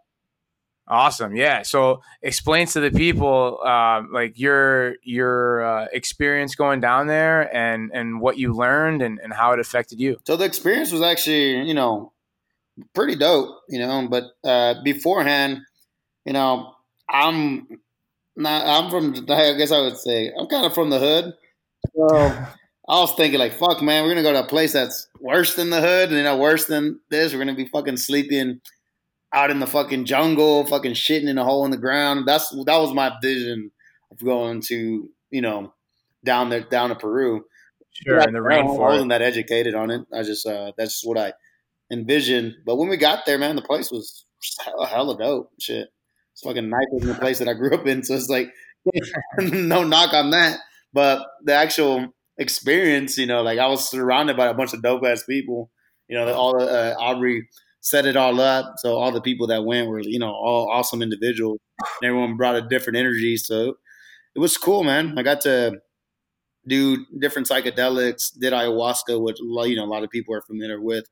Awesome, 0.87 1.35
yeah. 1.35 1.63
So, 1.63 2.03
explain 2.21 2.67
to 2.69 2.81
the 2.81 2.91
people 2.91 3.59
uh, 3.65 4.03
like 4.13 4.39
your 4.39 4.97
your 5.03 5.65
uh, 5.65 5.87
experience 5.95 6.55
going 6.57 6.81
down 6.81 7.07
there 7.07 7.55
and 7.57 7.91
and 7.95 8.21
what 8.21 8.37
you 8.37 8.53
learned 8.53 9.01
and, 9.01 9.19
and 9.19 9.33
how 9.33 9.53
it 9.53 9.61
affected 9.61 9.99
you. 9.99 10.19
So 10.27 10.37
the 10.37 10.45
experience 10.45 10.93
was 10.93 11.01
actually 11.01 11.63
you 11.63 11.73
know 11.73 12.13
pretty 12.95 13.17
dope, 13.17 13.63
you 13.71 13.79
know. 13.79 14.09
But 14.09 14.25
uh, 14.45 14.83
beforehand, 14.83 15.63
you 16.25 16.33
know, 16.33 16.75
I'm 17.09 17.67
not. 18.37 18.67
I'm 18.67 18.91
from. 18.91 19.15
I 19.31 19.55
guess 19.55 19.73
I 19.73 19.81
would 19.81 19.97
say 19.97 20.33
I'm 20.39 20.47
kind 20.47 20.67
of 20.67 20.75
from 20.75 20.91
the 20.91 20.99
hood. 20.99 21.35
So 21.95 22.09
I 22.89 23.01
was 23.01 23.15
thinking, 23.15 23.39
like, 23.39 23.55
fuck, 23.55 23.83
man, 23.83 24.03
we're 24.03 24.11
gonna 24.11 24.23
go 24.23 24.33
to 24.33 24.45
a 24.45 24.49
place 24.49 24.73
that's 24.73 25.09
worse 25.21 25.55
than 25.55 25.71
the 25.71 25.81
hood, 25.81 26.09
and 26.09 26.19
you 26.19 26.25
know, 26.25 26.39
worse 26.39 26.67
than 26.67 27.01
this. 27.11 27.33
We're 27.33 27.39
gonna 27.39 27.55
be 27.55 27.69
fucking 27.69 27.99
sleeping 27.99 28.61
out 29.33 29.51
in 29.51 29.61
the 29.61 29.67
fucking 29.67 30.05
jungle, 30.05 30.67
fucking 30.67 30.93
shitting 30.93 31.29
in 31.29 31.39
a 31.39 31.45
hole 31.45 31.65
in 31.65 31.71
the 31.71 31.77
ground. 31.77 32.27
That's 32.27 32.51
that 32.51 32.79
was 32.79 32.95
my 32.95 33.13
vision 33.23 33.71
of 34.11 34.19
going 34.25 34.61
to, 34.63 35.09
you 35.31 35.41
know, 35.41 35.75
down 36.25 36.49
there, 36.49 36.61
down 36.61 36.91
to 36.91 36.95
Peru. 36.95 37.45
Sure, 37.93 38.19
in 38.21 38.33
the 38.33 38.41
rainforest. 38.41 38.77
I 38.77 38.93
wasn't 38.93 39.11
that 39.11 39.23
educated 39.23 39.77
on 39.77 39.91
it. 39.91 40.05
I 40.13 40.23
just 40.23 40.47
uh, 40.47 40.73
that's 40.77 40.95
just 40.95 41.07
what 41.07 41.19
I 41.19 41.33
envisioned. 41.93 42.57
But 42.67 42.77
when 42.77 42.89
we 42.89 42.97
got 42.97 43.25
there, 43.25 43.39
man, 43.39 43.55
the 43.55 43.63
place 43.63 43.91
was 43.93 44.25
hella, 44.65 44.87
hella 44.87 45.17
dope. 45.17 45.53
Shit 45.61 45.94
fucking 46.45 46.69
nicer 46.69 46.99
in 47.01 47.09
the 47.09 47.15
place 47.15 47.39
that 47.41 47.49
I 47.49 47.55
grew 47.55 47.75
up 47.75 47.87
in. 47.87 48.05
So 48.05 48.15
it's 48.15 48.29
like 48.29 48.49
no 49.39 49.83
knock 49.83 50.13
on 50.13 50.31
that, 50.31 50.61
but 50.93 51.27
the 51.43 51.55
actual 51.55 52.09
experience, 52.39 53.19
you 53.19 53.27
know, 53.27 53.43
like 53.43 53.59
I 53.59 53.67
was 53.67 53.89
surrounded 53.89 54.37
by 54.37 54.47
a 54.47 54.55
bunch 54.55 54.73
of 54.73 54.83
dope 54.83 55.05
ass 55.05 55.25
people. 55.25 55.71
You 56.09 56.19
know, 56.19 56.33
all 56.35 56.59
the 56.59 56.67
uh, 56.67 56.95
Aubrey 56.99 57.49
set 57.81 58.07
it 58.07 58.17
all 58.17 58.41
up, 58.41 58.75
so 58.79 58.97
all 58.97 59.13
the 59.13 59.21
people 59.21 59.47
that 59.49 59.65
went 59.65 59.89
were 59.89 60.01
you 60.01 60.19
know 60.19 60.31
all 60.31 60.71
awesome 60.71 61.03
individuals. 61.03 61.59
And 62.01 62.09
everyone 62.09 62.37
brought 62.37 62.57
a 62.57 62.63
different 62.63 62.99
energy, 62.99 63.37
so 63.37 63.75
it 64.35 64.39
was 64.39 64.59
cool, 64.59 64.85
man. 64.85 65.19
I 65.19 65.23
got 65.23 65.41
to 65.43 65.81
do 66.67 67.05
different 67.19 67.49
psychedelics, 67.49 68.33
did 68.39 68.53
ayahuasca, 68.53 69.21
which 69.23 69.39
you 69.41 69.77
know 69.77 69.85
a 69.85 69.93
lot 69.93 70.05
of 70.05 70.11
people 70.11 70.35
are 70.35 70.43
familiar 70.43 70.81
with. 70.81 71.05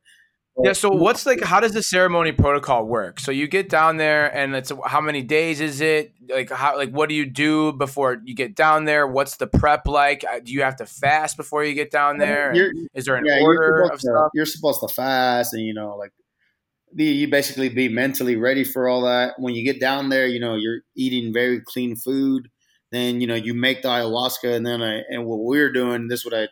Yeah. 0.61 0.73
So 0.73 0.91
what's 0.91 1.25
like? 1.25 1.43
How 1.43 1.61
does 1.61 1.73
the 1.73 1.83
ceremony 1.83 2.33
protocol 2.33 2.85
work? 2.85 3.21
So 3.21 3.33
you 3.33 3.49
get 3.49 3.71
down 3.71 3.97
there, 3.97 4.35
and 4.37 4.55
it's 4.55 4.71
how 4.85 5.01
many 5.01 5.23
days 5.23 5.61
is 5.63 5.81
it? 5.81 6.13
Like 6.29 6.51
how? 6.51 6.77
Like 6.77 6.91
what 6.91 7.09
do 7.09 7.15
you 7.15 7.25
do 7.25 7.73
before 7.73 8.21
you 8.23 8.35
get 8.35 8.55
down 8.55 8.85
there? 8.85 9.07
What's 9.07 9.37
the 9.37 9.47
prep 9.47 9.87
like? 9.87 10.25
Uh, 10.31 10.41
do 10.41 10.53
you 10.53 10.63
have 10.63 10.77
to 10.77 10.87
fast 10.87 11.39
before 11.39 11.65
you 11.65 11.75
get 11.75 11.91
down 11.91 12.19
there? 12.19 12.53
Is 12.95 13.07
there 13.07 13.17
an 13.17 13.25
yeah, 13.25 13.41
order 13.41 13.85
of 13.85 13.93
to, 13.93 13.99
stuff? 13.99 14.31
You're 14.35 14.45
supposed 14.45 14.81
to 14.81 14.89
fast, 14.89 15.55
and 15.55 15.63
you 15.63 15.73
know, 15.73 15.97
like 15.97 16.13
be 16.95 17.13
you 17.13 17.29
basically 17.29 17.71
be 17.71 17.89
mentally 17.89 18.37
ready 18.37 18.63
for 18.63 18.89
all 18.89 19.03
that. 19.03 19.35
When 19.39 19.55
you 19.55 19.65
get 19.65 19.81
down 19.81 20.11
there, 20.11 20.27
you 20.27 20.39
know, 20.39 20.57
you're 20.57 20.81
eating 20.95 21.33
very 21.33 21.63
clean 21.65 21.97
food. 21.97 22.51
Then 22.91 23.23
you 23.23 23.27
know 23.27 23.35
you 23.35 23.55
make 23.55 23.81
the 23.81 23.89
ayahuasca, 23.89 24.55
and 24.55 24.67
then 24.67 24.83
I, 24.83 25.01
and 25.09 25.25
what 25.25 25.39
we're 25.39 25.73
doing. 25.73 26.09
This 26.09 26.21
is 26.21 26.27
what 26.27 26.35
I 26.35 26.49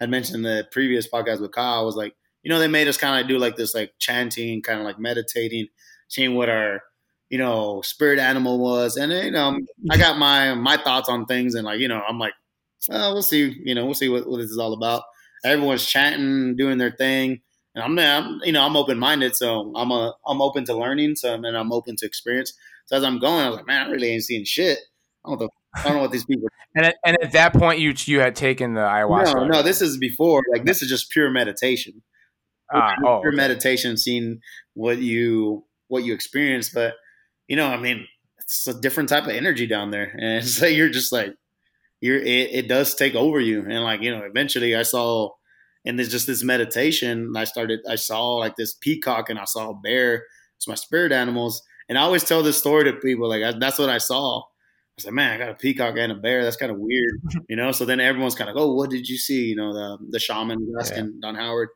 had 0.00 0.10
mentioned 0.10 0.38
in 0.38 0.42
the 0.42 0.66
previous 0.72 1.08
podcast 1.08 1.40
with 1.40 1.52
Kyle 1.52 1.86
was 1.86 1.94
like 1.94 2.16
you 2.44 2.50
know, 2.50 2.58
they 2.58 2.68
made 2.68 2.86
us 2.86 2.98
kind 2.98 3.20
of 3.20 3.26
do 3.26 3.38
like 3.38 3.56
this, 3.56 3.74
like 3.74 3.92
chanting, 3.98 4.60
kind 4.62 4.78
of 4.78 4.84
like 4.84 4.98
meditating, 4.98 5.68
seeing 6.08 6.34
what 6.34 6.50
our, 6.50 6.82
you 7.30 7.38
know, 7.38 7.80
spirit 7.80 8.18
animal 8.18 8.58
was. 8.58 8.96
And, 8.96 9.10
you 9.10 9.30
know, 9.30 9.52
mm-hmm. 9.52 9.90
I 9.90 9.96
got 9.96 10.18
my, 10.18 10.54
my 10.54 10.76
thoughts 10.76 11.08
on 11.08 11.24
things 11.24 11.54
and 11.54 11.64
like, 11.64 11.80
you 11.80 11.88
know, 11.88 12.02
I'm 12.06 12.18
like, 12.18 12.34
well, 12.88 13.14
we'll 13.14 13.22
see, 13.22 13.56
you 13.64 13.74
know, 13.74 13.86
we'll 13.86 13.94
see 13.94 14.10
what, 14.10 14.28
what 14.28 14.36
this 14.36 14.50
is 14.50 14.58
all 14.58 14.74
about. 14.74 15.04
Everyone's 15.42 15.86
chanting, 15.86 16.54
doing 16.54 16.76
their 16.76 16.90
thing. 16.90 17.40
And 17.74 17.82
I'm, 17.82 17.98
I'm 17.98 18.40
you 18.44 18.52
know, 18.52 18.62
I'm 18.62 18.76
open 18.76 18.98
minded. 18.98 19.34
So 19.34 19.72
I'm 19.74 19.90
a, 19.90 20.14
I'm 20.26 20.42
open 20.42 20.66
to 20.66 20.76
learning. 20.76 21.16
So, 21.16 21.32
and 21.32 21.46
I'm 21.46 21.72
open 21.72 21.96
to 21.96 22.06
experience. 22.06 22.52
So 22.86 22.96
as 22.96 23.04
I'm 23.04 23.18
going, 23.18 23.40
I 23.40 23.48
was 23.48 23.56
like, 23.56 23.66
man, 23.66 23.86
I 23.86 23.90
really 23.90 24.10
ain't 24.10 24.22
seeing 24.22 24.44
shit. 24.44 24.78
I 25.24 25.30
don't 25.30 25.40
know, 25.40 25.48
I 25.74 25.82
don't 25.84 25.94
know 25.94 26.02
what 26.02 26.12
these 26.12 26.26
people. 26.26 26.48
And 26.76 26.86
at, 26.86 26.96
and 27.06 27.16
at 27.22 27.30
that 27.34 27.52
point, 27.52 27.78
you 27.78 27.94
you 28.06 28.18
had 28.18 28.34
taken 28.34 28.74
the 28.74 28.80
ayahuasca. 28.80 29.32
No, 29.32 29.46
no, 29.46 29.62
this 29.62 29.80
is 29.80 29.96
before. 29.96 30.42
Like 30.52 30.64
this 30.64 30.82
is 30.82 30.88
just 30.88 31.08
pure 31.08 31.30
meditation 31.30 32.02
ah, 32.72 32.94
oh, 33.04 33.20
your 33.22 33.28
okay. 33.28 33.36
meditation, 33.36 33.96
seeing 33.96 34.40
what 34.74 34.98
you 34.98 35.64
what 35.88 36.04
you 36.04 36.14
experience. 36.14 36.70
But 36.70 36.94
you 37.48 37.56
know, 37.56 37.66
I 37.66 37.76
mean, 37.76 38.06
it's 38.38 38.66
a 38.66 38.78
different 38.78 39.08
type 39.08 39.24
of 39.24 39.30
energy 39.30 39.66
down 39.66 39.90
there, 39.90 40.14
and 40.20 40.46
so 40.46 40.66
you're 40.66 40.90
just 40.90 41.12
like 41.12 41.34
you're 42.00 42.18
it, 42.18 42.50
it 42.52 42.68
does 42.68 42.94
take 42.94 43.14
over 43.14 43.40
you, 43.40 43.60
and 43.60 43.82
like 43.84 44.02
you 44.02 44.10
know, 44.10 44.22
eventually 44.24 44.74
I 44.74 44.82
saw. 44.82 45.30
And 45.86 45.98
there's 45.98 46.10
just 46.10 46.26
this 46.26 46.42
meditation. 46.42 47.34
I 47.36 47.44
started. 47.44 47.80
I 47.86 47.96
saw 47.96 48.36
like 48.36 48.56
this 48.56 48.72
peacock, 48.72 49.28
and 49.28 49.38
I 49.38 49.44
saw 49.44 49.68
a 49.68 49.74
bear. 49.74 50.24
It's 50.56 50.66
my 50.66 50.76
spirit 50.76 51.12
animals, 51.12 51.60
and 51.90 51.98
I 51.98 52.00
always 52.00 52.24
tell 52.24 52.42
this 52.42 52.56
story 52.56 52.84
to 52.84 52.94
people. 52.94 53.28
Like 53.28 53.42
I, 53.42 53.52
that's 53.58 53.78
what 53.78 53.90
I 53.90 53.98
saw. 53.98 54.40
I 54.40 54.44
was 54.96 55.04
like, 55.04 55.12
man, 55.12 55.32
I 55.32 55.36
got 55.36 55.50
a 55.50 55.54
peacock 55.54 55.96
and 55.98 56.10
a 56.10 56.14
bear. 56.14 56.42
That's 56.42 56.56
kind 56.56 56.72
of 56.72 56.78
weird, 56.78 57.20
you 57.50 57.56
know. 57.56 57.70
So 57.72 57.84
then 57.84 58.00
everyone's 58.00 58.34
kind 58.34 58.48
of, 58.48 58.56
oh, 58.56 58.72
what 58.72 58.88
did 58.88 59.06
you 59.06 59.18
see? 59.18 59.44
You 59.44 59.56
know, 59.56 59.74
the 59.74 59.98
the 60.08 60.18
shaman 60.18 60.72
asking 60.80 61.04
yeah. 61.04 61.20
Don 61.20 61.34
Howard 61.34 61.68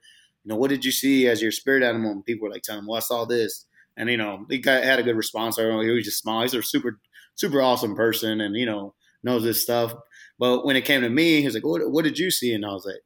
know, 0.49 0.57
what 0.57 0.71
did 0.71 0.85
you 0.85 0.93
see 0.93 1.27
as 1.29 1.43
your 1.43 1.53
spirit 1.53 1.83
animal? 1.83 2.13
And 2.13 2.25
people 2.25 2.49
were 2.49 2.53
like 2.53 2.63
telling 2.63 2.81
him, 2.81 2.87
well, 2.87 2.97
I 2.97 3.01
saw 3.01 3.25
this. 3.25 3.67
And, 3.97 4.09
you 4.09 4.17
know, 4.17 4.47
he 4.49 4.59
got, 4.59 4.85
had 4.85 4.99
a 4.99 5.03
good 5.03 5.17
response. 5.17 5.57
He 5.57 5.65
was 5.65 6.05
just 6.05 6.21
smile. 6.21 6.43
He's 6.43 6.55
a 6.55 6.63
super, 6.63 7.01
super 7.35 7.61
awesome 7.61 7.97
person 7.97 8.41
and, 8.41 8.57
you 8.57 8.67
know, 8.67 8.95
knows 9.23 9.43
this 9.43 9.63
stuff. 9.63 9.95
But 10.39 10.65
when 10.65 10.77
it 10.77 10.85
came 10.85 11.03
to 11.03 11.11
me, 11.11 11.41
he 11.41 11.47
was 11.47 11.55
like, 11.55 11.67
what, 11.67 11.91
what 11.91 12.05
did 12.05 12.19
you 12.19 12.31
see? 12.31 12.53
And 12.55 12.65
I 12.65 12.71
was 12.71 12.87
like, 12.87 13.01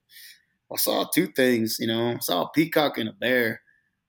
I 0.73 0.77
saw 0.77 1.05
two 1.05 1.27
things, 1.27 1.77
you 1.81 1.87
know, 1.87 2.13
I 2.13 2.19
saw 2.19 2.43
a 2.43 2.51
peacock 2.51 2.99
and 2.99 3.09
a 3.09 3.13
bear. 3.13 3.61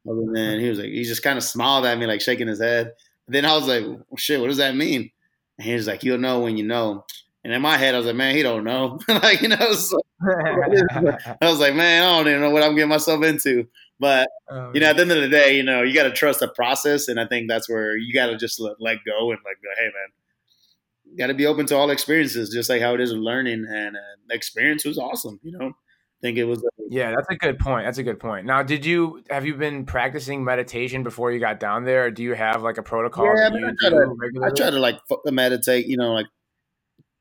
And 0.06 0.36
then 0.36 0.60
he 0.60 0.70
was 0.70 0.80
like, 0.80 0.90
he 0.90 1.04
just 1.04 1.24
kind 1.24 1.38
of 1.38 1.44
smiled 1.44 1.86
at 1.86 1.98
me, 1.98 2.06
like 2.06 2.22
shaking 2.22 2.48
his 2.48 2.62
head. 2.62 2.92
then 3.28 3.46
I 3.46 3.56
was 3.56 3.68
like, 3.68 3.86
well, 3.86 4.18
shit, 4.18 4.40
what 4.40 4.48
does 4.48 4.58
that 4.58 4.76
mean? 4.76 5.10
And 5.58 5.66
he 5.66 5.74
was 5.74 5.88
like, 5.88 6.04
you'll 6.04 6.18
know 6.18 6.42
when 6.42 6.58
you 6.58 6.66
know. 6.66 7.06
And 7.44 7.52
in 7.52 7.62
my 7.62 7.78
head, 7.78 7.94
I 7.94 7.98
was 7.98 8.08
like, 8.08 8.16
man, 8.16 8.36
he 8.36 8.42
don't 8.42 8.64
know. 8.64 9.00
like, 9.08 9.42
you 9.42 9.50
know, 9.50 9.74
so 9.74 10.00
I 10.22 11.36
was 11.42 11.60
like, 11.60 11.76
man, 11.76 12.04
I 12.04 12.18
don't 12.18 12.28
even 12.28 12.42
know 12.42 12.52
what 12.52 12.64
I'm 12.64 12.76
getting 12.76 12.90
myself 12.90 13.24
into. 13.24 13.68
But 14.00 14.30
oh, 14.50 14.72
you 14.74 14.80
know, 14.80 14.88
at 14.88 14.96
the 14.96 15.04
end 15.04 15.12
of 15.12 15.22
the 15.22 15.30
day, 15.30 15.56
you 15.56 15.64
know, 15.64 15.82
you 15.82 15.94
got 15.94 16.04
to 16.04 16.12
trust 16.12 16.40
the 16.40 16.48
process, 16.50 17.08
and 17.08 17.20
I 17.20 17.28
think 17.28 17.48
that's 17.48 17.70
where 17.70 17.96
you 17.96 18.14
got 18.14 18.28
to 18.28 18.38
just 18.38 18.60
let, 18.60 18.76
let 18.80 18.98
go 19.06 19.32
and 19.32 19.40
like 19.46 19.58
hey 19.78 19.86
man, 19.86 21.18
got 21.18 21.28
to 21.28 21.34
be 21.34 21.46
open 21.46 21.66
to 21.68 21.76
all 21.78 21.90
experiences, 21.90 22.50
just 22.50 22.70
like 22.70 22.82
how 22.82 22.94
it 22.96 23.02
is 23.02 23.14
with 23.14 23.22
learning. 23.22 23.66
And 23.70 23.96
uh, 23.96 24.00
experience 24.32 24.84
was 24.84 24.98
awesome. 24.98 25.40
You 25.44 25.58
know, 25.58 25.68
I 25.68 26.22
think 26.22 26.38
it 26.38 26.46
was. 26.46 26.66
yeah, 26.90 27.14
that's 27.16 27.28
a 27.30 27.36
good 27.36 27.60
point. 27.60 27.86
That's 27.86 28.00
a 28.00 28.04
good 28.04 28.20
point. 28.20 28.46
Now, 28.46 28.64
did 28.64 28.86
you 28.86 29.24
have 29.30 29.46
you 29.46 29.56
been 29.56 29.86
practicing 29.86 30.44
meditation 30.44 31.04
before 31.04 31.32
you 31.32 31.40
got 31.40 31.60
down 31.60 31.86
there, 31.86 32.06
or 32.06 32.12
do 32.12 32.24
you 32.24 32.34
have 32.34 32.64
like 32.64 32.78
a 32.78 32.84
protocol? 32.84 33.26
Yeah, 33.26 33.48
I, 33.48 33.50
mean, 33.52 33.64
I, 33.64 33.72
try 33.80 33.90
to, 33.90 34.44
I 34.44 34.50
try 34.50 34.70
to 34.70 34.80
like 34.80 35.00
meditate. 35.28 35.86
You 35.86 35.98
know, 35.98 36.14
like 36.14 36.28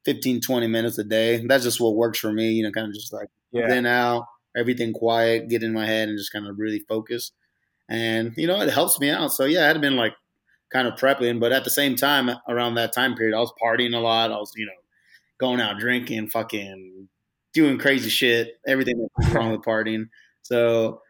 15, 0.05 0.41
20 0.41 0.67
minutes 0.67 0.99
a 0.99 1.05
day. 1.05 1.45
That's 1.47 1.65
just 1.65 1.81
what 1.81 1.97
works 1.97 2.19
for 2.19 2.33
me. 2.33 2.51
You 2.53 2.65
know, 2.65 2.71
kind 2.71 2.89
of 2.89 2.95
just 2.95 3.13
like 3.13 3.29
yeah. 3.53 3.69
then 3.69 3.87
out 3.87 4.27
everything 4.57 4.93
quiet, 4.93 5.49
get 5.49 5.63
in 5.63 5.73
my 5.73 5.87
head, 5.87 6.09
and 6.09 6.19
just 6.19 6.33
kind 6.33 6.47
of 6.47 6.59
really 6.59 6.81
focus. 6.89 7.33
And 7.89 8.33
you 8.37 8.47
know, 8.47 8.61
it 8.61 8.71
helps 8.71 9.01
me 9.01 9.11
out. 9.11 9.33
So 9.33 9.45
yeah, 9.45 9.65
I 9.65 9.69
had 9.69 9.81
been 9.81 9.97
like 9.97 10.15
kind 10.73 10.89
of 10.89 10.95
prepping, 10.95 11.41
but 11.41 11.53
at 11.53 11.65
the 11.65 11.71
same 11.71 11.97
time, 11.97 12.31
around 12.49 12.75
that 12.75 12.93
time 12.93 13.15
period, 13.15 13.37
I 13.37 13.41
was 13.41 13.53
partying 13.63 13.95
a 13.95 13.99
lot. 13.99 14.33
I 14.33 14.37
was, 14.37 14.53
you 14.57 14.67
know, 14.67 14.73
going 15.39 15.61
out 15.61 15.79
drinking, 15.79 16.29
fucking 16.29 17.09
doing 17.53 17.79
crazy 17.79 18.09
shit, 18.09 18.55
everything 18.67 19.07
that's 19.19 19.33
wrong 19.35 19.53
with 19.53 19.61
partying. 19.61 20.05
So, 20.43 21.03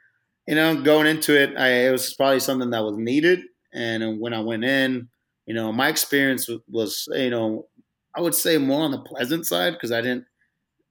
you 0.48 0.56
know, 0.56 0.82
going 0.82 1.06
into 1.06 1.40
it, 1.40 1.56
I, 1.56 1.86
it 1.86 1.92
was 1.92 2.12
probably 2.14 2.40
something 2.40 2.70
that 2.70 2.82
was 2.82 2.96
needed. 2.96 3.40
And 3.72 4.02
uh, 4.02 4.10
when 4.10 4.34
I 4.34 4.40
went 4.40 4.64
in, 4.64 5.08
you 5.46 5.54
know, 5.54 5.72
my 5.72 5.88
experience 5.88 6.48
was, 6.68 7.08
you 7.12 7.30
know, 7.30 7.66
I 8.14 8.20
would 8.20 8.34
say 8.34 8.58
more 8.58 8.82
on 8.82 8.90
the 8.90 8.98
pleasant 8.98 9.46
side 9.46 9.72
because 9.72 9.92
I 9.92 10.00
didn't 10.00 10.26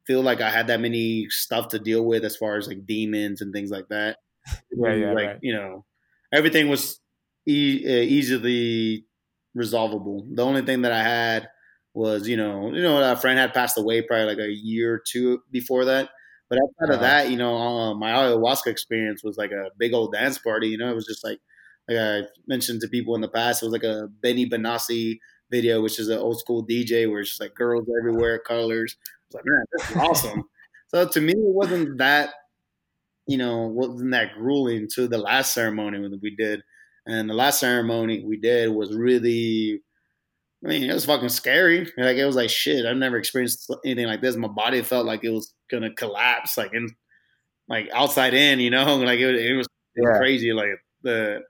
feel 0.07 0.22
like 0.22 0.41
I 0.41 0.49
had 0.49 0.67
that 0.67 0.82
many 0.82 1.28
stuff 1.30 1.69
to 1.69 1.80
deal 1.80 2.05
with 2.05 2.26
as 2.26 2.36
far 2.36 2.57
as 2.57 2.67
like 2.67 2.86
demons 2.86 3.41
and 3.41 3.53
things 3.53 3.72
like 3.72 3.88
that. 3.89 4.17
Yeah, 4.72 4.93
yeah, 4.95 5.13
like 5.13 5.26
right. 5.28 5.39
you 5.41 5.53
know, 5.53 5.86
everything 6.34 6.67
was 6.67 6.99
e- 7.45 7.84
uh, 7.86 8.01
easily 8.01 9.05
resolvable. 9.53 10.26
The 10.34 10.43
only 10.43 10.63
thing 10.63 10.82
that 10.82 10.91
I 10.91 11.03
had 11.03 11.47
was 11.93 12.28
you 12.28 12.38
know, 12.38 12.74
you 12.74 12.82
know, 12.82 12.99
a 12.99 13.15
friend 13.15 13.38
had 13.38 13.53
passed 13.53 13.78
away 13.78 14.01
probably 14.01 14.26
like 14.26 14.39
a 14.39 14.51
year 14.51 14.95
or 14.95 15.01
two 15.05 15.43
before 15.51 15.86
that. 15.86 16.09
But 16.49 16.57
outside 16.57 16.86
uh-huh. 16.86 16.93
of 16.95 16.99
that, 17.01 17.30
you 17.30 17.38
know, 17.38 17.55
uh, 17.55 17.93
my 17.93 18.11
ayahuasca 18.11 18.67
experience 18.67 19.24
was 19.24 19.38
like 19.38 19.51
a 19.51 19.69
big 19.78 19.93
old 19.93 20.13
dance 20.13 20.39
party. 20.39 20.69
You 20.69 20.80
know, 20.80 20.89
it 20.89 20.95
was 20.95 21.05
just 21.05 21.24
like 21.24 21.39
like 21.88 21.97
I 21.97 22.22
mentioned 22.47 22.82
to 22.82 22.88
people 22.88 23.15
in 23.15 23.22
the 23.22 23.30
past, 23.30 23.61
it 23.61 23.65
was 23.65 23.74
like 23.74 23.84
a 23.84 24.07
Benny 24.22 24.49
Benassi 24.49 25.19
video, 25.52 25.82
which 25.82 25.99
is 25.99 26.08
an 26.08 26.18
old 26.18 26.39
school 26.39 26.66
DJ 26.66 27.10
where 27.10 27.20
it's 27.20 27.30
just 27.30 27.41
like 27.41 27.54
girls 27.54 27.88
everywhere, 27.99 28.39
colors 28.39 28.95
I 29.34 29.38
was 29.38 29.43
like, 29.43 29.45
man, 29.45 29.66
this 29.74 29.89
is 29.89 29.97
awesome. 29.97 30.43
so 30.88 31.08
to 31.08 31.22
me, 31.22 31.34
it 31.34 31.39
wasn't 31.39 31.97
that, 31.99 32.32
you 33.28 33.38
know, 33.38 33.68
wasn't 33.68 34.12
that 34.12 34.34
grueling 34.34 34.88
to 34.95 35.08
the 35.08 35.18
last 35.18 35.54
ceremony 35.54 35.99
that 36.02 36.20
we 36.22 36.36
did. 36.36 36.64
And 37.06 37.30
the 37.30 37.34
last 37.34 37.60
ceremony 37.60 38.24
we 38.26 38.38
did 38.38 38.70
was 38.70 38.95
really, 38.95 39.82
I 40.64 40.68
mean, 40.68 40.84
it 40.84 40.93
was 40.93 41.06
fucking 41.06 41.30
scary. 41.30 41.91
Like 41.97 42.18
it 42.18 42.26
was 42.26 42.36
like 42.36 42.49
shit. 42.49 42.86
I've 42.86 42.97
never 42.97 43.18
experienced 43.18 43.74
anything 43.86 44.08
like 44.08 44.22
this. 44.22 44.36
My 44.36 44.47
body 44.47 44.82
felt 44.82 45.06
like 45.06 45.24
it 45.24 45.32
was 45.32 45.54
gonna 45.70 45.93
collapse, 45.93 46.58
like 46.58 46.74
in, 46.74 46.89
like 47.68 47.89
outside 47.93 48.34
in, 48.34 48.60
you 48.60 48.70
know, 48.70 48.95
like 48.97 49.20
it, 49.20 49.36
it 49.36 49.56
was 49.56 49.68
yeah. 49.95 50.18
crazy, 50.18 50.54
like 50.54 50.70
the 51.02 51.41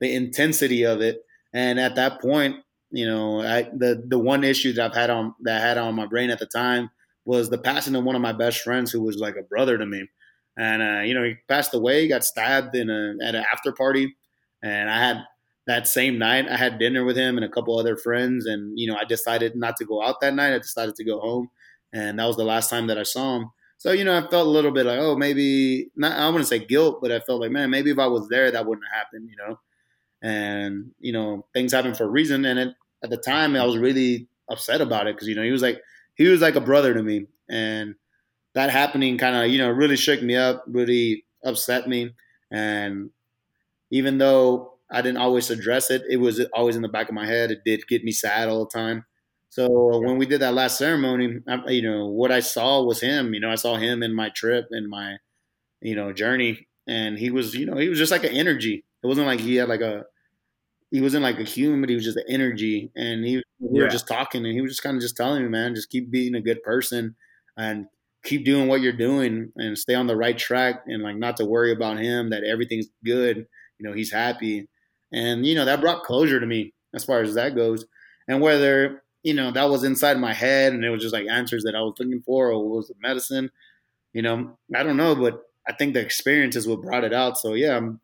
the 0.00 0.12
intensity 0.14 0.84
of 0.84 1.00
it. 1.00 1.18
And 1.52 1.78
at 1.78 1.94
that 1.94 2.20
point, 2.20 2.56
you 2.90 3.06
know, 3.06 3.40
I 3.42 3.62
the 3.62 4.02
the 4.06 4.18
one 4.18 4.44
issue 4.44 4.72
that 4.74 4.86
I've 4.86 4.94
had 4.96 5.10
on 5.10 5.34
that 5.42 5.62
I 5.62 5.66
had 5.66 5.78
on 5.78 5.94
my 5.94 6.06
brain 6.06 6.30
at 6.30 6.38
the 6.38 6.46
time 6.46 6.90
was 7.24 7.50
the 7.50 7.58
passing 7.58 7.94
of 7.96 8.04
one 8.04 8.14
of 8.16 8.22
my 8.22 8.32
best 8.32 8.60
friends 8.60 8.90
who 8.92 9.02
was 9.02 9.16
like 9.18 9.36
a 9.36 9.42
brother 9.42 9.76
to 9.76 9.86
me. 9.86 10.08
And, 10.56 10.82
uh, 10.82 11.00
you 11.02 11.12
know, 11.12 11.24
he 11.24 11.34
passed 11.48 11.74
away, 11.74 12.08
got 12.08 12.24
stabbed 12.24 12.74
in 12.76 12.88
a, 12.88 13.14
at 13.22 13.34
an 13.34 13.44
after 13.52 13.72
party. 13.72 14.16
And 14.62 14.88
I 14.88 14.98
had 14.98 15.18
that 15.66 15.88
same 15.88 16.18
night, 16.18 16.48
I 16.48 16.56
had 16.56 16.78
dinner 16.78 17.04
with 17.04 17.16
him 17.16 17.36
and 17.36 17.44
a 17.44 17.48
couple 17.48 17.78
other 17.78 17.96
friends. 17.96 18.46
And, 18.46 18.78
you 18.78 18.86
know, 18.86 18.96
I 18.96 19.04
decided 19.04 19.56
not 19.56 19.76
to 19.78 19.84
go 19.84 20.02
out 20.02 20.20
that 20.20 20.34
night. 20.34 20.54
I 20.54 20.58
decided 20.58 20.94
to 20.94 21.04
go 21.04 21.18
home. 21.18 21.48
And 21.92 22.18
that 22.18 22.26
was 22.26 22.36
the 22.36 22.44
last 22.44 22.70
time 22.70 22.86
that 22.86 22.98
I 22.98 23.02
saw 23.02 23.36
him. 23.36 23.50
So, 23.78 23.92
you 23.92 24.04
know, 24.04 24.16
I 24.16 24.20
felt 24.30 24.46
a 24.46 24.50
little 24.50 24.70
bit 24.70 24.86
like, 24.86 24.98
oh, 24.98 25.16
maybe 25.16 25.90
not, 25.96 26.12
I 26.12 26.28
wouldn't 26.28 26.48
say 26.48 26.60
guilt, 26.64 27.00
but 27.02 27.12
I 27.12 27.20
felt 27.20 27.40
like, 27.40 27.50
man, 27.50 27.70
maybe 27.70 27.90
if 27.90 27.98
I 27.98 28.06
was 28.06 28.28
there, 28.28 28.50
that 28.50 28.66
wouldn't 28.66 28.86
have 28.90 29.02
happened, 29.04 29.28
you 29.28 29.36
know? 29.36 29.58
And, 30.22 30.92
you 30.98 31.12
know, 31.12 31.46
things 31.54 31.72
happen 31.72 31.94
for 31.94 32.04
a 32.04 32.10
reason. 32.10 32.44
And 32.44 32.58
it, 32.58 32.74
at 33.04 33.10
the 33.10 33.16
time, 33.16 33.54
I 33.56 33.64
was 33.64 33.76
really 33.76 34.28
upset 34.50 34.80
about 34.80 35.06
it 35.06 35.14
because, 35.14 35.28
you 35.28 35.34
know, 35.34 35.42
he 35.42 35.52
was 35.52 35.62
like, 35.62 35.80
he 36.16 36.26
was 36.28 36.40
like 36.40 36.56
a 36.56 36.60
brother 36.60 36.94
to 36.94 37.02
me, 37.02 37.26
and 37.48 37.94
that 38.54 38.70
happening 38.70 39.18
kind 39.18 39.36
of 39.36 39.50
you 39.50 39.58
know 39.58 39.70
really 39.70 39.96
shook 39.96 40.22
me 40.22 40.34
up, 40.34 40.64
really 40.66 41.24
upset 41.44 41.88
me, 41.88 42.14
and 42.50 43.10
even 43.90 44.18
though 44.18 44.78
I 44.90 45.02
didn't 45.02 45.18
always 45.18 45.50
address 45.50 45.90
it, 45.90 46.02
it 46.08 46.16
was 46.16 46.40
always 46.54 46.74
in 46.74 46.82
the 46.82 46.88
back 46.88 47.08
of 47.08 47.14
my 47.14 47.26
head. 47.26 47.50
It 47.50 47.60
did 47.64 47.86
get 47.86 48.02
me 48.02 48.12
sad 48.12 48.48
all 48.48 48.64
the 48.64 48.78
time. 48.78 49.04
So 49.50 50.00
when 50.00 50.18
we 50.18 50.26
did 50.26 50.40
that 50.40 50.54
last 50.54 50.78
ceremony, 50.78 51.38
I, 51.46 51.70
you 51.70 51.82
know 51.82 52.06
what 52.06 52.32
I 52.32 52.40
saw 52.40 52.82
was 52.82 53.00
him. 53.00 53.34
You 53.34 53.40
know, 53.40 53.50
I 53.50 53.56
saw 53.56 53.76
him 53.76 54.02
in 54.02 54.14
my 54.14 54.30
trip 54.30 54.66
in 54.70 54.88
my 54.88 55.18
you 55.82 55.94
know 55.94 56.12
journey, 56.14 56.66
and 56.88 57.18
he 57.18 57.30
was 57.30 57.54
you 57.54 57.66
know 57.66 57.76
he 57.76 57.90
was 57.90 57.98
just 57.98 58.12
like 58.12 58.24
an 58.24 58.34
energy. 58.34 58.85
It 59.06 59.08
wasn't 59.08 59.28
like 59.28 59.38
he 59.38 59.54
had 59.54 59.68
like 59.68 59.82
a 59.82 60.04
he 60.90 61.00
wasn't 61.00 61.22
like 61.22 61.38
a 61.38 61.44
human, 61.44 61.80
but 61.80 61.88
he 61.88 61.94
was 61.94 62.04
just 62.04 62.16
an 62.16 62.24
energy. 62.28 62.90
And 62.96 63.24
he 63.24 63.42
we 63.60 63.78
yeah. 63.78 63.84
were 63.84 63.88
just 63.88 64.08
talking, 64.08 64.44
and 64.44 64.52
he 64.52 64.60
was 64.60 64.72
just 64.72 64.82
kind 64.82 64.96
of 64.96 65.02
just 65.02 65.16
telling 65.16 65.44
me, 65.44 65.48
man, 65.48 65.76
just 65.76 65.90
keep 65.90 66.10
being 66.10 66.34
a 66.34 66.40
good 66.40 66.60
person 66.64 67.14
and 67.56 67.86
keep 68.24 68.44
doing 68.44 68.66
what 68.66 68.80
you're 68.80 68.92
doing 68.92 69.52
and 69.54 69.78
stay 69.78 69.94
on 69.94 70.08
the 70.08 70.16
right 70.16 70.36
track 70.36 70.82
and 70.86 71.04
like 71.04 71.16
not 71.16 71.36
to 71.36 71.44
worry 71.44 71.70
about 71.70 72.00
him 72.00 72.30
that 72.30 72.42
everything's 72.42 72.88
good. 73.04 73.46
You 73.78 73.88
know, 73.88 73.92
he's 73.92 74.12
happy, 74.12 74.68
and 75.12 75.46
you 75.46 75.54
know 75.54 75.64
that 75.64 75.80
brought 75.80 76.02
closure 76.02 76.40
to 76.40 76.46
me 76.46 76.74
as 76.92 77.04
far 77.04 77.20
as 77.20 77.34
that 77.34 77.54
goes. 77.54 77.86
And 78.26 78.40
whether 78.40 79.04
you 79.22 79.34
know 79.34 79.52
that 79.52 79.70
was 79.70 79.84
inside 79.84 80.18
my 80.18 80.34
head 80.34 80.72
and 80.72 80.84
it 80.84 80.90
was 80.90 81.02
just 81.02 81.14
like 81.14 81.28
answers 81.28 81.62
that 81.62 81.76
I 81.76 81.80
was 81.80 81.94
looking 82.00 82.22
for, 82.22 82.50
or 82.50 82.68
was 82.68 82.90
it 82.90 82.96
medicine? 83.00 83.50
You 84.12 84.22
know, 84.22 84.58
I 84.74 84.82
don't 84.82 84.96
know, 84.96 85.14
but 85.14 85.42
I 85.68 85.72
think 85.72 85.94
the 85.94 86.00
experience 86.00 86.56
is 86.56 86.66
what 86.66 86.82
brought 86.82 87.04
it 87.04 87.12
out. 87.12 87.38
So 87.38 87.54
yeah, 87.54 87.76
I'm 87.76 88.00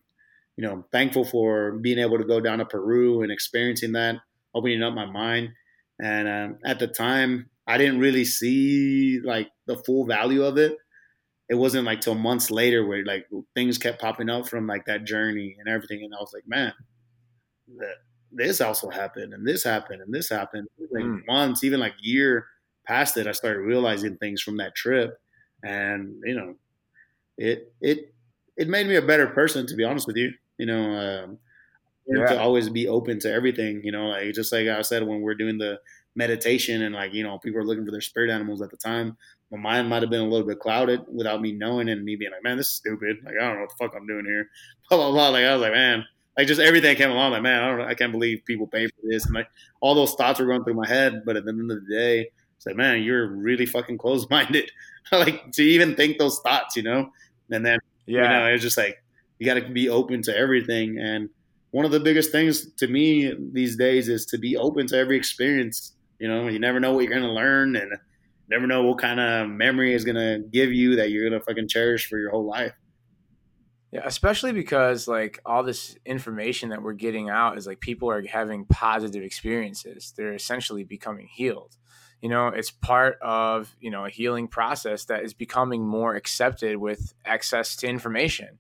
you 0.56 0.66
know, 0.66 0.84
thankful 0.92 1.24
for 1.24 1.72
being 1.72 1.98
able 1.98 2.18
to 2.18 2.24
go 2.24 2.40
down 2.40 2.58
to 2.58 2.64
Peru 2.64 3.22
and 3.22 3.32
experiencing 3.32 3.92
that, 3.92 4.16
opening 4.54 4.82
up 4.82 4.94
my 4.94 5.06
mind. 5.06 5.50
And 6.00 6.28
um, 6.28 6.58
at 6.64 6.78
the 6.78 6.86
time, 6.86 7.50
I 7.66 7.78
didn't 7.78 8.00
really 8.00 8.24
see 8.24 9.20
like 9.24 9.48
the 9.66 9.76
full 9.76 10.04
value 10.04 10.42
of 10.44 10.58
it. 10.58 10.76
It 11.48 11.54
wasn't 11.54 11.86
like 11.86 12.00
till 12.00 12.14
months 12.14 12.50
later 12.50 12.86
where 12.86 13.04
like 13.04 13.26
things 13.54 13.78
kept 13.78 14.00
popping 14.00 14.30
up 14.30 14.48
from 14.48 14.66
like 14.66 14.86
that 14.86 15.04
journey 15.04 15.56
and 15.58 15.68
everything, 15.68 16.02
and 16.02 16.14
I 16.14 16.20
was 16.20 16.32
like, 16.32 16.44
man, 16.46 16.72
that 17.78 17.96
this 18.30 18.60
also 18.60 18.88
happened, 18.88 19.34
and 19.34 19.46
this 19.46 19.62
happened, 19.62 20.00
and 20.00 20.14
this 20.14 20.30
happened. 20.30 20.68
Like 20.90 21.04
mm. 21.04 21.26
months, 21.26 21.62
even 21.62 21.78
like 21.78 21.94
year 22.00 22.46
past 22.86 23.16
it, 23.18 23.26
I 23.26 23.32
started 23.32 23.60
realizing 23.60 24.16
things 24.16 24.40
from 24.40 24.56
that 24.58 24.74
trip, 24.74 25.18
and 25.62 26.22
you 26.24 26.34
know, 26.34 26.54
it 27.36 27.72
it 27.82 28.14
it 28.56 28.68
made 28.68 28.86
me 28.86 28.96
a 28.96 29.02
better 29.02 29.26
person, 29.26 29.66
to 29.66 29.76
be 29.76 29.84
honest 29.84 30.06
with 30.06 30.16
you 30.16 30.32
you 30.58 30.66
know, 30.66 31.24
um, 31.24 31.38
yeah. 32.06 32.26
to 32.26 32.40
always 32.40 32.68
be 32.68 32.88
open 32.88 33.18
to 33.20 33.32
everything, 33.32 33.82
you 33.84 33.92
know, 33.92 34.08
like 34.08 34.34
just 34.34 34.52
like 34.52 34.68
I 34.68 34.82
said, 34.82 35.06
when 35.06 35.20
we're 35.20 35.34
doing 35.34 35.58
the 35.58 35.80
meditation 36.14 36.82
and 36.82 36.94
like, 36.94 37.12
you 37.12 37.22
know, 37.22 37.38
people 37.38 37.60
are 37.60 37.64
looking 37.64 37.84
for 37.84 37.90
their 37.90 38.00
spirit 38.00 38.30
animals 38.30 38.62
at 38.62 38.70
the 38.70 38.76
time, 38.76 39.16
my 39.50 39.58
mind 39.58 39.88
might 39.88 40.02
have 40.02 40.10
been 40.10 40.20
a 40.20 40.28
little 40.28 40.46
bit 40.46 40.60
clouded 40.60 41.02
without 41.08 41.40
me 41.40 41.52
knowing 41.52 41.88
and 41.88 42.04
me 42.04 42.16
being 42.16 42.32
like, 42.32 42.42
man, 42.42 42.56
this 42.56 42.68
is 42.68 42.74
stupid. 42.74 43.18
Like, 43.24 43.34
I 43.40 43.44
don't 43.44 43.54
know 43.54 43.60
what 43.62 43.70
the 43.70 43.76
fuck 43.76 43.94
I'm 43.96 44.06
doing 44.06 44.24
here. 44.24 44.48
Blah, 44.88 44.98
blah, 44.98 45.10
blah. 45.10 45.28
Like, 45.30 45.44
I 45.46 45.52
was 45.54 45.62
like, 45.62 45.72
man, 45.72 46.04
like 46.36 46.46
just 46.46 46.60
everything 46.60 46.96
came 46.96 47.10
along. 47.10 47.32
Like, 47.32 47.42
man, 47.42 47.62
I 47.62 47.68
don't 47.68 47.78
know. 47.78 47.86
I 47.86 47.94
can't 47.94 48.12
believe 48.12 48.44
people 48.44 48.66
pay 48.66 48.86
for 48.86 49.00
this. 49.04 49.24
And 49.24 49.34
like 49.34 49.48
all 49.80 49.94
those 49.94 50.14
thoughts 50.14 50.38
were 50.38 50.46
going 50.46 50.64
through 50.64 50.74
my 50.74 50.86
head. 50.86 51.22
But 51.24 51.36
at 51.36 51.44
the 51.44 51.50
end 51.50 51.70
of 51.70 51.82
the 51.82 51.94
day, 51.94 52.30
it's 52.56 52.66
like, 52.66 52.76
man, 52.76 53.02
you're 53.02 53.28
really 53.28 53.66
fucking 53.66 53.98
closed 53.98 54.28
minded. 54.30 54.70
like 55.12 55.50
to 55.52 55.62
even 55.62 55.94
think 55.94 56.18
those 56.18 56.40
thoughts, 56.40 56.76
you 56.76 56.82
know? 56.82 57.10
And 57.50 57.64
then, 57.64 57.78
yeah, 58.06 58.22
you 58.22 58.28
know, 58.28 58.46
it's 58.46 58.62
just 58.62 58.78
like, 58.78 59.01
you 59.38 59.46
got 59.46 59.54
to 59.54 59.68
be 59.68 59.88
open 59.88 60.22
to 60.22 60.36
everything. 60.36 60.98
And 60.98 61.28
one 61.70 61.84
of 61.84 61.90
the 61.90 62.00
biggest 62.00 62.32
things 62.32 62.70
to 62.76 62.86
me 62.86 63.32
these 63.52 63.76
days 63.76 64.08
is 64.08 64.26
to 64.26 64.38
be 64.38 64.56
open 64.56 64.86
to 64.88 64.96
every 64.96 65.16
experience. 65.16 65.94
You 66.18 66.28
know, 66.28 66.48
you 66.48 66.58
never 66.58 66.80
know 66.80 66.92
what 66.92 67.04
you're 67.04 67.12
going 67.12 67.22
to 67.22 67.32
learn 67.32 67.76
and 67.76 67.92
never 68.48 68.66
know 68.66 68.82
what 68.82 68.98
kind 68.98 69.18
of 69.18 69.48
memory 69.48 69.94
is 69.94 70.04
going 70.04 70.16
to 70.16 70.46
give 70.50 70.72
you 70.72 70.96
that 70.96 71.10
you're 71.10 71.28
going 71.28 71.40
to 71.40 71.44
fucking 71.44 71.68
cherish 71.68 72.08
for 72.08 72.18
your 72.18 72.30
whole 72.30 72.46
life. 72.46 72.74
Yeah, 73.92 74.02
especially 74.04 74.52
because 74.52 75.06
like 75.06 75.38
all 75.44 75.62
this 75.62 75.96
information 76.06 76.70
that 76.70 76.82
we're 76.82 76.94
getting 76.94 77.28
out 77.28 77.58
is 77.58 77.66
like 77.66 77.80
people 77.80 78.10
are 78.10 78.26
having 78.26 78.64
positive 78.64 79.22
experiences. 79.22 80.14
They're 80.16 80.32
essentially 80.32 80.82
becoming 80.82 81.26
healed. 81.26 81.76
You 82.22 82.30
know, 82.30 82.48
it's 82.48 82.70
part 82.70 83.18
of, 83.20 83.74
you 83.80 83.90
know, 83.90 84.06
a 84.06 84.10
healing 84.10 84.48
process 84.48 85.04
that 85.06 85.24
is 85.24 85.34
becoming 85.34 85.86
more 85.86 86.14
accepted 86.14 86.76
with 86.76 87.12
access 87.24 87.76
to 87.76 87.86
information. 87.86 88.58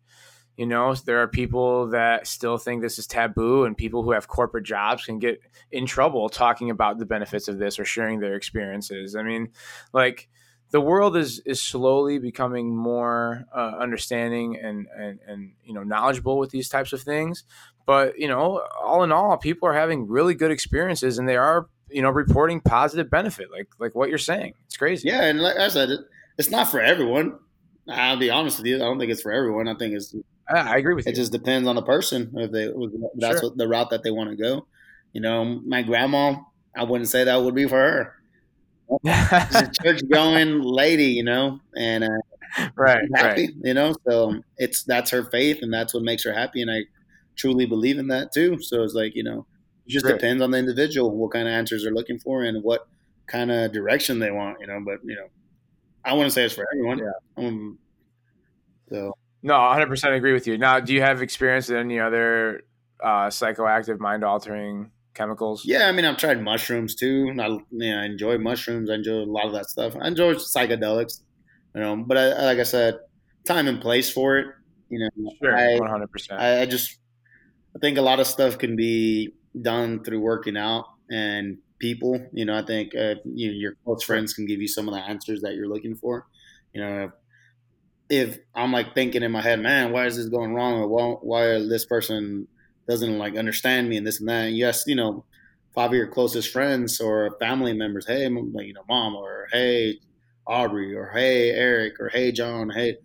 You 0.56 0.66
know, 0.66 0.94
there 0.94 1.22
are 1.22 1.28
people 1.28 1.88
that 1.88 2.26
still 2.26 2.58
think 2.58 2.82
this 2.82 2.98
is 2.98 3.06
taboo, 3.06 3.64
and 3.64 3.76
people 3.76 4.02
who 4.02 4.12
have 4.12 4.28
corporate 4.28 4.64
jobs 4.64 5.06
can 5.06 5.18
get 5.18 5.40
in 5.70 5.86
trouble 5.86 6.28
talking 6.28 6.70
about 6.70 6.98
the 6.98 7.06
benefits 7.06 7.48
of 7.48 7.58
this 7.58 7.78
or 7.78 7.84
sharing 7.84 8.20
their 8.20 8.34
experiences. 8.34 9.16
I 9.16 9.22
mean, 9.22 9.48
like, 9.92 10.28
the 10.70 10.80
world 10.80 11.16
is 11.16 11.38
is 11.40 11.60
slowly 11.60 12.18
becoming 12.18 12.74
more 12.74 13.44
uh, 13.54 13.76
understanding 13.78 14.58
and, 14.58 14.88
and 14.96 15.20
and 15.26 15.52
you 15.64 15.74
know 15.74 15.82
knowledgeable 15.82 16.38
with 16.38 16.50
these 16.50 16.68
types 16.68 16.92
of 16.92 17.00
things. 17.02 17.44
But 17.86 18.18
you 18.18 18.28
know, 18.28 18.62
all 18.82 19.02
in 19.04 19.12
all, 19.12 19.36
people 19.36 19.68
are 19.68 19.74
having 19.74 20.08
really 20.08 20.34
good 20.34 20.50
experiences, 20.50 21.18
and 21.18 21.28
they 21.28 21.36
are 21.36 21.68
you 21.90 22.02
know 22.02 22.10
reporting 22.10 22.60
positive 22.60 23.10
benefit, 23.10 23.50
like 23.50 23.68
like 23.78 23.94
what 23.94 24.08
you're 24.08 24.18
saying. 24.18 24.54
It's 24.66 24.76
crazy. 24.76 25.08
Yeah, 25.08 25.24
and 25.24 25.40
like 25.40 25.56
I 25.56 25.68
said, 25.68 25.90
it, 25.90 26.00
it's 26.38 26.50
not 26.50 26.70
for 26.70 26.80
everyone. 26.80 27.38
I'll 27.88 28.16
be 28.16 28.30
honest 28.30 28.58
with 28.58 28.66
you. 28.66 28.76
I 28.76 28.80
don't 28.80 28.98
think 28.98 29.12
it's 29.12 29.22
for 29.22 29.32
everyone. 29.32 29.68
I 29.68 29.74
think 29.74 29.94
it's. 29.94 30.14
I 30.52 30.76
agree 30.78 30.94
with 30.94 31.06
it 31.06 31.10
you. 31.10 31.12
It 31.12 31.16
just 31.16 31.32
depends 31.32 31.68
on 31.68 31.76
the 31.76 31.82
person 31.82 32.32
if 32.36 32.50
they 32.50 32.70
that's 33.16 33.40
sure. 33.40 33.50
what 33.50 33.58
the 33.58 33.68
route 33.68 33.90
that 33.90 34.02
they 34.02 34.10
want 34.10 34.30
to 34.30 34.36
go. 34.36 34.66
You 35.12 35.20
know, 35.20 35.44
my 35.44 35.82
grandma, 35.82 36.36
I 36.76 36.84
wouldn't 36.84 37.08
say 37.08 37.24
that 37.24 37.36
would 37.36 37.54
be 37.54 37.68
for 37.68 37.78
her. 37.78 38.14
She's 39.04 39.62
a 39.62 39.70
church 39.82 40.02
going 40.10 40.60
lady, 40.62 41.06
you 41.06 41.24
know, 41.24 41.60
and 41.76 42.04
uh, 42.04 42.68
right, 42.76 43.04
happy, 43.14 43.42
right. 43.42 43.54
you 43.62 43.74
know. 43.74 43.94
So 44.06 44.42
it's 44.58 44.82
that's 44.84 45.10
her 45.10 45.24
faith, 45.24 45.58
and 45.62 45.72
that's 45.72 45.94
what 45.94 46.02
makes 46.02 46.24
her 46.24 46.32
happy, 46.32 46.62
and 46.62 46.70
I 46.70 46.84
truly 47.36 47.66
believe 47.66 47.98
in 47.98 48.08
that 48.08 48.32
too. 48.32 48.60
So 48.60 48.82
it's 48.82 48.94
like 48.94 49.14
you 49.14 49.22
know, 49.22 49.46
it 49.86 49.90
just 49.90 50.04
right. 50.04 50.12
depends 50.12 50.42
on 50.42 50.50
the 50.50 50.58
individual 50.58 51.10
what 51.10 51.32
kind 51.32 51.48
of 51.48 51.54
answers 51.54 51.84
they're 51.84 51.92
looking 51.92 52.18
for 52.18 52.42
and 52.42 52.62
what 52.62 52.86
kind 53.26 53.50
of 53.50 53.72
direction 53.72 54.18
they 54.18 54.30
want, 54.30 54.60
you 54.60 54.66
know. 54.66 54.80
But 54.84 54.98
you 55.04 55.14
know, 55.14 55.28
I 56.04 56.14
wouldn't 56.14 56.32
say 56.32 56.44
it's 56.44 56.54
for 56.54 56.66
everyone. 56.72 56.98
Yeah. 56.98 57.12
Um, 57.36 57.78
so 58.88 59.16
no, 59.42 59.58
100 59.58 59.88
percent 59.88 60.14
agree 60.14 60.32
with 60.32 60.46
you. 60.46 60.56
Now, 60.58 60.80
do 60.80 60.94
you 60.94 61.02
have 61.02 61.22
experience 61.22 61.68
in 61.68 61.76
any 61.76 61.98
other 61.98 62.62
uh, 63.02 63.26
psychoactive, 63.26 63.98
mind 63.98 64.24
altering 64.24 64.90
chemicals? 65.14 65.64
Yeah, 65.64 65.88
I 65.88 65.92
mean, 65.92 66.04
I've 66.04 66.16
tried 66.16 66.40
mushrooms 66.40 66.94
too. 66.94 67.28
I, 67.38 67.46
you 67.46 67.62
know, 67.70 67.98
I 67.98 68.04
enjoy 68.04 68.38
mushrooms. 68.38 68.90
I 68.90 68.94
enjoy 68.94 69.14
a 69.14 69.24
lot 69.24 69.46
of 69.46 69.52
that 69.52 69.68
stuff. 69.68 69.94
I 70.00 70.06
enjoy 70.06 70.34
psychedelics, 70.34 71.20
you 71.74 71.80
know. 71.80 71.96
But 71.96 72.18
I, 72.18 72.44
like 72.44 72.58
I 72.58 72.62
said, 72.62 72.98
time 73.44 73.66
and 73.66 73.80
place 73.80 74.10
for 74.10 74.38
it. 74.38 74.46
You 74.88 74.98
know, 74.98 75.32
sure, 75.42 75.78
one 75.78 75.90
hundred 75.90 76.10
percent. 76.10 76.40
I 76.40 76.66
just, 76.66 76.98
I 77.74 77.78
think 77.78 77.98
a 77.98 78.02
lot 78.02 78.20
of 78.20 78.26
stuff 78.26 78.58
can 78.58 78.76
be 78.76 79.34
done 79.60 80.04
through 80.04 80.20
working 80.20 80.56
out 80.56 80.84
and 81.10 81.58
people. 81.78 82.24
You 82.32 82.44
know, 82.44 82.56
I 82.56 82.62
think 82.62 82.94
uh, 82.94 83.16
you 83.24 83.48
know, 83.48 83.54
your 83.54 83.74
close 83.84 84.02
friends 84.04 84.34
can 84.34 84.46
give 84.46 84.60
you 84.60 84.68
some 84.68 84.88
of 84.88 84.94
the 84.94 85.00
answers 85.00 85.40
that 85.42 85.54
you're 85.54 85.68
looking 85.68 85.96
for. 85.96 86.26
You 86.74 86.80
know, 86.80 87.12
if, 88.12 88.38
I'm 88.54 88.72
like 88.72 88.94
thinking 88.94 89.22
in 89.22 89.32
my 89.32 89.40
head, 89.40 89.58
man, 89.58 89.90
why 89.90 90.04
is 90.04 90.18
this 90.18 90.28
going 90.28 90.52
wrong, 90.52 90.74
or 90.74 90.86
why, 90.86 91.04
why 91.22 91.46
this 91.66 91.86
person 91.86 92.46
doesn't 92.86 93.16
like 93.16 93.36
understand 93.36 93.88
me 93.88 93.96
and 93.96 94.06
this 94.06 94.20
and 94.20 94.28
that. 94.28 94.48
And 94.48 94.56
yes, 94.56 94.84
you 94.86 94.94
know, 94.94 95.24
five 95.74 95.90
of 95.90 95.96
your 95.96 96.08
closest 96.08 96.52
friends 96.52 97.00
or 97.00 97.34
family 97.40 97.72
members, 97.72 98.06
hey, 98.06 98.28
like, 98.28 98.66
you 98.66 98.74
know, 98.74 98.84
mom, 98.86 99.16
or 99.16 99.48
hey, 99.50 99.98
Aubrey, 100.46 100.94
or 100.94 101.10
hey, 101.14 101.52
Eric, 101.52 101.98
or 102.00 102.10
hey, 102.10 102.32
John, 102.32 102.68
hey, 102.68 102.98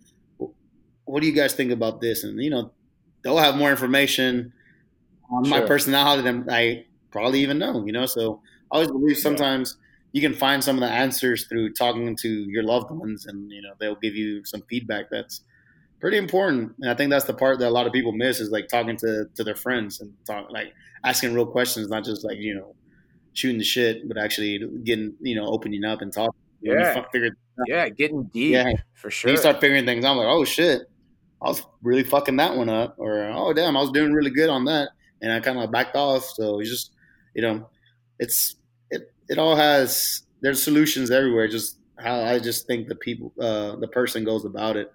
what 1.06 1.22
do 1.22 1.26
you 1.26 1.32
guys 1.32 1.54
think 1.54 1.72
about 1.72 2.02
this? 2.02 2.22
And 2.22 2.38
you 2.42 2.50
know, 2.50 2.70
they'll 3.22 3.38
have 3.38 3.56
more 3.56 3.70
information 3.70 4.52
on 5.30 5.44
sure. 5.44 5.58
my 5.58 5.66
personality 5.66 6.22
than 6.22 6.50
I 6.50 6.84
probably 7.10 7.40
even 7.40 7.58
know. 7.58 7.86
You 7.86 7.92
know, 7.92 8.04
so 8.04 8.42
I 8.70 8.74
always 8.74 8.90
believe 8.90 9.16
sometimes. 9.16 9.78
Yeah. 9.78 9.84
You 10.18 10.28
can 10.28 10.36
find 10.36 10.64
some 10.64 10.74
of 10.74 10.80
the 10.80 10.90
answers 10.90 11.46
through 11.46 11.74
talking 11.74 12.16
to 12.16 12.28
your 12.28 12.64
loved 12.64 12.90
ones, 12.90 13.26
and 13.26 13.52
you 13.52 13.62
know 13.62 13.74
they'll 13.78 13.94
give 13.94 14.16
you 14.16 14.44
some 14.44 14.62
feedback 14.68 15.10
that's 15.10 15.42
pretty 16.00 16.16
important. 16.16 16.74
And 16.80 16.90
I 16.90 16.94
think 16.94 17.10
that's 17.10 17.24
the 17.24 17.34
part 17.34 17.60
that 17.60 17.68
a 17.68 17.70
lot 17.70 17.86
of 17.86 17.92
people 17.92 18.10
miss 18.10 18.40
is 18.40 18.50
like 18.50 18.66
talking 18.66 18.96
to, 18.96 19.28
to 19.34 19.44
their 19.44 19.54
friends 19.54 20.00
and 20.00 20.12
talk 20.24 20.50
like 20.50 20.72
asking 21.04 21.34
real 21.34 21.46
questions, 21.46 21.88
not 21.88 22.04
just 22.04 22.24
like, 22.24 22.38
you 22.38 22.54
know, 22.56 22.74
shooting 23.32 23.58
the 23.58 23.64
shit, 23.64 24.08
but 24.08 24.18
actually 24.18 24.58
getting, 24.82 25.14
you 25.20 25.36
know, 25.36 25.46
opening 25.46 25.84
up 25.84 26.02
and 26.02 26.12
talking. 26.12 26.40
Yeah. 26.60 27.04
yeah, 27.68 27.88
getting 27.88 28.24
deep. 28.24 28.54
Yeah, 28.54 28.72
for 28.94 29.10
sure. 29.10 29.30
You 29.30 29.36
start 29.36 29.60
figuring 29.60 29.86
things 29.86 30.04
out. 30.04 30.12
I'm 30.12 30.16
like, 30.18 30.26
oh 30.26 30.44
shit, 30.44 30.90
I 31.40 31.48
was 31.48 31.62
really 31.82 32.02
fucking 32.02 32.36
that 32.36 32.56
one 32.56 32.68
up. 32.68 32.96
Or, 32.98 33.30
oh 33.32 33.52
damn, 33.52 33.76
I 33.76 33.80
was 33.80 33.92
doing 33.92 34.12
really 34.12 34.30
good 34.30 34.50
on 34.50 34.64
that. 34.64 34.88
And 35.22 35.32
I 35.32 35.38
kind 35.38 35.58
of 35.58 35.70
backed 35.70 35.94
off. 35.94 36.24
So 36.24 36.58
it's 36.58 36.70
just, 36.70 36.90
you 37.34 37.42
know, 37.42 37.68
it's, 38.18 38.56
it, 39.28 39.38
all 39.38 39.56
has, 39.56 40.22
there's 40.40 40.62
solutions 40.62 41.10
everywhere. 41.10 41.48
Just 41.48 41.78
how 41.98 42.20
I 42.20 42.38
just 42.38 42.66
think 42.66 42.88
the 42.88 42.94
people, 42.94 43.32
uh, 43.40 43.76
the 43.76 43.88
person 43.88 44.24
goes 44.24 44.44
about 44.44 44.76
it 44.76 44.92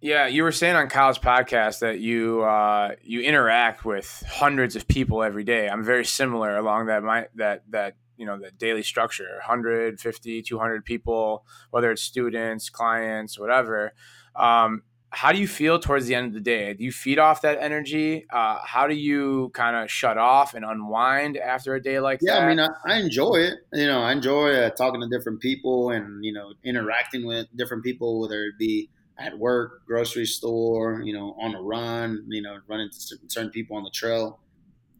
yeah, 0.00 0.26
you 0.26 0.44
were 0.44 0.52
saying 0.52 0.76
on 0.76 0.88
Kyle's 0.88 1.18
podcast 1.18 1.80
that 1.80 2.00
you 2.00 2.42
uh, 2.42 2.94
you 3.02 3.20
interact 3.20 3.84
with 3.84 4.22
hundreds 4.26 4.74
of 4.74 4.88
people 4.88 5.22
every 5.22 5.44
day. 5.44 5.68
I'm 5.68 5.84
very 5.84 6.06
similar 6.06 6.56
along 6.56 6.86
that 6.86 7.02
my 7.02 7.26
that 7.34 7.64
that 7.70 7.96
you 8.16 8.24
know 8.24 8.38
the 8.38 8.50
daily 8.50 8.82
structure 8.82 9.28
150 9.36 10.42
200 10.42 10.84
people 10.84 11.44
whether 11.70 11.90
it's 11.90 12.02
students 12.02 12.68
clients 12.68 13.38
whatever 13.38 13.94
um, 14.36 14.82
how 15.12 15.32
do 15.32 15.38
you 15.38 15.48
feel 15.48 15.78
towards 15.78 16.06
the 16.06 16.14
end 16.14 16.28
of 16.28 16.34
the 16.34 16.40
day 16.40 16.72
do 16.74 16.84
you 16.84 16.92
feed 16.92 17.18
off 17.18 17.42
that 17.42 17.58
energy 17.60 18.26
uh, 18.30 18.58
how 18.64 18.86
do 18.86 18.94
you 18.94 19.50
kind 19.54 19.76
of 19.76 19.90
shut 19.90 20.16
off 20.16 20.54
and 20.54 20.64
unwind 20.64 21.36
after 21.36 21.74
a 21.74 21.82
day 21.82 21.98
like 22.00 22.20
yeah, 22.22 22.34
that 22.34 22.40
yeah 22.40 22.44
i 22.44 22.48
mean 22.48 22.60
I, 22.60 22.68
I, 22.86 23.00
enjoy 23.00 23.36
it 23.36 23.54
you 23.72 23.86
know 23.86 24.00
i 24.00 24.12
enjoy 24.12 24.54
uh, 24.54 24.70
talking 24.70 25.00
to 25.00 25.08
different 25.08 25.40
people 25.40 25.90
and 25.90 26.24
you 26.24 26.32
know 26.32 26.52
interacting 26.64 27.26
with 27.26 27.46
different 27.56 27.82
people 27.82 28.20
whether 28.20 28.44
it 28.44 28.58
be 28.58 28.88
at 29.20 29.38
work, 29.38 29.84
grocery 29.86 30.24
store, 30.24 31.02
you 31.02 31.12
know, 31.12 31.36
on 31.40 31.54
a 31.54 31.60
run, 31.60 32.24
you 32.28 32.40
know, 32.40 32.58
running 32.66 32.88
to 32.88 32.96
certain 33.28 33.50
people 33.50 33.76
on 33.76 33.84
the 33.84 33.90
trail. 33.90 34.40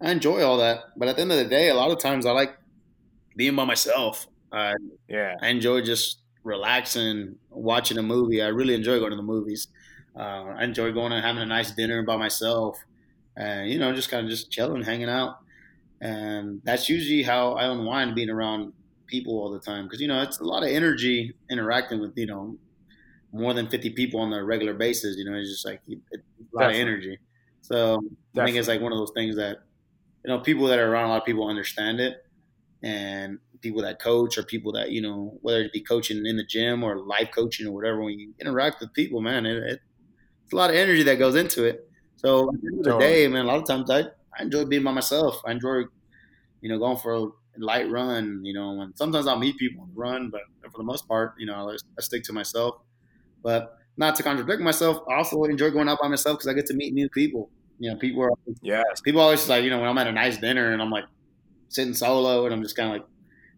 I 0.01 0.11
enjoy 0.11 0.43
all 0.43 0.59
that, 0.59 0.81
but 0.97 1.09
at 1.09 1.17
the 1.17 1.23
end 1.23 1.33
of 1.33 1.39
the 1.39 1.47
day, 1.47 1.71
a 1.71 1.75
lot 1.75 1.91
of 1.91 1.99
times 1.99 2.27
I 2.27 2.33
like 2.33 2.57
being 3.37 3.57
by 3.57 3.65
myself. 3.65 4.27
I, 4.53 4.75
yeah, 5.09 5.37
I 5.41 5.49
enjoy 5.49 5.83
just 5.83 6.21
relaxing, 6.45 7.37
watching 7.51 7.99
a 7.99 8.03
movie. 8.03 8.43
I 8.43 8.49
really 8.49 8.75
enjoy 8.75 8.99
going 8.99 9.11
to 9.11 9.17
the 9.17 9.23
movies. 9.23 9.69
Uh, 10.17 10.55
I 10.59 10.65
enjoy 10.65 10.93
going 10.93 11.13
and 11.13 11.25
having 11.25 11.43
a 11.43 11.47
nice 11.47 11.71
dinner 11.73 12.03
by 12.03 12.17
myself, 12.17 12.79
and 13.37 13.71
you 13.71 13.79
know, 13.79 13.95
just 13.95 14.11
kind 14.11 14.25
of 14.25 14.31
just 14.31 14.51
chilling, 14.51 14.83
hanging 14.83 15.09
out. 15.09 15.39
And 16.01 16.61
that's 16.65 16.89
usually 16.89 17.23
how 17.23 17.53
I 17.53 17.67
unwind, 17.67 18.15
being 18.15 18.31
around 18.31 18.73
people 19.07 19.35
all 19.39 19.51
the 19.51 19.61
time, 19.61 19.85
because 19.85 20.01
you 20.01 20.09
know, 20.09 20.23
it's 20.23 20.41
a 20.41 20.45
lot 20.45 20.63
of 20.63 20.71
energy 20.71 21.35
interacting 21.51 22.01
with 22.01 22.17
you 22.17 22.27
know 22.27 22.59
more 23.33 23.55
than 23.55 23.69
50 23.69 23.91
people 23.91 24.21
on 24.21 24.33
a 24.33 24.45
regular 24.45 24.75
basis, 24.75 25.17
you 25.17 25.25
know, 25.25 25.37
it's 25.37 25.49
just 25.49 25.65
like 25.65 25.81
it's 25.87 26.03
a 26.13 26.57
lot 26.57 26.69
Definitely. 26.69 26.81
of 26.81 26.89
energy. 26.89 27.19
So 27.61 27.77
Definitely. 27.77 28.43
I 28.43 28.45
think 28.45 28.57
it's 28.57 28.69
like 28.69 28.81
one 28.81 28.93
of 28.93 28.99
those 28.99 29.13
things 29.15 29.37
that, 29.37 29.59
you 30.25 30.31
know, 30.31 30.41
people 30.41 30.67
that 30.67 30.79
are 30.79 30.91
around 30.91 31.05
a 31.07 31.09
lot 31.09 31.21
of 31.21 31.27
people 31.27 31.47
understand 31.47 32.01
it. 32.01 32.25
And 32.83 33.39
people 33.61 33.83
that 33.83 34.01
coach 34.01 34.39
or 34.39 34.43
people 34.43 34.73
that, 34.73 34.91
you 34.91 35.03
know, 35.03 35.39
whether 35.43 35.61
it 35.61 35.73
be 35.73 35.83
coaching 35.83 36.25
in 36.25 36.37
the 36.37 36.45
gym 36.45 36.83
or 36.83 36.99
life 36.99 37.29
coaching 37.35 37.67
or 37.67 37.73
whatever, 37.73 38.01
when 38.01 38.19
you 38.19 38.33
interact 38.41 38.81
with 38.81 38.93
people, 38.95 39.21
man, 39.21 39.45
it, 39.45 39.57
it, 39.59 39.81
it's 40.51 40.55
a 40.55 40.57
lot 40.57 40.71
of 40.71 40.75
energy 40.75 41.05
that 41.05 41.17
goes 41.17 41.37
into 41.37 41.63
it. 41.63 41.89
So 42.17 42.53
at 42.53 42.61
the 42.61 42.67
end 42.67 42.79
of 42.85 42.93
the 42.95 42.99
day, 42.99 43.29
man, 43.29 43.45
a 43.45 43.47
lot 43.47 43.59
of 43.59 43.69
times 43.69 43.89
I, 43.89 44.01
I 44.37 44.43
enjoy 44.43 44.65
being 44.65 44.83
by 44.83 44.91
myself. 44.91 45.41
I 45.47 45.53
enjoy, 45.53 45.85
you 46.61 46.69
know, 46.69 46.77
going 46.77 46.97
for 46.97 47.15
a 47.15 47.27
light 47.57 47.89
run, 47.89 48.45
you 48.45 48.53
know, 48.53 48.81
and 48.81 48.93
sometimes 48.99 49.29
I'll 49.29 49.39
meet 49.39 49.59
people 49.59 49.83
on 49.83 49.91
the 49.95 49.95
run, 49.95 50.29
but 50.29 50.41
for 50.73 50.79
the 50.79 50.83
most 50.83 51.07
part, 51.07 51.35
you 51.39 51.47
know, 51.47 51.71
I, 51.71 51.75
I 51.75 52.01
stick 52.01 52.25
to 52.25 52.33
myself. 52.33 52.81
But 53.45 53.79
not 53.97 54.17
to 54.17 54.25
contradict 54.25 54.61
myself, 54.61 55.05
I 55.09 55.19
also 55.19 55.41
enjoy 55.45 55.71
going 55.71 55.89
out 55.89 56.01
by 56.03 56.09
myself 56.09 56.39
because 56.39 56.49
I 56.49 56.55
get 56.55 56.67
to 56.67 56.75
meet 56.75 56.95
new 56.95 57.09
people. 57.09 57.49
You 57.79 57.93
know, 57.93 57.97
people 57.97 58.25
are 58.25 58.33
yeah. 58.61 58.83
People 59.05 59.21
always 59.21 59.49
like 59.49 59.63
you 59.63 59.71
know 59.71 59.79
when 59.79 59.89
I'm 59.89 59.99
at 59.99 60.09
a 60.09 60.13
nice 60.13 60.37
dinner 60.37 60.73
and 60.73 60.83
I'm 60.83 60.91
like 60.91 61.05
sitting 61.69 61.95
solo 61.95 62.45
and 62.45 62.53
I'm 62.53 62.63
just 62.65 62.75
kind 62.75 62.89
of 62.89 62.95
like 62.97 63.09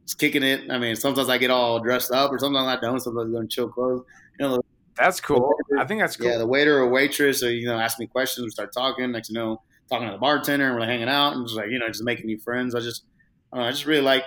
just 0.05 0.19
kicking 0.19 0.43
it. 0.43 0.71
I 0.71 0.79
mean, 0.79 0.95
sometimes 0.95 1.31
I 1.31 1.39
get 1.39 1.51
all 1.51 1.81
dressed 1.81 2.13
up, 2.13 2.33
or 2.33 2.39
sometimes 2.39 2.69
I 2.69 2.79
don't. 2.79 3.01
Sometimes 3.01 3.31
I 3.31 3.33
go 3.33 3.39
and 3.39 3.51
chill 3.51 3.71
clothes. 3.71 4.05
You 4.39 4.47
know, 4.47 4.63
that's 4.97 5.21
cool. 5.21 5.53
I 5.79 5.85
think 5.85 6.01
that's 6.01 6.17
cool. 6.17 6.29
Yeah, 6.29 6.39
the 6.39 6.47
waiter 6.47 6.79
or 6.79 6.89
waitress, 6.89 7.43
or 7.43 7.53
you 7.53 7.67
know, 7.67 7.79
ask 7.79 7.99
me 7.99 8.07
questions, 8.07 8.45
we 8.45 8.51
start 8.51 8.73
talking. 8.73 9.13
Next, 9.13 9.31
you 9.31 9.35
know, 9.35 9.63
talking 9.91 10.07
to 10.07 10.13
the 10.13 10.19
bartender, 10.19 10.69
and 10.69 10.79
we're 10.79 10.87
hanging 10.87 11.09
out, 11.09 11.35
and 11.35 11.47
just 11.47 11.57
like 11.57 11.71
you 11.71 11.79
know, 11.79 11.89
just 11.89 12.05
making 12.05 12.27
new 12.27 12.39
friends. 12.39 12.75
I 12.75 12.81
just, 12.81 13.05
I, 13.53 13.59
know, 13.59 13.65
I 13.65 13.71
just 13.71 13.87
really 13.87 14.03
like 14.03 14.25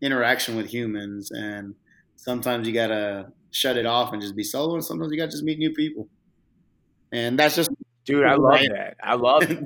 interaction 0.00 0.56
with 0.56 0.66
humans, 0.66 1.30
and 1.30 1.74
sometimes 2.16 2.66
you 2.66 2.74
gotta 2.74 3.32
shut 3.52 3.76
it 3.76 3.86
off 3.86 4.12
and 4.12 4.20
just 4.20 4.34
be 4.34 4.42
solo. 4.42 4.74
And 4.74 4.84
sometimes 4.84 5.12
you 5.12 5.18
got 5.18 5.26
to 5.26 5.30
just 5.30 5.44
meet 5.44 5.58
new 5.58 5.72
people. 5.72 6.08
And 7.12 7.38
that's 7.38 7.54
just, 7.54 7.70
dude, 8.04 8.26
I 8.26 8.34
love 8.34 8.60
that. 8.74 8.96
I 9.02 9.14
love 9.14 9.42
it. 9.44 9.62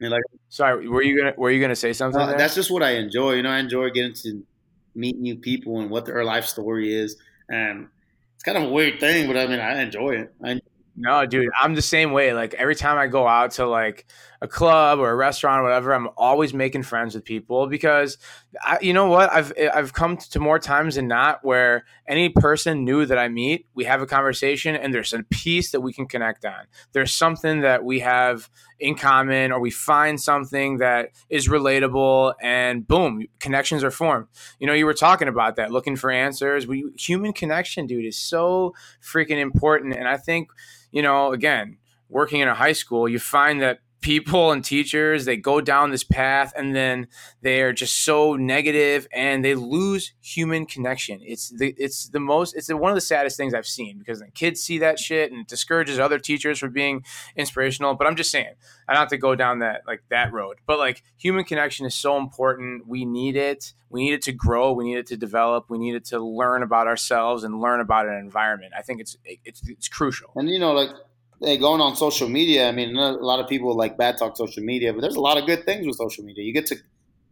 like, 0.00 0.22
sorry, 0.50 0.86
were 0.88 1.02
you 1.02 1.18
gonna 1.18 1.34
were 1.36 1.50
you 1.50 1.60
gonna 1.60 1.74
say 1.74 1.92
something? 1.92 2.20
Uh, 2.20 2.36
that's 2.36 2.54
just 2.54 2.70
what 2.70 2.82
I 2.82 2.90
enjoy. 2.92 3.32
You 3.32 3.42
know, 3.42 3.50
I 3.50 3.58
enjoy 3.58 3.90
getting 3.90 4.12
to 4.14 4.42
meet 4.94 5.18
new 5.18 5.36
people 5.36 5.80
and 5.80 5.90
what 5.90 6.04
their 6.04 6.22
life 6.24 6.44
story 6.44 6.94
is. 6.94 7.16
And 7.48 7.88
it's 8.38 8.44
kind 8.44 8.56
of 8.56 8.70
a 8.70 8.72
weird 8.72 9.00
thing, 9.00 9.26
but 9.26 9.36
I 9.36 9.48
mean, 9.48 9.58
I 9.58 9.82
enjoy 9.82 10.10
it. 10.10 10.32
I, 10.44 10.60
No, 10.94 11.26
dude, 11.26 11.48
I'm 11.60 11.74
the 11.74 11.82
same 11.82 12.12
way. 12.12 12.32
Like 12.32 12.54
every 12.54 12.76
time 12.76 12.96
I 12.96 13.08
go 13.08 13.26
out 13.26 13.50
to 13.52 13.66
like 13.66 14.06
a 14.40 14.48
club 14.48 14.98
or 14.98 15.10
a 15.10 15.16
restaurant 15.16 15.60
or 15.60 15.64
whatever, 15.64 15.92
I'm 15.92 16.08
always 16.16 16.54
making 16.54 16.84
friends 16.84 17.14
with 17.14 17.24
people 17.24 17.66
because 17.66 18.18
I, 18.62 18.78
you 18.80 18.92
know 18.92 19.08
what? 19.08 19.32
I've 19.32 19.52
I've 19.74 19.92
come 19.92 20.16
to 20.16 20.40
more 20.40 20.58
times 20.58 20.94
than 20.94 21.08
not 21.08 21.44
where 21.44 21.84
any 22.06 22.28
person 22.28 22.84
new 22.84 23.04
that 23.06 23.18
I 23.18 23.28
meet, 23.28 23.66
we 23.74 23.84
have 23.84 24.00
a 24.00 24.06
conversation 24.06 24.76
and 24.76 24.94
there's 24.94 25.12
a 25.12 25.22
piece 25.24 25.72
that 25.72 25.80
we 25.80 25.92
can 25.92 26.06
connect 26.06 26.44
on. 26.44 26.66
There's 26.92 27.12
something 27.12 27.62
that 27.62 27.84
we 27.84 28.00
have 28.00 28.48
in 28.78 28.94
common 28.94 29.50
or 29.50 29.58
we 29.58 29.70
find 29.70 30.20
something 30.20 30.78
that 30.78 31.10
is 31.28 31.48
relatable 31.48 32.34
and 32.40 32.86
boom, 32.86 33.26
connections 33.40 33.82
are 33.82 33.90
formed. 33.90 34.28
You 34.60 34.68
know, 34.68 34.72
you 34.72 34.86
were 34.86 34.94
talking 34.94 35.26
about 35.26 35.56
that, 35.56 35.72
looking 35.72 35.96
for 35.96 36.10
answers. 36.10 36.66
We 36.66 36.92
human 36.96 37.32
connection, 37.32 37.86
dude, 37.86 38.04
is 38.04 38.16
so 38.16 38.74
freaking 39.02 39.40
important 39.40 39.94
and 39.94 40.06
I 40.06 40.16
think 40.16 40.50
you 40.90 41.02
know, 41.02 41.32
again, 41.32 41.78
working 42.08 42.40
in 42.40 42.48
a 42.48 42.54
high 42.54 42.72
school, 42.72 43.08
you 43.08 43.18
find 43.18 43.60
that 43.62 43.80
people 44.00 44.52
and 44.52 44.64
teachers 44.64 45.24
they 45.24 45.36
go 45.36 45.60
down 45.60 45.90
this 45.90 46.04
path 46.04 46.52
and 46.56 46.74
then 46.74 47.08
they 47.42 47.62
are 47.62 47.72
just 47.72 48.04
so 48.04 48.34
negative 48.36 49.08
and 49.12 49.44
they 49.44 49.54
lose 49.54 50.12
human 50.20 50.66
connection. 50.66 51.20
It's 51.22 51.50
the 51.50 51.74
it's 51.76 52.08
the 52.08 52.20
most 52.20 52.54
it's 52.54 52.68
the, 52.68 52.76
one 52.76 52.90
of 52.90 52.94
the 52.94 53.00
saddest 53.00 53.36
things 53.36 53.54
i've 53.54 53.66
seen 53.66 53.98
because 53.98 54.20
the 54.20 54.30
kids 54.30 54.60
see 54.60 54.78
that 54.78 54.98
shit 54.98 55.32
and 55.32 55.40
it 55.40 55.48
discourages 55.48 55.98
other 55.98 56.18
teachers 56.18 56.58
from 56.58 56.72
being 56.72 57.04
inspirational 57.36 57.94
but 57.94 58.06
i'm 58.06 58.16
just 58.16 58.30
saying 58.30 58.54
i 58.86 58.92
don't 58.92 59.00
have 59.00 59.08
to 59.08 59.16
go 59.16 59.34
down 59.34 59.58
that 59.60 59.82
like 59.86 60.02
that 60.10 60.32
road. 60.32 60.58
But 60.66 60.78
like 60.78 61.02
human 61.16 61.44
connection 61.44 61.86
is 61.86 61.94
so 61.94 62.16
important. 62.16 62.86
We 62.86 63.04
need 63.04 63.36
it. 63.36 63.72
We 63.90 64.04
need 64.04 64.12
it 64.14 64.22
to 64.22 64.32
grow. 64.32 64.72
We 64.72 64.84
need 64.84 64.98
it 64.98 65.06
to 65.06 65.16
develop. 65.16 65.70
We 65.70 65.78
need 65.78 65.94
it 65.94 66.04
to 66.06 66.18
learn 66.18 66.62
about 66.62 66.86
ourselves 66.86 67.44
and 67.44 67.60
learn 67.60 67.80
about 67.80 68.06
an 68.06 68.18
environment. 68.18 68.72
I 68.76 68.82
think 68.82 69.00
it's 69.00 69.16
it's, 69.24 69.66
it's 69.66 69.88
crucial. 69.88 70.30
And 70.36 70.48
you 70.48 70.58
know 70.58 70.72
like 70.72 70.90
hey, 71.40 71.56
going 71.56 71.80
on 71.80 71.96
social 71.96 72.28
media, 72.28 72.68
I 72.68 72.72
mean, 72.72 72.96
a 72.96 73.12
lot 73.12 73.40
of 73.40 73.48
people 73.48 73.76
like 73.76 73.96
bad 73.96 74.18
talk 74.18 74.36
social 74.36 74.62
media, 74.62 74.92
but 74.92 75.00
there's 75.00 75.16
a 75.16 75.20
lot 75.20 75.38
of 75.38 75.46
good 75.46 75.64
things 75.64 75.86
with 75.86 75.96
social 75.96 76.24
media. 76.24 76.44
You 76.44 76.52
get 76.52 76.66
to 76.66 76.76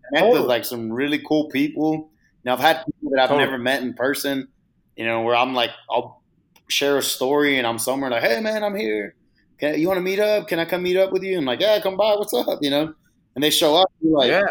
connect 0.09 0.33
with 0.33 0.43
like 0.43 0.65
some 0.65 0.93
really 0.93 1.19
cool 1.19 1.49
people. 1.49 2.11
Now, 2.45 2.55
I've 2.55 2.61
had 2.61 2.85
people 2.87 3.11
that 3.11 3.31
I've 3.31 3.37
never 3.37 3.59
met 3.59 3.83
in 3.83 3.95
person, 3.95 4.49
you 4.97 5.05
know, 5.05 5.23
where 5.23 5.35
I'm 5.35 5.55
like, 5.55 5.71
I'll 5.91 6.23
share 6.69 6.97
a 6.97 7.03
story 7.03 7.59
and 7.59 7.67
I'm 7.67 7.79
somewhere 7.79 8.11
like, 8.11 8.23
hey, 8.23 8.41
man, 8.41 8.63
I'm 8.63 8.77
here. 8.77 9.15
Can, 9.59 9.81
you 9.81 9.89
want 9.89 9.99
to 9.99 10.03
meet 10.03 10.21
up? 10.21 10.49
Can 10.49 10.59
I 10.59 10.65
come 10.65 10.83
meet 10.83 10.97
up 10.97 11.13
with 11.13 11.23
you? 11.23 11.39
I'm 11.39 11.45
like, 11.45 11.61
yeah, 11.61 11.81
come 11.81 11.97
by. 11.97 12.15
What's 12.15 12.35
up? 12.35 12.59
You 12.61 12.71
know, 12.71 12.95
and 13.35 13.43
they 13.43 13.51
show 13.51 13.77
up. 13.77 13.91
like, 14.03 14.31
yeah. 14.31 14.47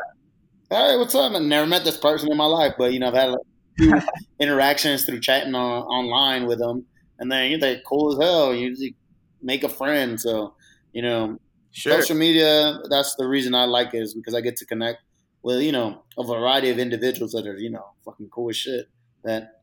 Hey, 0.70 0.97
what's 0.97 1.16
up? 1.16 1.32
I 1.32 1.39
never 1.39 1.68
met 1.68 1.84
this 1.84 1.97
person 1.97 2.32
in 2.32 2.38
my 2.38 2.45
life, 2.45 2.74
but 2.78 2.91
you 2.91 2.99
know, 2.99 3.08
I've 3.08 3.14
had 3.14 3.32
like, 3.32 4.03
interactions 4.39 5.06
through 5.06 5.20
chatting 5.20 5.53
on, 5.53 5.84
online 5.84 6.47
with 6.47 6.60
them, 6.60 6.86
and 7.20 7.32
then 7.32 7.60
they're 7.60 7.82
cool 7.86 8.14
as 8.14 8.24
hell. 8.24 8.53
You 8.53 8.93
make 9.46 9.64
a 9.64 9.70
friend. 9.70 10.20
So, 10.20 10.56
you 10.91 11.02
know, 11.02 11.39
sure. 11.72 12.02
social 12.02 12.18
media, 12.18 12.80
that's 12.89 13.16
the 13.16 13.28
reason 13.28 13.56
I 13.56 13.66
like 13.66 13.93
it 13.93 14.00
is 14.00 14.14
because 14.14 14.36
I 14.36 14.41
get 14.41 14.58
to 14.58 14.66
connect 14.66 15.00
with, 15.43 15.62
you 15.62 15.72
know, 15.72 16.04
a 16.18 16.24
variety 16.24 16.70
of 16.70 16.80
individuals 16.80 17.32
that 17.32 17.48
are, 17.48 17.58
you 17.58 17.70
know, 17.70 17.86
fucking 18.04 18.30
cool 18.30 18.50
as 18.50 18.58
shit. 18.58 18.88
That 19.24 19.54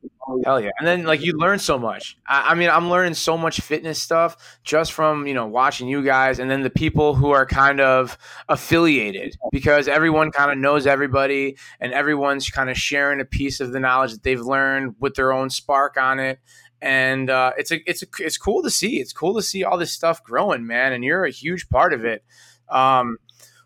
hell 0.44 0.60
yeah, 0.60 0.70
and 0.80 0.88
then 0.88 1.04
like 1.04 1.22
you 1.22 1.38
learn 1.38 1.60
so 1.60 1.78
much. 1.78 2.18
I, 2.26 2.50
I, 2.50 2.54
mean, 2.56 2.68
I'm 2.68 2.90
learning 2.90 3.14
so 3.14 3.38
much 3.38 3.60
fitness 3.60 4.02
stuff 4.02 4.58
just 4.64 4.92
from 4.92 5.28
you 5.28 5.34
know 5.34 5.46
watching 5.46 5.86
you 5.86 6.02
guys, 6.02 6.40
and 6.40 6.50
then 6.50 6.62
the 6.62 6.70
people 6.70 7.14
who 7.14 7.30
are 7.30 7.46
kind 7.46 7.80
of 7.80 8.18
affiliated 8.48 9.36
because 9.52 9.86
everyone 9.86 10.32
kind 10.32 10.50
of 10.50 10.58
knows 10.58 10.84
everybody, 10.84 11.56
and 11.78 11.92
everyone's 11.92 12.50
kind 12.50 12.70
of 12.70 12.76
sharing 12.76 13.20
a 13.20 13.24
piece 13.24 13.60
of 13.60 13.70
the 13.70 13.78
knowledge 13.78 14.10
that 14.10 14.24
they've 14.24 14.40
learned 14.40 14.96
with 14.98 15.14
their 15.14 15.32
own 15.32 15.48
spark 15.48 15.96
on 15.96 16.18
it 16.18 16.40
and 16.82 17.30
uh, 17.30 17.52
it's 17.56 17.70
a 17.70 17.78
it's 17.88 18.02
a, 18.02 18.06
it's 18.18 18.36
cool 18.36 18.62
to 18.62 18.70
see. 18.70 19.00
It's 19.00 19.12
cool 19.12 19.34
to 19.36 19.42
see 19.42 19.62
all 19.64 19.78
this 19.78 19.92
stuff 19.92 20.22
growing, 20.22 20.66
man. 20.66 20.92
And 20.92 21.04
you're 21.04 21.24
a 21.24 21.30
huge 21.30 21.68
part 21.68 21.92
of 21.92 22.04
it. 22.04 22.24
Um, 22.68 23.18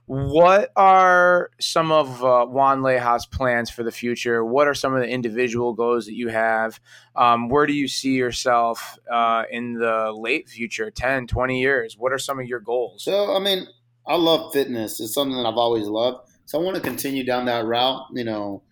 what 0.04 0.70
are 0.76 1.50
some 1.58 1.90
of 1.90 2.22
uh, 2.22 2.46
Juan 2.46 2.82
Leija's 2.82 3.26
plans 3.26 3.70
for 3.70 3.82
the 3.82 3.90
future? 3.90 4.44
What 4.44 4.68
are 4.68 4.74
some 4.74 4.94
of 4.94 5.00
the 5.00 5.08
individual 5.08 5.72
goals 5.72 6.06
that 6.06 6.14
you 6.14 6.28
have? 6.28 6.78
Um, 7.16 7.48
where 7.48 7.66
do 7.66 7.72
you 7.72 7.88
see 7.88 8.12
yourself 8.12 8.98
uh, 9.10 9.44
in 9.50 9.74
the 9.74 10.12
late 10.12 10.48
future, 10.48 10.92
10, 10.92 11.26
20 11.26 11.60
years? 11.60 11.96
What 11.98 12.12
are 12.12 12.18
some 12.18 12.38
of 12.38 12.46
your 12.46 12.60
goals? 12.60 13.02
So, 13.02 13.34
I 13.34 13.40
mean, 13.40 13.66
I 14.06 14.14
love 14.14 14.52
fitness. 14.52 15.00
It's 15.00 15.14
something 15.14 15.36
that 15.36 15.48
I've 15.48 15.56
always 15.56 15.88
loved. 15.88 16.28
So 16.44 16.60
I 16.60 16.62
want 16.62 16.76
to 16.76 16.82
continue 16.82 17.24
down 17.24 17.46
that 17.46 17.64
route. 17.64 18.06
You 18.12 18.24
know, 18.24 18.62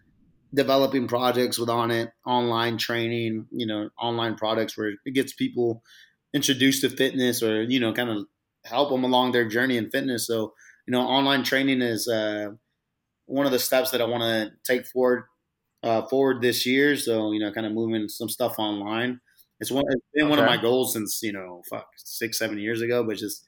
developing 0.55 1.09
projects 1.09 1.59
with 1.59 1.69
Onnit, 1.69 2.13
online 2.27 2.79
training, 2.79 3.47
you 3.51 3.67
know, 3.67 3.91
online 4.01 4.37
products 4.37 4.77
where 4.79 4.93
it 5.05 5.13
gets 5.13 5.33
people 5.33 5.83
introduced 6.33 6.83
to 6.83 6.89
fitness 6.89 7.43
or, 7.43 7.63
you 7.63 7.81
know, 7.81 7.93
kind 7.93 8.11
of 8.11 8.27
help 8.65 8.91
them 8.91 9.05
along 9.05 9.33
their 9.33 9.49
journey 9.49 9.77
in 9.77 9.91
fitness. 9.91 10.27
So, 10.27 10.55
you 10.87 10.93
know, 10.93 11.01
online 11.01 11.45
training 11.45 11.83
is 11.83 12.09
uh, 12.09 12.51
one 13.27 13.47
of 13.47 13.53
the 13.53 13.59
steps 13.59 13.91
that 13.91 14.01
I 14.01 14.05
want 14.05 14.23
to 14.23 14.53
take 14.65 14.87
forward 14.87 15.25
uh, 15.83 16.03
forward 16.07 16.41
this 16.41 16.65
year. 16.65 16.97
So, 16.97 17.33
you 17.33 17.41
know, 17.41 17.53
kind 17.53 17.67
of 17.67 17.73
moving 17.73 18.09
some 18.09 18.29
stuff 18.29 18.59
online. 18.59 19.21
It's, 19.61 19.71
one, 19.71 19.85
it's 19.89 20.03
been 20.15 20.25
okay. 20.25 20.31
one 20.31 20.39
of 20.39 20.47
my 20.47 20.57
goals 20.57 20.95
since, 20.95 21.21
you 21.23 21.33
know, 21.33 21.63
fuck, 21.69 21.89
six, 21.97 22.39
seven 22.39 22.59
years 22.59 22.81
ago, 22.81 23.05
but 23.05 23.19
just 23.19 23.45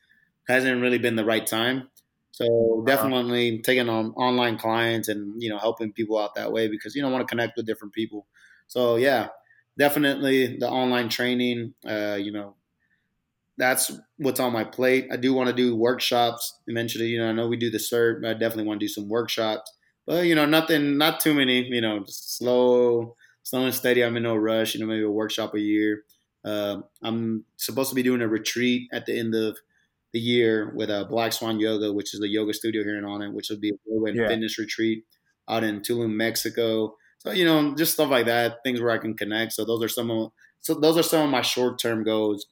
hasn't 0.48 0.82
really 0.82 0.98
been 0.98 1.16
the 1.16 1.24
right 1.24 1.46
time. 1.46 1.88
So 2.36 2.84
definitely 2.86 3.60
taking 3.62 3.88
on 3.88 4.12
online 4.12 4.58
clients 4.58 5.08
and 5.08 5.42
you 5.42 5.48
know 5.48 5.58
helping 5.58 5.92
people 5.92 6.18
out 6.18 6.34
that 6.34 6.52
way 6.52 6.68
because 6.68 6.94
you 6.94 7.02
don't 7.02 7.12
want 7.12 7.26
to 7.26 7.30
connect 7.30 7.56
with 7.56 7.66
different 7.66 7.94
people. 7.94 8.26
So 8.66 8.96
yeah, 8.96 9.28
definitely 9.78 10.58
the 10.58 10.68
online 10.68 11.08
training. 11.08 11.74
Uh, 11.86 12.18
you 12.20 12.32
know, 12.32 12.56
that's 13.58 13.90
what's 14.18 14.40
on 14.40 14.52
my 14.52 14.64
plate. 14.64 15.08
I 15.10 15.16
do 15.16 15.32
want 15.32 15.48
to 15.48 15.54
do 15.56 15.74
workshops 15.74 16.60
eventually. 16.66 17.06
You 17.08 17.18
know, 17.20 17.28
I 17.28 17.32
know 17.32 17.48
we 17.48 17.56
do 17.56 17.70
the 17.70 17.78
cert, 17.78 18.20
but 18.20 18.30
I 18.30 18.34
definitely 18.34 18.64
want 18.64 18.80
to 18.80 18.84
do 18.86 18.92
some 18.92 19.08
workshops. 19.08 19.72
But 20.06 20.26
you 20.26 20.34
know, 20.34 20.46
nothing, 20.46 20.98
not 20.98 21.20
too 21.20 21.34
many. 21.34 21.64
You 21.64 21.80
know, 21.80 22.04
slow, 22.06 23.16
slow 23.42 23.64
and 23.64 23.74
steady. 23.74 24.04
I'm 24.04 24.16
in 24.16 24.24
no 24.24 24.36
rush. 24.36 24.74
You 24.74 24.80
know, 24.80 24.86
maybe 24.86 25.04
a 25.04 25.10
workshop 25.10 25.54
a 25.54 25.60
year. 25.60 26.02
Uh, 26.44 26.82
I'm 27.02 27.44
supposed 27.56 27.88
to 27.88 27.94
be 27.96 28.02
doing 28.02 28.20
a 28.20 28.28
retreat 28.28 28.88
at 28.92 29.06
the 29.06 29.18
end 29.18 29.34
of 29.34 29.58
the 30.12 30.20
year 30.20 30.72
with 30.74 30.90
a 30.90 31.00
uh, 31.00 31.04
Black 31.04 31.32
Swan 31.32 31.60
Yoga, 31.60 31.92
which 31.92 32.14
is 32.14 32.20
a 32.22 32.28
yoga 32.28 32.54
studio 32.54 32.82
here 32.82 32.96
in 32.96 33.04
Onnit, 33.04 33.32
which 33.32 33.50
will 33.50 33.58
be 33.58 33.70
a 33.70 33.78
yoga 33.86 34.06
and 34.06 34.16
yeah. 34.16 34.28
fitness 34.28 34.58
retreat 34.58 35.04
out 35.48 35.64
in 35.64 35.80
Tulum, 35.80 36.14
Mexico. 36.14 36.94
So 37.18 37.32
you 37.32 37.44
know, 37.44 37.74
just 37.74 37.94
stuff 37.94 38.10
like 38.10 38.26
that, 38.26 38.58
things 38.64 38.80
where 38.80 38.92
I 38.92 38.98
can 38.98 39.14
connect. 39.14 39.52
So 39.52 39.64
those 39.64 39.82
are 39.82 39.88
some 39.88 40.10
of 40.10 40.32
so 40.60 40.74
those 40.74 40.96
are 40.96 41.02
some 41.02 41.24
of 41.24 41.30
my 41.30 41.42
short 41.42 41.78
term 41.78 42.04
goals 42.04 42.46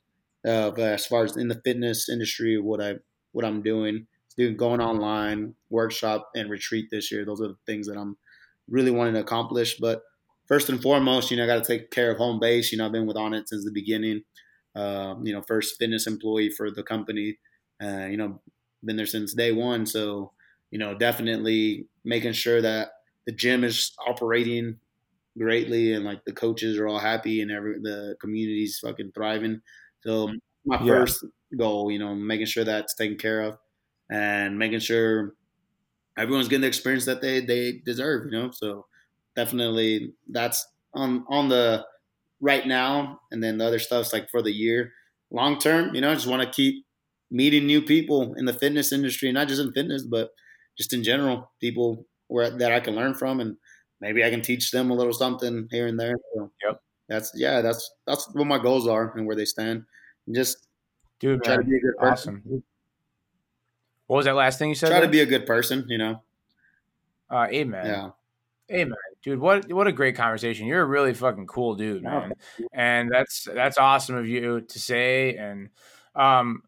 uh, 0.46 0.72
as 0.72 1.06
far 1.06 1.24
as 1.24 1.36
in 1.36 1.48
the 1.48 1.60
fitness 1.64 2.08
industry, 2.08 2.58
what 2.58 2.80
I 2.80 2.96
what 3.32 3.44
I'm 3.44 3.62
doing, 3.62 4.06
doing 4.36 4.56
going 4.56 4.80
online, 4.80 5.54
workshop 5.70 6.30
and 6.34 6.50
retreat 6.50 6.86
this 6.90 7.10
year. 7.10 7.24
Those 7.24 7.40
are 7.40 7.48
the 7.48 7.56
things 7.66 7.86
that 7.88 7.96
I'm 7.96 8.16
really 8.68 8.90
wanting 8.90 9.14
to 9.14 9.20
accomplish. 9.20 9.76
But 9.78 10.02
first 10.46 10.68
and 10.68 10.80
foremost, 10.80 11.30
you 11.30 11.36
know, 11.36 11.44
I 11.44 11.46
got 11.46 11.64
to 11.64 11.66
take 11.76 11.90
care 11.90 12.10
of 12.10 12.18
home 12.18 12.38
base. 12.38 12.70
You 12.70 12.78
know, 12.78 12.86
I've 12.86 12.92
been 12.92 13.06
with 13.06 13.16
Onnit 13.16 13.48
since 13.48 13.64
the 13.64 13.72
beginning. 13.72 14.22
Um, 14.74 15.26
you 15.26 15.32
know, 15.32 15.42
first 15.42 15.76
fitness 15.78 16.06
employee 16.06 16.50
for 16.50 16.70
the 16.70 16.82
company. 16.82 17.38
Uh, 17.82 18.06
you 18.06 18.16
know, 18.16 18.40
been 18.84 18.96
there 18.96 19.06
since 19.06 19.34
day 19.34 19.52
one. 19.52 19.86
So, 19.86 20.32
you 20.70 20.78
know, 20.78 20.94
definitely 20.94 21.86
making 22.04 22.32
sure 22.32 22.60
that 22.60 22.88
the 23.26 23.32
gym 23.32 23.64
is 23.64 23.92
operating 24.06 24.78
greatly 25.38 25.92
and 25.92 26.04
like 26.04 26.24
the 26.24 26.32
coaches 26.32 26.78
are 26.78 26.86
all 26.86 26.98
happy 26.98 27.40
and 27.40 27.50
every 27.50 27.80
the 27.80 28.16
community's 28.20 28.78
fucking 28.78 29.12
thriving. 29.14 29.60
So 30.04 30.30
my 30.64 30.80
yeah. 30.80 30.86
first 30.86 31.24
goal, 31.56 31.90
you 31.90 31.98
know, 31.98 32.14
making 32.14 32.46
sure 32.46 32.64
that's 32.64 32.94
taken 32.94 33.16
care 33.16 33.42
of 33.42 33.58
and 34.10 34.58
making 34.58 34.80
sure 34.80 35.34
everyone's 36.16 36.48
getting 36.48 36.62
the 36.62 36.68
experience 36.68 37.06
that 37.06 37.20
they 37.20 37.40
they 37.40 37.80
deserve, 37.84 38.26
you 38.26 38.38
know. 38.38 38.50
So 38.52 38.86
definitely 39.36 40.14
that's 40.30 40.66
on 40.94 41.24
on 41.28 41.48
the 41.48 41.84
right 42.44 42.66
now 42.66 43.20
and 43.32 43.42
then 43.42 43.56
the 43.56 43.66
other 43.66 43.78
stuff's 43.78 44.12
like 44.12 44.28
for 44.30 44.42
the 44.42 44.52
year. 44.52 44.92
Long 45.30 45.58
term, 45.58 45.94
you 45.94 46.00
know, 46.02 46.10
I 46.10 46.14
just 46.14 46.26
want 46.26 46.42
to 46.42 46.50
keep 46.50 46.84
meeting 47.30 47.66
new 47.66 47.80
people 47.80 48.34
in 48.34 48.44
the 48.44 48.52
fitness 48.52 48.92
industry, 48.92 49.32
not 49.32 49.48
just 49.48 49.60
in 49.60 49.72
fitness, 49.72 50.04
but 50.04 50.30
just 50.76 50.92
in 50.92 51.02
general, 51.02 51.50
people 51.58 52.06
where 52.28 52.50
that 52.50 52.70
I 52.70 52.80
can 52.80 52.94
learn 52.94 53.14
from, 53.14 53.40
and 53.40 53.56
maybe 54.00 54.22
I 54.22 54.30
can 54.30 54.42
teach 54.42 54.70
them 54.70 54.90
a 54.90 54.94
little 54.94 55.12
something 55.12 55.68
here 55.70 55.86
and 55.86 55.98
there. 55.98 56.14
So 56.34 56.52
yep. 56.62 56.80
That's 57.08 57.32
yeah, 57.34 57.60
that's 57.60 57.90
that's 58.06 58.28
what 58.32 58.46
my 58.46 58.58
goals 58.58 58.86
are 58.86 59.12
and 59.16 59.26
where 59.26 59.36
they 59.36 59.44
stand. 59.44 59.84
And 60.26 60.36
just 60.36 60.66
dude, 61.20 61.42
try 61.42 61.56
man. 61.56 61.64
to 61.64 61.70
be 61.70 61.76
a 61.76 61.80
good 61.80 61.96
person. 61.98 62.42
Awesome. 62.46 62.62
What 64.06 64.16
was 64.18 64.26
that 64.26 64.34
last 64.34 64.58
thing 64.58 64.68
you 64.68 64.74
said? 64.74 64.88
Try 64.88 65.00
there? 65.00 65.06
to 65.06 65.12
be 65.12 65.20
a 65.20 65.26
good 65.26 65.46
person, 65.46 65.86
you 65.88 65.98
know. 65.98 66.22
Uh, 67.30 67.46
amen. 67.50 67.86
Yeah. 67.86 68.10
Amen, 68.70 68.96
dude. 69.24 69.40
What 69.40 69.72
what 69.72 69.86
a 69.86 69.92
great 69.92 70.14
conversation. 70.14 70.66
You're 70.66 70.82
a 70.82 70.86
really 70.86 71.14
fucking 71.14 71.46
cool 71.46 71.74
dude, 71.74 72.02
man. 72.02 72.34
And 72.72 73.10
that's 73.10 73.48
that's 73.52 73.78
awesome 73.78 74.16
of 74.16 74.28
you 74.28 74.60
to 74.60 74.78
say. 74.78 75.36
And 75.36 75.70
um, 76.14 76.62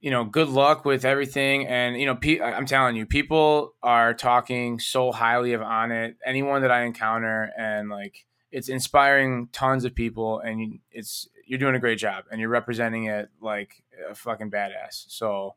you 0.00 0.10
know, 0.10 0.24
good 0.24 0.48
luck 0.48 0.84
with 0.84 1.04
everything. 1.04 1.66
And 1.66 1.98
you 1.98 2.04
know, 2.04 2.16
pe- 2.16 2.40
I'm 2.40 2.66
telling 2.66 2.96
you, 2.96 3.06
people 3.06 3.74
are 3.82 4.12
talking 4.12 4.78
so 4.78 5.12
highly 5.12 5.54
of 5.54 5.62
Onnit. 5.62 6.16
Anyone 6.26 6.62
that 6.62 6.70
I 6.70 6.82
encounter, 6.82 7.50
and 7.56 7.88
like, 7.88 8.26
it's 8.50 8.68
inspiring 8.68 9.48
tons 9.52 9.84
of 9.84 9.94
people. 9.94 10.40
And 10.40 10.80
it's 10.90 11.28
you're 11.46 11.58
doing 11.58 11.74
a 11.74 11.80
great 11.80 11.98
job 11.98 12.24
and 12.30 12.40
you're 12.40 12.50
representing 12.50 13.04
it 13.04 13.28
like 13.40 13.82
a 14.10 14.14
fucking 14.14 14.50
badass. 14.50 15.04
So, 15.08 15.54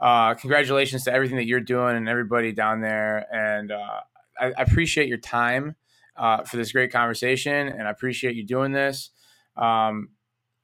uh, 0.00 0.34
congratulations 0.34 1.04
to 1.04 1.12
everything 1.12 1.38
that 1.38 1.46
you're 1.46 1.60
doing 1.60 1.96
and 1.96 2.08
everybody 2.08 2.52
down 2.52 2.80
there. 2.80 3.26
And 3.32 3.72
uh, 3.72 4.00
I, 4.38 4.46
I, 4.46 4.62
appreciate 4.62 5.08
your 5.08 5.18
time 5.18 5.76
uh, 6.16 6.44
for 6.44 6.56
this 6.56 6.72
great 6.72 6.92
conversation, 6.92 7.68
and 7.68 7.86
I 7.86 7.90
appreciate 7.90 8.36
you 8.36 8.44
doing 8.44 8.72
this. 8.72 9.10
Um, 9.56 10.10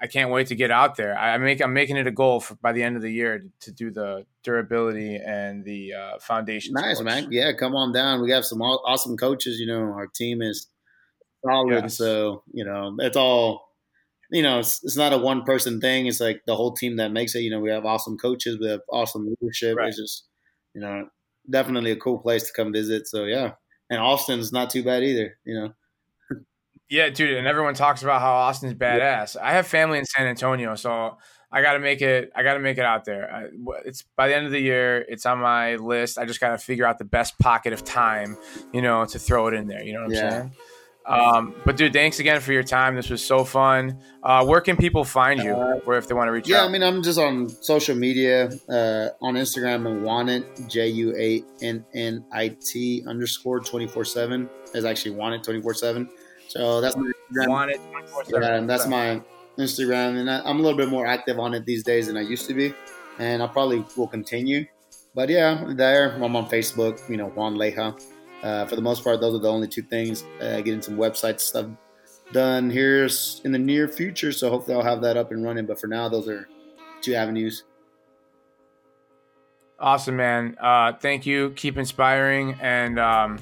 I 0.02 0.06
can't 0.06 0.30
wait 0.30 0.46
to 0.46 0.54
get 0.54 0.70
out 0.70 0.96
there. 0.96 1.16
I 1.16 1.36
make 1.38 1.62
I'm 1.62 1.74
making 1.74 1.96
it 1.96 2.06
a 2.06 2.10
goal 2.10 2.40
for, 2.40 2.54
by 2.56 2.72
the 2.72 2.82
end 2.82 2.96
of 2.96 3.02
the 3.02 3.12
year 3.12 3.38
to, 3.38 3.50
to 3.60 3.72
do 3.72 3.90
the 3.90 4.24
durability 4.42 5.16
and 5.16 5.64
the 5.64 5.92
uh, 5.92 6.18
foundation. 6.20 6.72
Nice 6.72 6.96
course. 6.96 7.04
man, 7.04 7.28
yeah, 7.30 7.52
come 7.52 7.74
on 7.74 7.92
down. 7.92 8.22
We 8.22 8.30
have 8.30 8.44
some 8.44 8.62
awesome 8.62 9.16
coaches. 9.16 9.58
You 9.58 9.66
know, 9.66 9.82
our 9.82 10.06
team 10.06 10.40
is 10.40 10.68
solid, 11.44 11.82
yes. 11.84 11.98
so 11.98 12.42
you 12.52 12.64
know 12.64 12.96
it's 12.98 13.16
all. 13.16 13.68
You 14.32 14.42
know, 14.42 14.60
it's, 14.60 14.80
it's 14.84 14.96
not 14.96 15.12
a 15.12 15.18
one 15.18 15.42
person 15.42 15.80
thing. 15.80 16.06
It's 16.06 16.20
like 16.20 16.42
the 16.46 16.54
whole 16.54 16.72
team 16.72 16.98
that 16.98 17.10
makes 17.10 17.34
it. 17.34 17.40
You 17.40 17.50
know, 17.50 17.58
we 17.58 17.70
have 17.70 17.84
awesome 17.84 18.16
coaches, 18.16 18.58
we 18.60 18.68
have 18.68 18.80
awesome 18.88 19.26
leadership. 19.40 19.76
Right. 19.76 19.88
It's 19.88 19.96
just, 19.96 20.28
you 20.72 20.80
know, 20.80 21.08
definitely 21.50 21.90
a 21.90 21.96
cool 21.96 22.18
place 22.18 22.44
to 22.44 22.52
come 22.52 22.72
visit. 22.72 23.08
So 23.08 23.24
yeah, 23.24 23.54
and 23.90 24.00
Austin's 24.00 24.52
not 24.52 24.70
too 24.70 24.82
bad 24.82 25.02
either. 25.02 25.36
You 25.44 25.54
know. 25.60 25.74
Yeah, 26.88 27.08
dude, 27.08 27.36
and 27.36 27.46
everyone 27.46 27.74
talks 27.74 28.02
about 28.02 28.20
how 28.20 28.32
Austin's 28.32 28.74
badass. 28.74 29.36
I 29.36 29.52
have 29.52 29.66
family 29.66 29.98
in 29.98 30.04
San 30.04 30.26
Antonio, 30.26 30.74
so 30.74 31.18
I 31.52 31.62
got 31.62 31.74
to 31.74 31.78
make 31.78 32.02
it. 32.02 32.32
I 32.34 32.42
got 32.42 32.54
to 32.54 32.60
make 32.60 32.78
it 32.78 32.84
out 32.84 33.04
there. 33.04 33.32
I, 33.32 33.44
it's 33.84 34.02
by 34.16 34.26
the 34.26 34.34
end 34.34 34.46
of 34.46 34.52
the 34.52 34.60
year. 34.60 35.04
It's 35.08 35.24
on 35.24 35.38
my 35.38 35.76
list. 35.76 36.18
I 36.18 36.24
just 36.24 36.40
got 36.40 36.50
to 36.50 36.58
figure 36.58 36.84
out 36.84 36.98
the 36.98 37.04
best 37.04 37.38
pocket 37.38 37.72
of 37.72 37.84
time, 37.84 38.36
you 38.72 38.82
know, 38.82 39.04
to 39.04 39.18
throw 39.20 39.46
it 39.46 39.54
in 39.54 39.68
there. 39.68 39.84
You 39.84 39.92
know 39.92 40.00
what 40.00 40.06
I'm 40.06 40.12
yeah. 40.14 40.30
saying? 40.30 40.52
Um, 41.10 41.54
but 41.64 41.76
dude, 41.76 41.92
thanks 41.92 42.20
again 42.20 42.40
for 42.40 42.52
your 42.52 42.62
time. 42.62 42.94
This 42.94 43.10
was 43.10 43.22
so 43.22 43.44
fun. 43.44 43.98
Uh, 44.22 44.44
where 44.44 44.60
can 44.60 44.76
people 44.76 45.04
find 45.04 45.42
you? 45.42 45.52
Uh, 45.52 45.80
where 45.84 45.98
if 45.98 46.06
they 46.06 46.14
want 46.14 46.28
to 46.28 46.32
reach 46.32 46.48
yeah, 46.48 46.58
out? 46.58 46.60
Yeah, 46.62 46.68
I 46.68 46.72
mean, 46.72 46.82
I'm 46.84 47.02
just 47.02 47.18
on 47.18 47.48
social 47.48 47.96
media, 47.96 48.48
uh, 48.68 49.08
on 49.20 49.34
Instagram 49.34 49.88
and 49.88 50.02
Juannit 50.02 50.68
J 50.68 50.88
U 50.88 51.14
A 51.16 51.42
N 51.62 51.84
N 51.94 52.24
I 52.32 52.56
T 52.64 53.02
underscore 53.08 53.58
twenty 53.58 53.88
four 53.88 54.04
seven 54.04 54.48
is 54.72 54.84
actually 54.84 55.16
Juannit 55.16 55.42
twenty 55.42 55.60
four 55.60 55.74
seven. 55.74 56.08
So 56.46 56.80
that's 56.80 56.96
my 56.96 57.10
Juannit 57.34 57.80
Yeah, 58.28 58.54
and 58.54 58.70
that's 58.70 58.86
my 58.86 59.20
Instagram, 59.58 60.16
and 60.20 60.30
I, 60.30 60.48
am 60.48 60.60
a 60.60 60.62
little 60.62 60.78
bit 60.78 60.88
more 60.88 61.06
active 61.06 61.40
on 61.40 61.54
it 61.54 61.64
these 61.64 61.82
days 61.82 62.06
than 62.06 62.16
I 62.16 62.22
used 62.22 62.46
to 62.46 62.54
be, 62.54 62.72
and 63.18 63.42
I 63.42 63.48
probably 63.48 63.84
will 63.96 64.08
continue. 64.08 64.64
But 65.14 65.28
yeah, 65.28 65.72
there 65.74 66.12
I'm 66.22 66.36
on 66.36 66.48
Facebook. 66.48 67.08
You 67.10 67.16
know, 67.16 67.30
Juan 67.30 67.56
Leija. 67.56 68.00
Uh, 68.42 68.66
for 68.66 68.76
the 68.76 68.82
most 68.82 69.04
part, 69.04 69.20
those 69.20 69.34
are 69.34 69.38
the 69.38 69.50
only 69.50 69.68
two 69.68 69.82
things. 69.82 70.24
Uh, 70.40 70.60
getting 70.60 70.82
some 70.82 70.96
website 70.96 71.40
stuff 71.40 71.66
done 72.32 72.70
here 72.70 73.08
in 73.44 73.52
the 73.52 73.58
near 73.58 73.88
future, 73.88 74.32
so 74.32 74.48
hopefully 74.48 74.76
I'll 74.76 74.82
have 74.82 75.02
that 75.02 75.16
up 75.16 75.30
and 75.30 75.44
running. 75.44 75.66
But 75.66 75.80
for 75.80 75.86
now, 75.86 76.08
those 76.08 76.28
are 76.28 76.48
two 77.02 77.14
avenues. 77.14 77.64
Awesome, 79.78 80.16
man. 80.16 80.56
Uh, 80.60 80.92
thank 80.92 81.26
you. 81.26 81.50
Keep 81.56 81.78
inspiring, 81.78 82.56
and 82.60 82.98
um, 82.98 83.38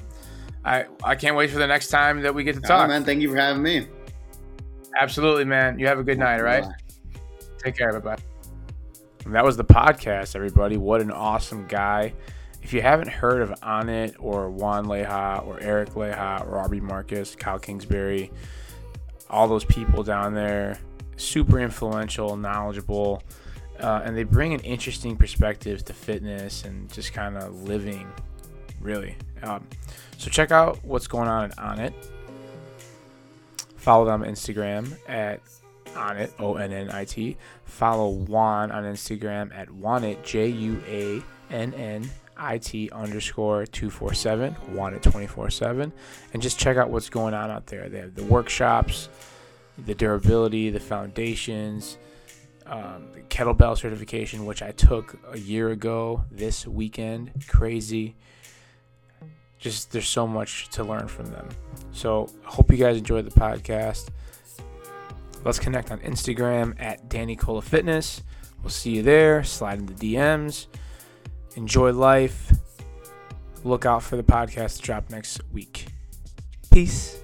I 0.63 0.85
I 1.03 1.15
can't 1.15 1.35
wait 1.35 1.49
for 1.49 1.59
the 1.59 1.67
next 1.67 1.89
time 1.89 2.21
that 2.21 2.33
we 2.33 2.43
get 2.43 2.55
to 2.55 2.61
talk. 2.61 2.81
Right, 2.81 2.87
man, 2.87 3.03
thank 3.03 3.21
you 3.21 3.29
for 3.29 3.37
having 3.37 3.61
me. 3.61 3.87
Absolutely, 4.99 5.45
man. 5.45 5.79
You 5.79 5.87
have 5.87 5.99
a 5.99 6.03
good 6.03 6.17
night, 6.17 6.39
all 6.39 6.45
right? 6.45 6.63
Bye. 6.63 7.19
Take 7.63 7.77
care, 7.77 7.89
everybody. 7.89 8.23
And 9.25 9.35
that 9.35 9.43
was 9.43 9.57
the 9.57 9.65
podcast, 9.65 10.35
everybody. 10.35 10.77
What 10.77 11.01
an 11.01 11.11
awesome 11.11 11.67
guy. 11.67 12.13
If 12.69 12.73
you 12.73 12.83
haven't 12.83 13.09
heard 13.09 13.41
of 13.41 13.49
Onnit 13.61 14.17
or 14.19 14.51
Juan 14.51 14.85
Leija 14.85 15.43
or 15.47 15.59
Eric 15.59 15.95
Leija 15.95 16.47
or 16.47 16.59
Aubrey 16.59 16.79
Marcus, 16.79 17.35
Kyle 17.35 17.57
Kingsbury, 17.57 18.31
all 19.27 19.47
those 19.47 19.65
people 19.65 20.03
down 20.03 20.35
there, 20.35 20.77
super 21.17 21.59
influential, 21.59 22.37
knowledgeable, 22.37 23.23
uh, 23.79 24.03
and 24.03 24.15
they 24.15 24.21
bring 24.21 24.53
an 24.53 24.59
interesting 24.59 25.17
perspective 25.17 25.83
to 25.85 25.93
fitness 25.93 26.63
and 26.63 26.93
just 26.93 27.11
kind 27.11 27.37
of 27.37 27.63
living, 27.63 28.07
really. 28.79 29.15
Um, 29.41 29.65
so 30.19 30.29
check 30.29 30.51
out 30.51 30.77
what's 30.85 31.07
going 31.07 31.27
on 31.27 31.49
Onnit. 31.53 31.95
Follow 33.77 34.05
them 34.05 34.21
on 34.21 34.29
Instagram 34.29 34.95
at 35.09 35.41
Onnit 35.95 36.33
O 36.37 36.57
N 36.57 36.71
N 36.71 36.91
I 36.91 37.05
T. 37.05 37.35
Follow 37.65 38.11
Juan 38.11 38.69
on 38.69 38.83
Instagram 38.83 39.51
at 39.57 39.69
Juannit 39.69 40.23
J 40.23 40.49
U 40.49 40.83
A 40.87 41.23
N 41.49 41.73
N 41.73 42.07
I 42.39 42.57
T 42.57 42.89
underscore 42.91 43.65
two 43.65 43.89
four 43.89 44.13
seven 44.13 44.55
Juannit 44.71 45.01
twenty 45.01 45.27
four 45.27 45.49
seven, 45.49 45.91
and 46.33 46.41
just 46.41 46.57
check 46.57 46.77
out 46.77 46.89
what's 46.89 47.09
going 47.09 47.33
on 47.33 47.51
out 47.51 47.67
there. 47.67 47.89
They 47.89 47.99
have 47.99 48.15
the 48.15 48.23
workshops, 48.23 49.09
the 49.77 49.93
durability, 49.93 50.69
the 50.69 50.79
foundations. 50.79 51.97
Um, 52.65 53.07
the 53.13 53.21
kettlebell 53.21 53.75
certification, 53.75 54.45
which 54.45 54.61
I 54.61 54.71
took 54.71 55.17
a 55.31 55.39
year 55.39 55.71
ago 55.71 56.23
this 56.29 56.67
weekend. 56.67 57.31
Crazy 57.47 58.15
just 59.59 59.91
there's 59.91 60.07
so 60.07 60.25
much 60.25 60.69
to 60.69 60.83
learn 60.83 61.07
from 61.07 61.27
them. 61.27 61.47
So 61.91 62.29
hope 62.45 62.71
you 62.71 62.77
guys 62.77 62.97
enjoyed 62.97 63.25
the 63.25 63.39
podcast. 63.39 64.07
Let's 65.43 65.59
connect 65.59 65.91
on 65.91 65.99
Instagram 65.99 66.75
at 66.79 67.09
Danny 67.09 67.35
Cola 67.35 67.61
Fitness. 67.61 68.23
We'll 68.63 68.71
see 68.71 68.95
you 68.95 69.03
there. 69.03 69.43
Slide 69.43 69.79
in 69.79 69.85
the 69.85 69.93
DMs. 69.93 70.67
Enjoy 71.55 71.91
life. 71.91 72.51
Look 73.63 73.85
out 73.85 74.03
for 74.03 74.15
the 74.15 74.23
podcast 74.23 74.81
drop 74.81 75.09
next 75.09 75.41
week. 75.51 75.87
Peace. 76.71 77.19